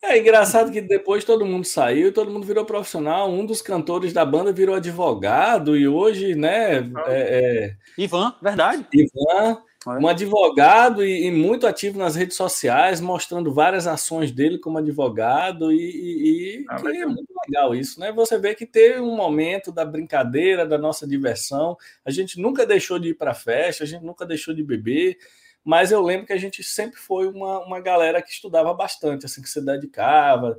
[0.01, 3.29] É engraçado que depois todo mundo saiu, todo mundo virou profissional.
[3.29, 6.77] Um dos cantores da banda virou advogado e hoje, né?
[6.77, 7.75] É, é...
[7.97, 8.85] Ivan, verdade.
[8.93, 14.77] Ivan, um advogado e, e, muito ativo nas redes sociais, mostrando várias ações dele como
[14.77, 18.11] advogado e, e, e ah, é muito legal isso, né?
[18.11, 21.77] Você vê que teve um momento da brincadeira, da nossa diversão.
[22.05, 25.17] A gente nunca deixou de ir para festa, a gente nunca deixou de beber
[25.67, 29.41] mas eu lembro que a gente sempre foi uma, uma galera que estudava bastante, assim,
[29.41, 30.57] que se dedicava,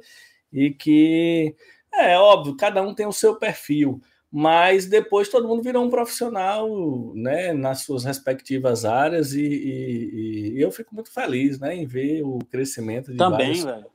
[0.53, 1.57] e que,
[1.95, 6.69] é óbvio, cada um tem o seu perfil, mas depois todo mundo virou um profissional,
[7.15, 12.23] né, nas suas respectivas áreas, e, e, e eu fico muito feliz, né, em ver
[12.23, 13.87] o crescimento de Também, velho.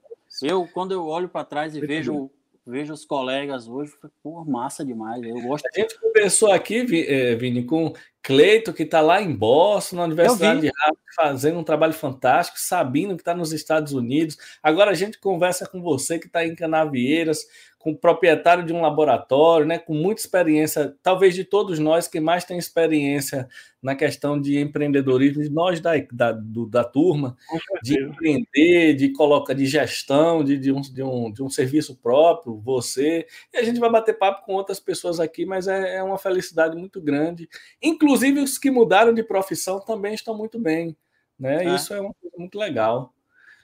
[0.42, 2.32] Eu, quando eu olho para trás e vejo
[2.66, 5.22] vejo os colegas hoje, pô, massa demais.
[5.24, 5.66] Eu gosto.
[5.66, 10.62] A gente conversou aqui, eh, Vini, com Cleito, que está lá em Boston, na Universidade
[10.62, 14.38] de Harvard, fazendo um trabalho fantástico, Sabino, que está nos Estados Unidos.
[14.64, 17.46] Agora a gente conversa com você, que está em Canavieiras,
[17.84, 22.46] com proprietário de um laboratório, né, com muita experiência, talvez de todos nós, que mais
[22.46, 23.46] tem experiência
[23.82, 27.36] na questão de empreendedorismo, de nós da, da, do, da turma,
[27.84, 32.56] de empreender, de colocar de gestão, de, de, um, de, um, de um serviço próprio,
[32.56, 33.28] você.
[33.54, 36.78] E a gente vai bater papo com outras pessoas aqui, mas é, é uma felicidade
[36.78, 37.50] muito grande.
[37.82, 40.96] Inclusive, os que mudaram de profissão também estão muito bem.
[41.38, 41.66] Né?
[41.66, 41.76] É.
[41.76, 43.14] Isso é uma coisa muito legal.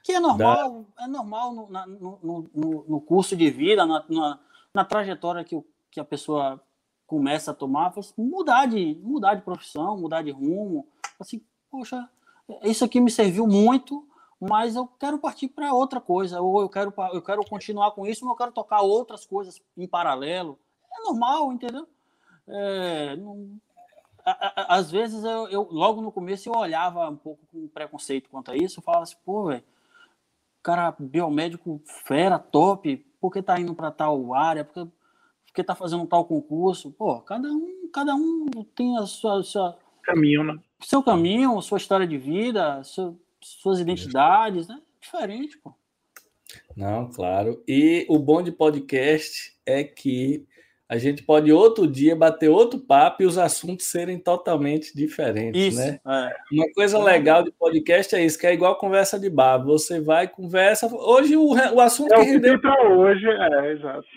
[0.09, 1.03] Que é normal, da...
[1.03, 2.19] é normal no, na, no,
[2.51, 4.39] no, no, curso de vida, na, na,
[4.73, 5.55] na trajetória que,
[5.91, 6.59] que a pessoa
[7.05, 10.87] começa a tomar, assim, mudar de, mudar de profissão, mudar de rumo.
[11.19, 12.09] Assim, poxa,
[12.63, 14.03] isso aqui me serviu muito,
[14.39, 18.25] mas eu quero partir para outra coisa, ou eu quero, eu quero continuar com isso,
[18.25, 20.57] mas eu quero tocar outras coisas em paralelo.
[20.91, 21.87] É normal, entendeu?
[22.47, 23.59] É, não,
[24.25, 28.55] às vezes eu, eu, logo no começo eu olhava um pouco com preconceito quanto a
[28.55, 29.63] isso, eu falava assim, pô, velho,
[30.63, 34.63] cara biomédico fera, top, por que tá indo para tal área?
[34.63, 34.89] Porque
[35.49, 36.91] porque tá fazendo tal concurso.
[36.91, 38.45] Pô, cada um, cada um
[38.75, 40.59] tem a sua, sua caminho, né?
[40.79, 44.79] Seu caminho, sua história de vida, seu, suas identidades, né?
[45.01, 45.73] Diferente, pô.
[46.75, 47.61] Não, claro.
[47.67, 50.47] E o bom de podcast é que
[50.89, 55.77] a gente pode outro dia bater outro papo e os assuntos serem totalmente diferentes, isso,
[55.77, 55.99] né?
[56.03, 56.35] É.
[56.51, 59.63] Uma coisa legal de podcast é isso, que é igual conversa de bar.
[59.63, 60.87] Você vai, conversa.
[60.91, 64.07] Hoje o, o assunto é que rendeu para hoje, é, exato.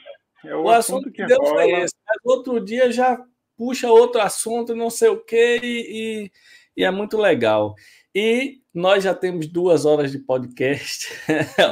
[0.47, 1.95] É o, o assunto, assunto que deu foi esse.
[2.09, 3.23] Mas outro dia já
[3.55, 6.31] puxa outro assunto, não sei o quê, e, e,
[6.81, 7.75] e é muito legal.
[8.15, 11.09] E nós já temos duas horas de podcast.
[11.59, 11.67] É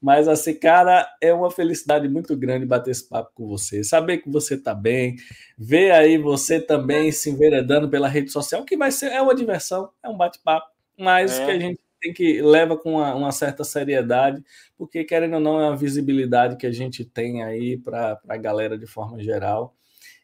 [0.00, 4.30] Mas assim, cara, é uma felicidade muito grande bater esse papo com você, saber que
[4.30, 5.16] você está bem,
[5.56, 9.90] ver aí você também se enveredando pela rede social, que vai ser é uma diversão,
[10.02, 11.44] é um bate-papo, mas é.
[11.44, 14.40] que a gente tem que leva com uma, uma, certa seriedade,
[14.76, 18.78] porque querendo ou não é uma visibilidade que a gente tem aí para a galera
[18.78, 19.74] de forma geral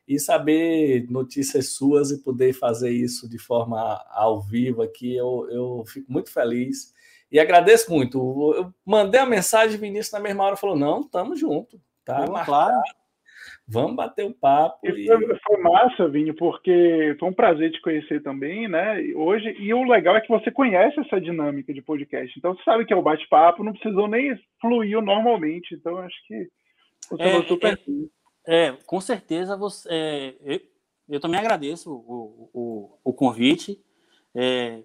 [0.06, 5.84] e saber notícias suas e poder fazer isso de forma ao vivo aqui, eu, eu
[5.86, 6.93] fico muito feliz
[7.34, 8.16] e agradeço muito.
[8.54, 12.24] Eu mandei a mensagem, Vinícius na mesma hora falou: não, estamos junto, tá?
[12.44, 12.80] claro.
[13.66, 14.78] Vamos bater um papo.
[14.86, 15.06] E...
[15.06, 19.00] Foi, foi, massa, Vini, porque foi um prazer te conhecer também, né?
[19.16, 22.38] Hoje, e o legal é que você conhece essa dinâmica de podcast.
[22.38, 25.74] Então, você sabe que é o bate-papo, não precisou nem fluir normalmente.
[25.74, 26.46] Então, acho que
[27.08, 27.80] funcionou é, super
[28.46, 29.88] é, é, com certeza você.
[29.90, 30.60] É, eu,
[31.08, 33.82] eu, também agradeço o, o, o convite.
[34.36, 34.82] É,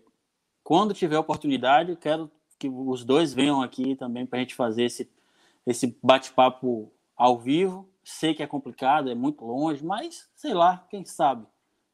[0.63, 5.09] quando tiver oportunidade, quero que os dois venham aqui também para a gente fazer esse,
[5.65, 7.89] esse bate-papo ao vivo.
[8.03, 11.45] Sei que é complicado, é muito longe, mas sei lá, quem sabe.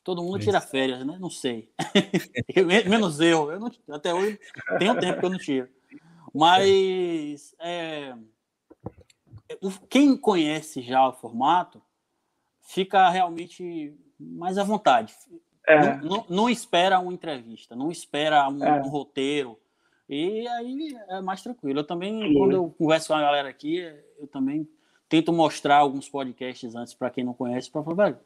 [0.04, 1.18] Todo mundo tira férias, né?
[1.20, 1.72] Não sei.
[2.90, 3.52] Menos eu.
[3.52, 4.40] eu não, até hoje
[4.78, 5.70] tem um tempo que eu não tiro.
[6.34, 8.16] Mas é,
[9.90, 11.82] quem conhece já o formato
[12.62, 15.14] fica realmente mais à vontade.
[15.68, 15.96] É.
[15.98, 18.82] Não, não, não, espera uma entrevista, não espera um, é.
[18.82, 19.60] um, roteiro.
[20.08, 21.80] E aí é mais tranquilo.
[21.80, 22.34] Eu também, Sim.
[22.38, 23.78] quando eu converso com a galera aqui,
[24.20, 24.68] eu também
[25.10, 28.20] tento mostrar alguns podcasts antes para quem não conhece, para falar, velho,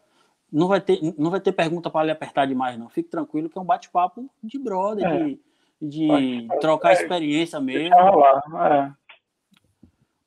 [0.52, 2.90] não vai ter, não vai ter pergunta para lhe apertar demais, não.
[2.90, 5.24] Fique tranquilo que é um bate-papo de brother, é.
[5.26, 5.40] de,
[5.82, 7.96] de trocar experiência mesmo.
[7.96, 8.92] É.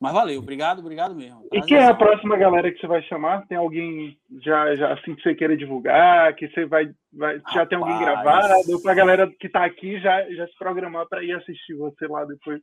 [0.03, 1.47] Mas valeu, obrigado, obrigado mesmo.
[1.49, 3.47] E quem é a próxima galera que você vai chamar?
[3.47, 7.69] Tem alguém já, já assim que você queira divulgar, que você vai, vai já Rapaz.
[7.69, 11.31] tem alguém gravado, para a galera que está aqui já, já se programar para ir
[11.31, 12.59] assistir você lá depois.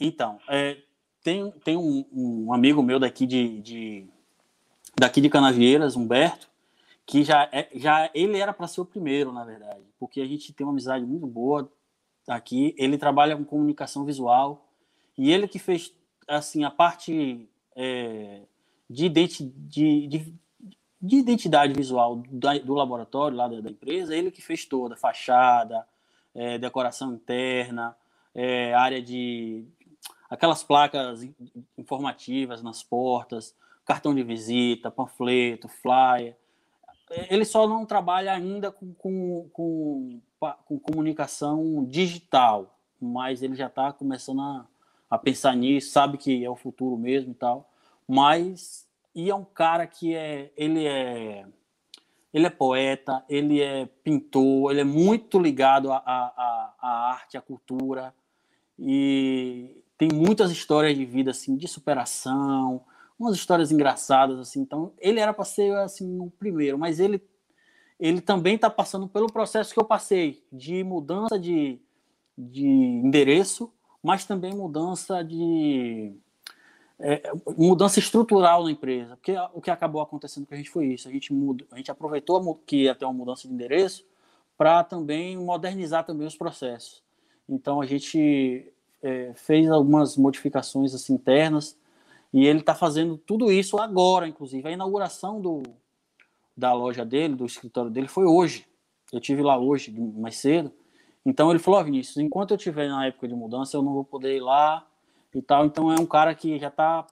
[0.00, 0.78] Então, é,
[1.22, 4.06] tem, tem um, um, amigo meu daqui de, de,
[4.98, 6.48] daqui de Canavieiras, Humberto,
[7.04, 10.54] que já, é, já ele era para ser o primeiro, na verdade, porque a gente
[10.54, 11.70] tem uma amizade muito boa
[12.26, 12.74] aqui.
[12.78, 14.66] Ele trabalha com comunicação visual
[15.18, 15.94] e ele que fez
[16.28, 18.42] assim a parte é,
[18.88, 20.34] de, identi de, de,
[21.00, 25.86] de, identidade visual do, laboratório lá da, da, empresa, ele que fez toda, fachada,
[26.34, 27.96] é, decoração interna,
[28.34, 29.64] é, área de
[30.28, 31.26] aquelas placas
[31.76, 36.36] informativas nas portas, cartão de visita, panfleto, flyer.
[37.30, 40.20] Ele só não trabalha ainda com, com, com,
[40.66, 44.66] com comunicação digital, mas ele já está começando a,
[45.10, 47.70] a pensar nisso, sabe que é o futuro mesmo e tal.
[48.06, 51.46] Mas e é um cara que é ele é
[52.32, 58.14] ele é poeta, ele é pintor, ele é muito ligado à, à, arte, à cultura
[58.78, 62.84] e tem muitas histórias de vida assim de superação
[63.18, 67.20] umas histórias engraçadas assim então ele era para ser assim o primeiro mas ele
[67.98, 71.80] ele também está passando pelo processo que eu passei de mudança de,
[72.36, 73.72] de endereço
[74.02, 76.12] mas também mudança de
[76.98, 81.08] é, mudança estrutural na empresa porque o que acabou acontecendo com a gente foi isso
[81.08, 84.06] a gente muda, a gente aproveitou que ia ter uma mudança de endereço
[84.56, 87.02] para também modernizar também os processos
[87.48, 88.72] então a gente
[89.02, 91.76] é, fez algumas modificações assim, internas
[92.32, 94.68] e ele está fazendo tudo isso agora, inclusive.
[94.68, 95.62] A inauguração do,
[96.56, 98.66] da loja dele, do escritório dele, foi hoje.
[99.12, 100.72] Eu tive lá hoje, mais cedo.
[101.24, 104.04] Então ele falou: oh, Vinícius, enquanto eu estiver na época de mudança, eu não vou
[104.04, 104.86] poder ir lá
[105.34, 105.66] e tal.
[105.66, 107.06] Então é um cara que já está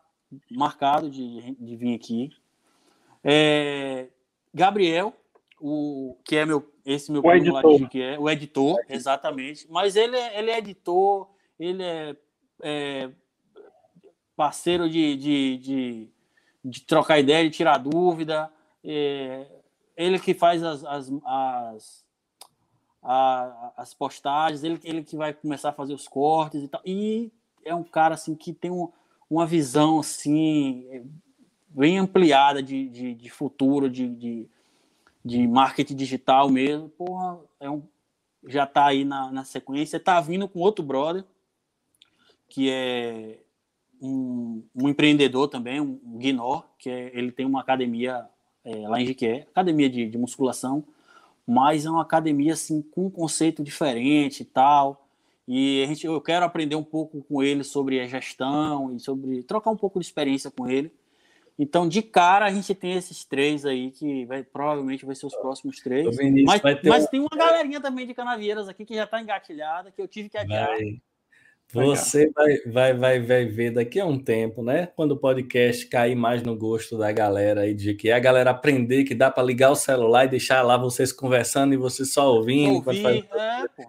[0.50, 2.30] marcado de, de vir aqui.
[3.22, 4.08] É,
[4.54, 5.12] Gabriel,
[5.60, 7.88] o que é meu esse meu o editor.
[7.88, 9.66] que é o editor, exatamente.
[9.68, 11.28] Mas ele é, ele é editor,
[11.58, 12.16] ele é,
[12.62, 13.10] é
[14.36, 16.10] parceiro de, de, de,
[16.64, 18.52] de, trocar ideia, de tirar dúvida.
[18.84, 19.46] É,
[19.96, 22.05] ele que faz as, as, as,
[23.08, 26.80] a, as postagens, ele, ele que vai começar a fazer os cortes e tal.
[26.84, 27.30] E
[27.64, 28.90] é um cara assim que tem um,
[29.30, 31.06] uma visão assim
[31.68, 34.48] bem ampliada de, de, de futuro, de, de,
[35.24, 36.88] de, marketing digital mesmo.
[36.88, 37.82] Porra, é um,
[38.48, 39.98] já está aí na, na sequência.
[39.98, 41.24] Está vindo com outro brother
[42.48, 43.38] que é
[44.00, 48.26] um, um empreendedor também, um, um Guinor, que é, ele tem uma academia
[48.64, 50.84] é, lá em Jiqué, academia de, de, musculação,
[51.47, 55.06] mas é uma academia assim com um conceito diferente e tal.
[55.47, 59.44] E a gente, eu quero aprender um pouco com ele sobre a gestão e sobre
[59.44, 60.93] trocar um pouco de experiência com ele.
[61.59, 65.36] Então, de cara, a gente tem esses três aí, que vai, provavelmente vai ser os
[65.36, 66.05] próximos três.
[66.44, 67.06] Mas, mas um...
[67.06, 70.36] tem uma galerinha também de Canavieiras aqui que já está engatilhada, que eu tive que
[70.36, 70.66] adiar.
[70.66, 71.01] Vai.
[71.72, 74.88] Você vai, vai, vai, vai ver daqui a um tempo, né?
[74.94, 79.05] Quando o podcast cair mais no gosto da galera aí, de que a galera aprender
[79.05, 82.76] que dá para ligar o celular e deixar lá vocês conversando e você só ouvindo.
[82.76, 83.28] Ouvir, fazer...
[83.34, 83.86] é,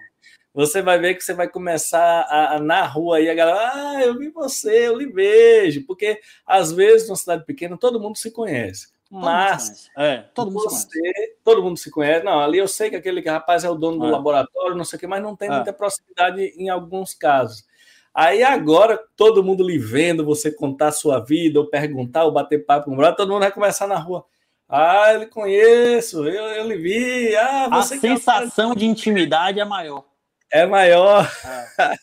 [0.53, 4.01] você vai ver que você vai começar a, a, na rua aí a galera, ah,
[4.03, 8.31] eu vi você, eu lhe vejo, porque às vezes numa cidade pequena todo mundo se
[8.31, 8.87] conhece.
[9.09, 12.25] Todo mas é, todo mundo você, todo mundo se conhece.
[12.25, 14.11] Não, ali eu sei que aquele rapaz é o dono do é.
[14.11, 15.55] laboratório, não sei o que, mas não tem é.
[15.55, 17.65] muita proximidade em alguns casos.
[18.13, 22.65] Aí agora, todo mundo lhe vendo, você contar a sua vida, ou perguntar, ou bater
[22.65, 24.25] papo com o todo mundo vai começar na rua.
[24.67, 27.35] Ah, ele conheço, eu, eu lhe vi.
[27.35, 28.75] Ah, a sensação é...
[28.75, 30.03] de intimidade é maior.
[30.51, 31.29] É maior.
[31.77, 31.95] É.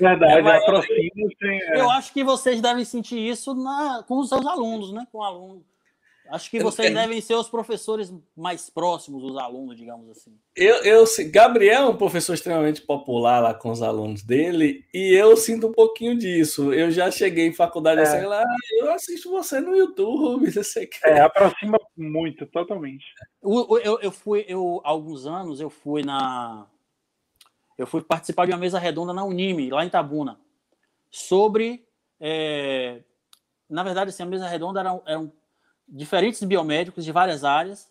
[0.00, 0.84] Verdade, é maior.
[1.42, 1.80] É.
[1.80, 5.06] Eu acho que vocês devem sentir isso na, com os seus alunos, né?
[5.12, 5.71] Com alunos.
[6.30, 10.38] Acho que vocês eu, devem ser os professores mais próximos dos alunos, digamos assim.
[10.56, 15.36] Eu, eu, Gabriel é um professor extremamente popular lá com os alunos dele, e eu
[15.36, 16.72] sinto um pouquinho disso.
[16.72, 18.04] Eu já cheguei em faculdade é.
[18.04, 18.42] assim, lá,
[18.78, 21.18] eu assisto você no YouTube, você quer.
[21.18, 23.04] É, aproxima muito, totalmente.
[23.42, 26.66] Eu, eu, eu fui, eu, há alguns anos, eu fui na
[27.76, 30.38] eu fui participar de uma mesa redonda na Unime, lá em Tabuna,
[31.10, 31.84] sobre.
[32.20, 33.02] É,
[33.68, 35.32] na verdade, assim, a mesa redonda eram, eram
[35.88, 37.90] diferentes biomédicos de várias áreas,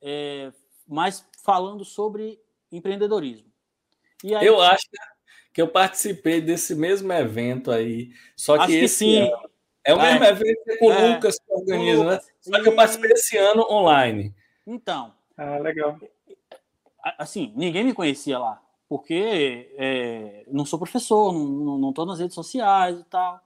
[0.00, 0.52] é,
[0.86, 2.40] mas falando sobre
[2.70, 3.46] empreendedorismo.
[4.24, 4.86] Aí, eu acho
[5.52, 9.50] que eu participei desse mesmo evento aí, só que esse que ano,
[9.84, 12.20] é o mesmo é, evento que o é, Lucas que organiza, né?
[12.40, 14.34] Só que eu participei esse ano online.
[14.66, 15.14] Então.
[15.36, 15.98] Ah, legal.
[17.18, 22.98] Assim, ninguém me conhecia lá porque é, não sou professor, não estou nas redes sociais
[22.98, 23.40] e tal.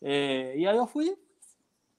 [0.00, 1.16] É, e aí eu fui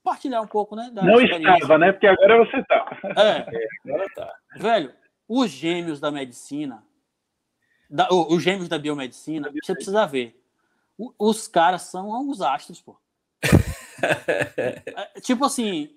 [0.03, 0.89] partilhar um pouco, né?
[0.93, 1.91] não estava, né?
[1.91, 2.97] Porque agora você está.
[3.17, 4.34] É, é, agora tá.
[4.55, 4.93] Velho,
[5.27, 6.84] os gêmeos da medicina,
[7.89, 10.41] da, os gêmeos da biomedicina, você precisa ver.
[11.17, 12.97] os caras são os astros, pô.
[14.01, 15.93] É, tipo assim,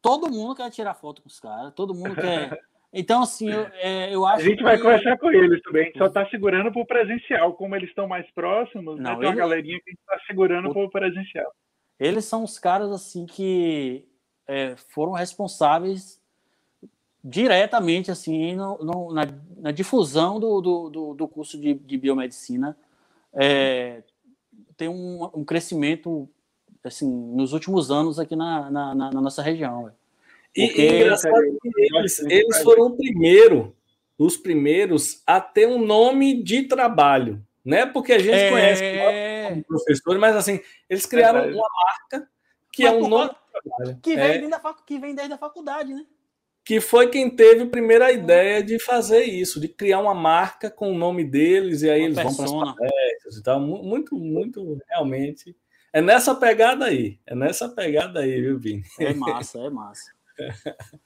[0.00, 2.58] todo mundo quer tirar foto com os caras, todo mundo quer
[2.92, 4.44] então, assim, eu, é, eu acho.
[4.44, 5.82] A gente vai conversar com eles também.
[5.82, 7.54] A gente só está segurando para o presencial.
[7.54, 9.20] Como eles estão mais próximos, né, Não, né?
[9.20, 10.72] tem uma galerinha que a gente está segurando o...
[10.74, 11.50] para o presencial.
[12.02, 14.04] Eles são os caras, assim, que
[14.44, 16.20] é, foram responsáveis
[17.22, 22.76] diretamente, assim, no, no, na, na, difusão do, do, do, curso de, de biomedicina.
[23.32, 24.02] É,
[24.76, 26.28] tem um, um, crescimento,
[26.82, 29.88] assim, nos últimos anos aqui na, na, na nossa região.
[30.56, 33.76] E, e engraçado que eles, eles foram o primeiro,
[34.18, 37.86] os primeiros a ter um nome de trabalho, né?
[37.86, 38.50] Porque a gente é...
[38.50, 38.82] conhece
[39.48, 42.28] como professor, mas assim, eles criaram é uma marca
[42.72, 43.30] que mas, é um nome.
[44.02, 44.38] Que vem, é...
[44.38, 46.04] desde a que vem desde a faculdade, né?
[46.64, 50.92] Que foi quem teve a primeira ideia de fazer isso, de criar uma marca com
[50.92, 52.48] o nome deles, e aí uma eles persona.
[52.48, 53.60] vão para as palestras e tal.
[53.60, 55.56] Muito, muito, realmente.
[55.92, 57.18] É nessa pegada aí.
[57.26, 58.84] É nessa pegada aí, viu, Vini?
[58.98, 60.12] É massa, é massa.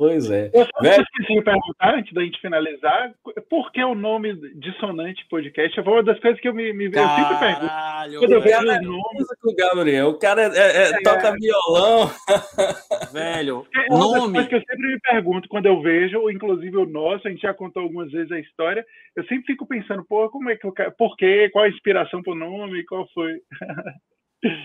[0.00, 0.50] Pois é.
[0.54, 1.02] Eu só Velho...
[1.02, 3.12] esqueci de perguntar, antes da gente finalizar,
[3.50, 5.74] por que o nome Dissonante Podcast?
[5.82, 8.18] Foi uma das coisas que eu me, me Caralho, eu sempre pergunto.
[8.18, 12.10] Quando eu vejo o nome com o Gabriel, o cara é, é, é, toca violão.
[13.12, 14.38] Velho, é uma nome...
[14.38, 17.42] das coisas que eu sempre me pergunto quando eu vejo, inclusive o nosso, a gente
[17.42, 18.82] já contou algumas vezes a história,
[19.14, 21.50] eu sempre fico pensando, pô, como é que eu por quê?
[21.52, 22.86] Qual a inspiração pro nome?
[22.86, 23.38] Qual foi?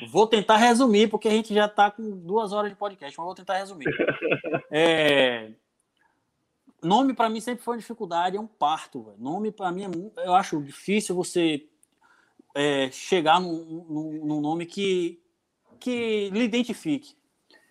[0.08, 3.36] Vou tentar resumir, porque a gente já está com duas horas de podcast, mas vou
[3.36, 3.86] tentar resumir.
[4.72, 5.52] É...
[6.82, 9.04] Nome para mim sempre foi uma dificuldade, é um parto.
[9.04, 9.18] Véio.
[9.18, 11.66] Nome para mim, é, eu acho difícil você
[12.54, 15.20] é, chegar num, num, num, nome que,
[15.80, 17.16] que lhe identifique.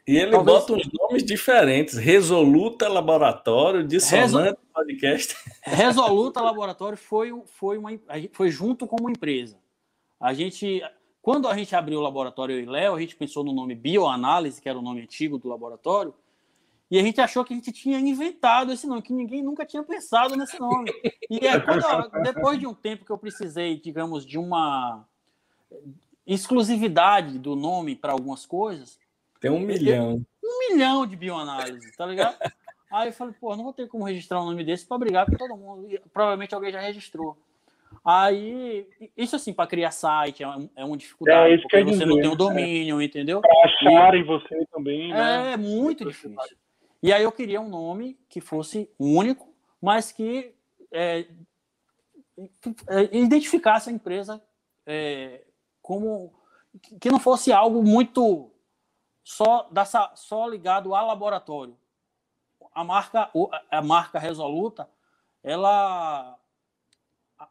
[0.07, 0.59] E ele Talvez...
[0.59, 4.59] bota uns nomes diferentes: Resoluta Laboratório, Dissonante Resol...
[4.73, 5.37] Podcast.
[5.63, 7.91] Resoluta Laboratório foi, foi, uma,
[8.33, 9.59] foi junto com uma empresa.
[10.19, 10.83] A gente
[11.25, 14.69] quando a gente abriu o laboratório e Léo, a gente pensou no nome Bioanálise, que
[14.69, 16.13] era o nome antigo do laboratório,
[16.91, 19.83] e a gente achou que a gente tinha inventado esse nome, que ninguém nunca tinha
[19.83, 20.93] pensado nesse nome.
[21.31, 25.03] E é quando, depois de um tempo que eu precisei, digamos, de uma
[26.27, 28.99] exclusividade do nome para algumas coisas.
[29.41, 30.23] Tem um milhão.
[30.45, 32.37] Um milhão de bioanálise, tá ligado?
[32.93, 35.39] Aí eu falei, pô, não vou ter como registrar um nome desse para brigar com
[35.39, 35.91] todo mundo.
[35.91, 37.35] E, provavelmente alguém já registrou.
[38.05, 42.07] Aí, isso assim, para criar site é, um, é uma dificuldade, é, porque você dizer,
[42.07, 43.05] não tem o domínio, é.
[43.05, 43.41] entendeu?
[43.41, 45.53] Para acharem e, você também, né?
[45.53, 46.37] É muito difícil.
[47.03, 50.55] E aí eu queria um nome que fosse único, mas que
[50.91, 51.27] é,
[52.89, 54.43] é identificasse a empresa
[54.87, 55.43] é,
[55.83, 56.33] como
[57.01, 58.51] que não fosse algo muito
[59.23, 61.77] só dessa, só ligado ao laboratório.
[62.75, 63.31] A marca
[63.71, 64.89] a marca Resoluta,
[65.43, 66.39] ela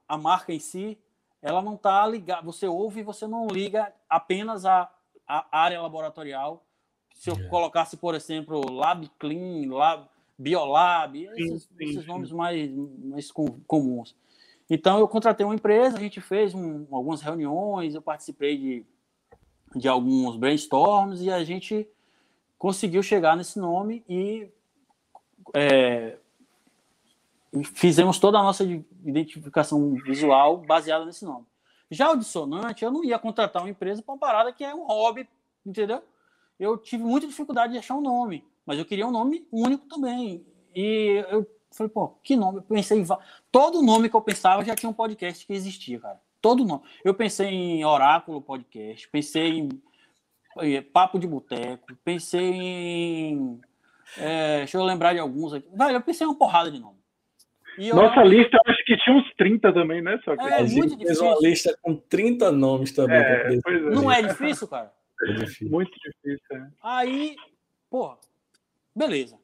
[0.07, 0.97] a marca em si,
[1.41, 2.41] ela não está ligada.
[2.43, 4.89] Você ouve e você não liga apenas a,
[5.27, 6.63] a área laboratorial.
[7.13, 7.49] Se eu yeah.
[7.49, 10.07] colocasse, por exemplo, Lab Clean, Lab,
[10.37, 13.31] Biolab, esses, sim, sim, esses nomes mais, mais
[13.67, 14.15] comuns.
[14.69, 18.85] Então eu contratei uma empresa, a gente fez um, algumas reuniões, eu participei de,
[19.75, 21.87] de alguns brainstorms e a gente
[22.57, 24.49] conseguiu chegar nesse nome e
[25.53, 26.17] é,
[27.63, 31.45] fizemos toda a nossa identificação visual baseada nesse nome.
[31.91, 34.85] Já o dissonante, eu não ia contratar uma empresa para uma parada que é um
[34.85, 35.27] hobby,
[35.65, 36.01] entendeu?
[36.59, 40.45] Eu tive muita dificuldade de achar um nome, mas eu queria um nome único também.
[40.75, 42.59] E eu falei, pô, que nome?
[42.59, 43.05] Eu pensei em.
[43.51, 46.19] Todo nome que eu pensava já tinha um podcast que existia, cara.
[46.41, 46.81] Todo nome.
[47.03, 49.69] Eu pensei em Oráculo Podcast, pensei em
[50.59, 53.61] eh, Papo de Boteco, pensei em.
[54.17, 55.69] É, deixa eu lembrar de alguns aqui.
[55.75, 57.02] Vai, eu pensei em uma porrada de nome.
[57.93, 60.19] Nossa lista, eu acho que tinha uns 30 também, né?
[60.23, 60.43] Só que...
[60.43, 63.17] É, a gente fez uma lista com 30 nomes também.
[63.17, 63.79] É, é.
[63.89, 64.93] Não é difícil, cara?
[65.21, 65.69] É difícil.
[65.69, 66.67] Muito difícil, é.
[66.81, 67.35] Aí,
[67.89, 68.17] porra,
[68.95, 69.37] beleza.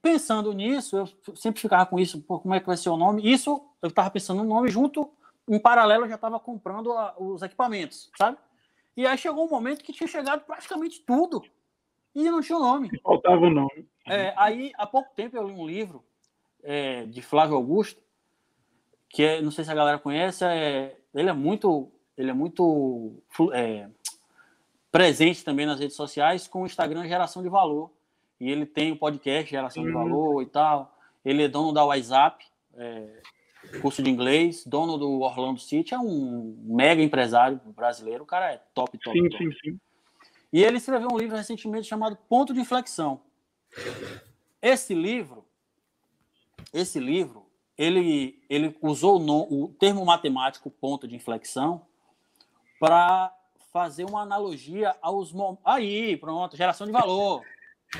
[0.00, 3.22] Pensando nisso, eu sempre ficava com isso, pô, como é que vai ser o nome?
[3.30, 5.10] Isso, eu estava pensando no nome junto,
[5.48, 8.36] em paralelo, eu já estava comprando a, os equipamentos, sabe?
[8.96, 11.42] E aí chegou um momento que tinha chegado praticamente tudo
[12.14, 12.90] e não tinha o nome.
[13.02, 13.88] Faltava o nome.
[14.06, 16.04] É, aí, há pouco tempo, eu li um livro
[16.62, 18.00] é, de Flávio Augusto,
[19.08, 23.22] que é, não sei se a galera conhece, é, ele é muito, ele é muito
[23.52, 23.88] é,
[24.90, 27.90] presente também nas redes sociais com o Instagram Geração de Valor.
[28.40, 29.88] E ele tem o podcast Geração uhum.
[29.88, 30.98] de Valor e tal.
[31.24, 32.44] Ele é dono da WhatsApp,
[32.74, 33.20] é,
[33.80, 38.24] curso de inglês, dono do Orlando City, é um mega empresário brasileiro.
[38.24, 39.16] O cara é top, top.
[39.16, 39.44] Sim, top.
[39.44, 39.80] sim, sim.
[40.52, 43.20] E ele escreveu um livro recentemente chamado Ponto de Inflexão.
[44.60, 45.46] Esse livro
[46.72, 47.46] esse livro,
[47.76, 51.86] ele, ele usou no, o termo matemático ponto de inflexão
[52.78, 53.34] para
[53.72, 55.32] fazer uma analogia aos...
[55.64, 57.42] Aí, pronto, geração de valor.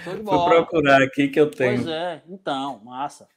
[0.02, 0.38] Show de bola.
[0.38, 1.76] Vou procurar aqui que eu tenho.
[1.76, 3.28] Pois é, então, massa.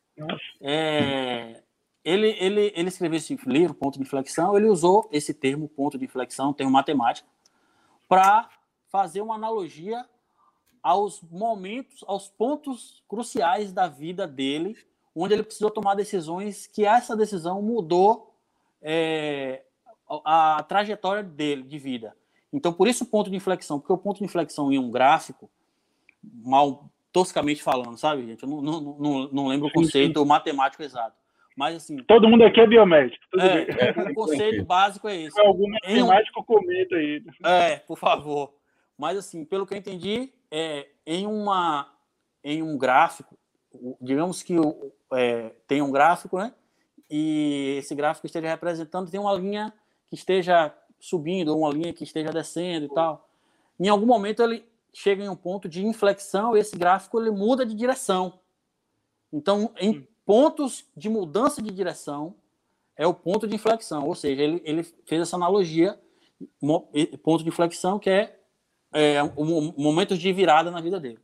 [0.61, 1.61] É,
[2.03, 6.05] ele, ele, ele escreveu esse livro, ponto de inflexão, ele usou esse termo, ponto de
[6.05, 7.27] inflexão, termo matemático,
[8.07, 8.49] para
[8.87, 10.05] fazer uma analogia
[10.81, 14.77] aos momentos, aos pontos cruciais da vida dele
[15.15, 18.35] onde ele precisou tomar decisões que essa decisão mudou
[18.81, 19.63] é,
[20.25, 22.15] a, a, trajetória dele de vida.
[22.51, 25.49] Então, por isso o ponto de inflexão, porque o ponto de inflexão em um gráfico,
[26.21, 28.43] mal toscamente falando, sabe, gente?
[28.43, 30.25] Eu não, não, não, não lembro o conceito sim.
[30.25, 31.15] matemático exato.
[31.55, 31.97] Mas assim.
[32.03, 33.23] Todo mundo aqui é biomédico.
[33.39, 35.35] É, o conceito básico é esse.
[35.35, 37.23] Se algum matemático um, comenta aí.
[37.45, 38.53] É, por favor.
[38.97, 41.89] Mas assim, pelo que eu entendi, é, em, uma,
[42.43, 43.37] em um gráfico,
[44.01, 44.55] digamos que
[45.13, 46.53] é, tem um gráfico, né?
[47.09, 49.73] E esse gráfico esteja representando, tem uma linha
[50.07, 53.29] que esteja subindo, ou uma linha que esteja descendo e tal.
[53.79, 57.65] Em algum momento ele chega em um ponto de inflexão e esse gráfico ele muda
[57.65, 58.39] de direção.
[59.31, 62.35] Então, em pontos de mudança de direção,
[62.95, 64.07] é o ponto de inflexão.
[64.07, 65.99] Ou seja, ele, ele fez essa analogia,
[67.21, 68.39] ponto de inflexão, que é,
[68.93, 71.19] é um momento de virada na vida dele.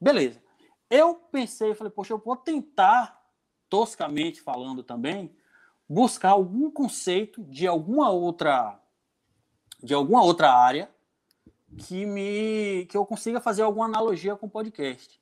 [0.00, 0.43] Beleza.
[0.90, 3.22] Eu pensei, falei, poxa, eu vou tentar,
[3.68, 5.34] toscamente falando também,
[5.88, 8.80] buscar algum conceito de alguma outra
[9.82, 10.90] de alguma outra área
[11.76, 15.20] que me que eu consiga fazer alguma analogia com o podcast.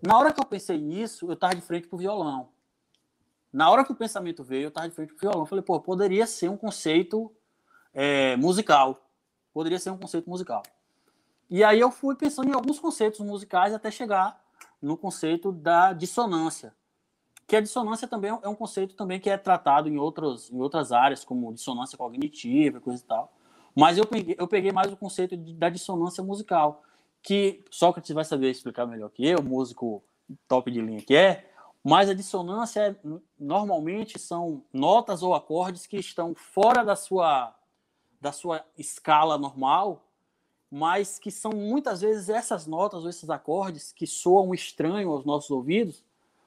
[0.00, 2.48] Na hora que eu pensei nisso, eu estava de frente para o violão.
[3.52, 5.40] Na hora que o pensamento veio, eu estava de frente para o violão.
[5.42, 7.32] Eu falei, pô, poderia ser um conceito
[7.94, 9.08] é, musical.
[9.52, 10.62] Poderia ser um conceito musical.
[11.48, 14.41] E aí eu fui pensando em alguns conceitos musicais até chegar
[14.82, 16.74] no conceito da dissonância.
[17.46, 20.90] Que a dissonância também é um conceito também que é tratado em, outros, em outras
[20.90, 23.32] áreas, como dissonância cognitiva, coisa e tal.
[23.74, 26.82] Mas eu peguei, eu peguei mais o conceito de, da dissonância musical,
[27.22, 30.02] que Sócrates vai saber explicar melhor que eu, músico
[30.48, 31.50] top de linha que é,
[31.84, 32.96] mas a dissonância é,
[33.38, 37.54] normalmente são notas ou acordes que estão fora da sua,
[38.20, 40.06] da sua escala normal
[40.74, 45.50] mas que são muitas vezes essas notas ou esses acordes que soam estranho aos nossos
[45.50, 46.02] ouvidos,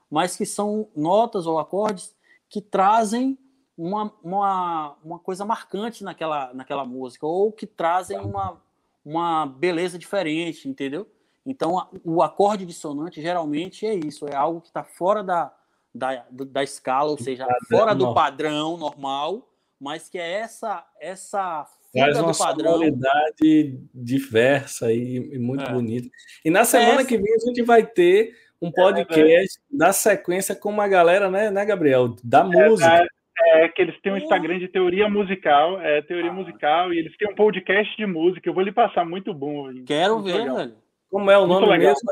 [0.10, 2.16] mas que são notas ou acordes
[2.50, 3.38] que trazem
[3.78, 8.60] uma, uma, uma coisa marcante naquela, naquela música, ou que trazem uma,
[9.06, 11.08] uma beleza diferente, entendeu?
[11.46, 15.54] Então, o acorde dissonante geralmente é isso, é algo que está fora da,
[15.94, 19.48] da, da escala, ou seja, fora do padrão normal,
[19.80, 25.72] mas que é essa, essa Traz uma sonoridade diversa e, e muito é.
[25.72, 26.10] bonita.
[26.44, 27.06] E na semana é.
[27.06, 31.30] que vem a gente vai ter um é, podcast é, da sequência com uma galera,
[31.30, 32.16] né, né Gabriel?
[32.24, 33.08] Da é, música.
[33.38, 36.34] É, que eles têm um Instagram de teoria musical, é teoria ah.
[36.34, 38.48] musical, e eles têm um podcast de música.
[38.48, 39.72] Eu vou lhe passar muito bom.
[39.86, 40.56] Quero muito ver, legal.
[40.56, 40.76] velho.
[41.10, 42.12] Como é o nome mesmo?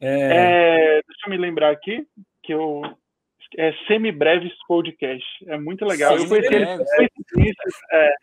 [0.00, 1.00] É...
[1.06, 2.06] deixa eu me lembrar aqui,
[2.42, 2.82] que eu
[3.58, 5.24] é Semibreves Podcast.
[5.46, 6.16] É muito legal.
[6.16, 6.68] eu conheci eles
[7.92, 8.14] é,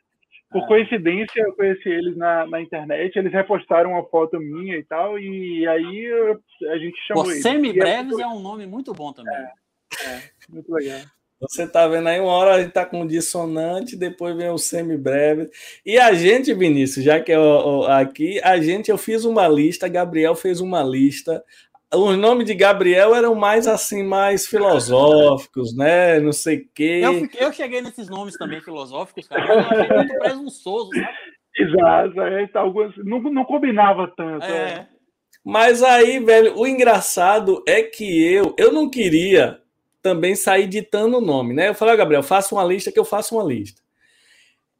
[0.50, 0.68] por ah.
[0.68, 5.68] coincidência, eu conheci eles na, na internet, eles repostaram uma foto minha e tal, e
[5.68, 6.40] aí eu,
[6.72, 7.44] a gente chamou Pô, eles.
[7.44, 9.36] Semibreves é, é, um nome muito bom também.
[9.36, 9.52] É,
[10.06, 11.02] é muito legal.
[11.40, 15.48] Você tá vendo aí, uma hora a gente tá com dissonante, depois vem o semibreve.
[15.86, 17.38] E a gente, Vinícius, já que é
[17.90, 21.44] aqui, a gente, eu fiz uma lista, Gabriel fez uma lista.
[21.94, 26.20] Os nomes de Gabriel eram mais assim, mais filosóficos, né?
[26.20, 27.02] Não sei o quê.
[27.04, 31.38] Eu, eu cheguei nesses nomes também filosóficos, cara, eu achei muito presunçoso, sabe?
[31.60, 34.46] Exato, é, tá, alguns, não, não combinava tanto.
[34.46, 34.70] É.
[34.70, 34.88] é.
[35.44, 39.62] Mas aí, velho, o engraçado é que eu, eu não queria
[40.02, 41.70] também sair ditando o nome, né?
[41.70, 43.82] Eu falei, ah, Gabriel, faça uma lista que eu faço uma lista.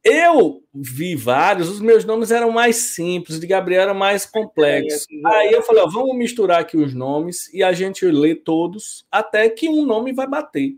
[0.04, 5.06] Eu vi vários, os meus nomes eram mais simples, o de Gabriel era mais complexo.
[5.10, 9.06] É, Aí eu falei, ó, vamos misturar aqui os nomes e a gente lê todos
[9.10, 10.74] até que um nome vai bater.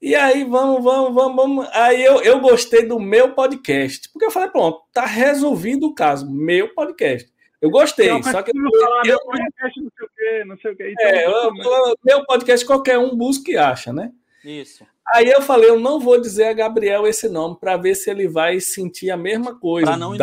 [0.00, 1.68] E aí, vamos, vamos, vamos, vamos.
[1.72, 6.28] Aí eu, eu gostei do meu podcast, porque eu falei, pronto, tá resolvido o caso,
[6.28, 7.32] meu podcast.
[7.60, 8.50] Eu gostei, não, só que.
[8.50, 10.92] Eu, falar, eu, podcast, não sei o quê, não sei o quê.
[10.92, 14.10] Então, é, eu, meu podcast qualquer um busca e acha, né?
[14.44, 14.84] Isso.
[15.14, 18.28] Aí eu falei, eu não vou dizer a Gabriel esse nome para ver se ele
[18.28, 19.86] vai sentir a mesma coisa.
[19.86, 20.14] Para não.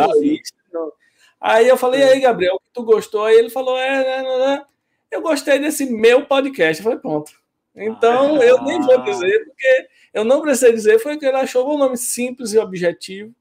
[1.40, 2.12] Aí eu falei, é.
[2.12, 3.24] aí, Gabriel, que tu gostou?
[3.24, 4.64] Aí ele falou, é, né, né, né.
[5.10, 6.80] eu gostei desse meu podcast.
[6.80, 7.32] Eu falei, pronto.
[7.74, 8.44] Então ah.
[8.44, 11.96] eu nem vou dizer, porque eu não precisei dizer, foi que ele achou um nome
[11.96, 13.34] simples e objetivo.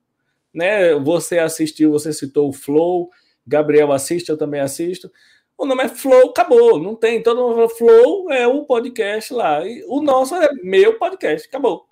[0.54, 0.96] Né?
[0.96, 3.10] Você assistiu, você citou o Flow,
[3.46, 5.12] Gabriel assiste, eu também assisto.
[5.60, 7.22] O nome é Flow, acabou, não tem.
[7.22, 9.68] Todo mundo fala Flow é o podcast lá.
[9.68, 11.86] E o nosso é meu podcast, acabou.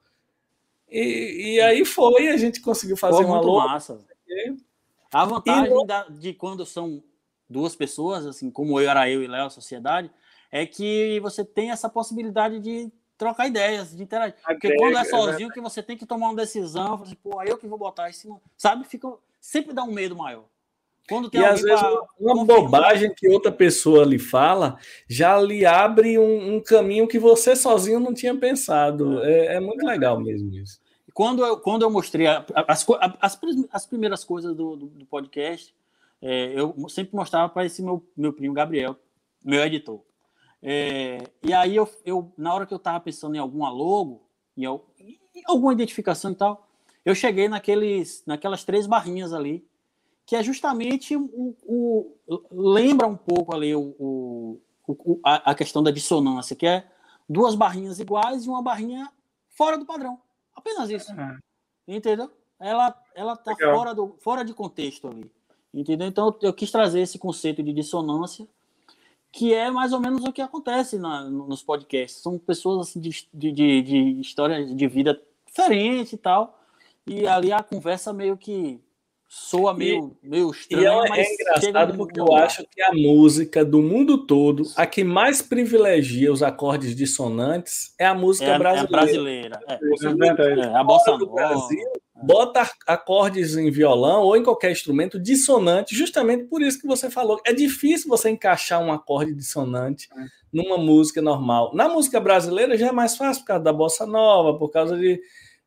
[0.89, 3.67] E, e aí foi, a gente conseguiu fazer Pô, uma louca.
[3.67, 3.99] massa.
[5.11, 7.03] A vantagem da, de quando são
[7.49, 10.09] duas pessoas, assim como eu era eu e Léo, a sociedade,
[10.49, 14.37] é que você tem essa possibilidade de trocar ideias, de interagir.
[14.45, 17.67] Porque quando é sozinho, que você tem que tomar uma decisão, assim, pô, eu que
[17.67, 18.85] vou botar isso, sabe?
[18.85, 20.45] Fica, sempre dá um medo maior.
[21.07, 21.85] Quando tem e às vezes
[22.19, 24.77] uma bobagem que outra pessoa lhe fala
[25.07, 29.23] já lhe abre um, um caminho que você sozinho não tinha pensado.
[29.23, 30.79] É, é muito legal mesmo isso.
[31.13, 32.85] Quando eu, quando eu mostrei as,
[33.19, 33.39] as,
[33.71, 35.73] as primeiras coisas do, do, do podcast,
[36.21, 38.95] é, eu sempre mostrava para esse meu, meu primo Gabriel,
[39.43, 40.01] meu editor.
[40.61, 44.65] É, e aí eu, eu, na hora que eu estava pensando em alguma logo, em,
[44.65, 46.67] em alguma identificação e tal,
[47.05, 49.65] eu cheguei naqueles, naquelas três barrinhas ali
[50.27, 52.17] que é justamente o, o
[52.51, 56.85] lembra um pouco ali o, o, o, a, questão da dissonância, que é
[57.29, 59.09] duas barrinhas iguais e uma barrinha
[59.47, 60.19] fora do padrão.
[60.53, 61.13] Apenas isso.
[61.13, 61.37] É.
[61.87, 62.29] Entendeu?
[62.59, 65.31] Ela ela tá fora do fora de contexto ali.
[65.73, 66.05] Entendeu?
[66.05, 68.45] Então eu quis trazer esse conceito de dissonância,
[69.31, 72.21] que é mais ou menos o que acontece na, nos podcasts.
[72.21, 76.59] São pessoas assim, de, de, de, de história de vida diferente e tal.
[77.05, 78.81] E ali a conversa meio que
[79.27, 80.83] soa meio, e, meio estranho.
[80.83, 85.03] E é, é engraçado porque eu acho que a música do mundo todo, a que
[85.03, 88.87] mais privilegia os acordes dissonantes é a música é, brasileira.
[88.87, 89.59] É brasileira.
[89.67, 91.25] É, é, a bossa nova.
[91.25, 91.83] Brasil,
[92.23, 97.39] bota acordes em violão ou em qualquer instrumento dissonante, justamente por isso que você falou.
[97.45, 100.25] É difícil você encaixar um acorde dissonante é.
[100.51, 101.75] numa música normal.
[101.75, 105.19] Na música brasileira já é mais fácil por causa da bossa nova, por causa de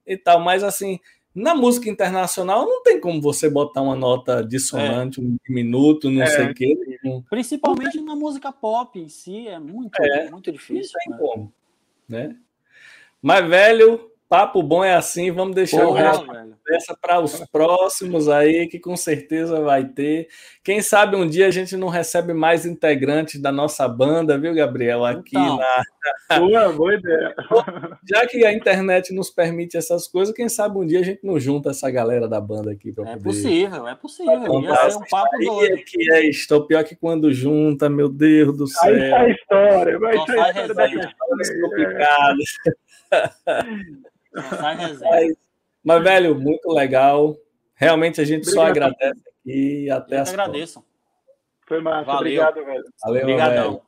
[0.07, 0.99] e tal, mas assim,
[1.34, 5.23] na música internacional não tem como você botar uma nota dissonante, é.
[5.23, 6.26] um minuto, não é.
[6.26, 6.99] sei o quê.
[7.28, 10.31] Principalmente na música pop em si, é muito, é.
[10.31, 10.92] muito difícil.
[11.07, 11.33] Não tem né?
[11.33, 11.52] como.
[12.09, 12.36] Né?
[13.23, 16.26] Mas, velho, papo bom é assim, vamos deixar Porra, o resto
[16.65, 20.28] dessa para os próximos aí, que com certeza vai ter.
[20.62, 25.05] Quem sabe um dia a gente não recebe mais integrantes da nossa banda, viu, Gabriel?
[25.05, 26.39] Aqui então, na.
[26.39, 27.34] Boa, boa ideia.
[28.09, 31.41] Já que a internet nos permite essas coisas, quem sabe um dia a gente não
[31.41, 33.25] junta essa galera da banda aqui para é poder.
[33.25, 35.83] Possível, é possível, Ia ser um papo doido.
[35.84, 38.94] Que é estou pior que quando junta, meu Deus do céu.
[38.94, 41.60] Aí sai a história, vai sair a história da história.
[41.62, 42.49] complicadas.
[44.33, 45.00] Mas,
[45.83, 47.36] mas, velho, muito legal.
[47.75, 48.55] Realmente a gente Obrigado.
[48.55, 49.91] só agradece aqui.
[49.91, 50.84] Até Eu as agradeço.
[51.67, 52.05] Foi massa.
[52.05, 52.18] Valeu.
[52.42, 52.84] Obrigado, velho.
[53.02, 53.70] Valeu, Obrigadão.
[53.70, 53.83] Velho.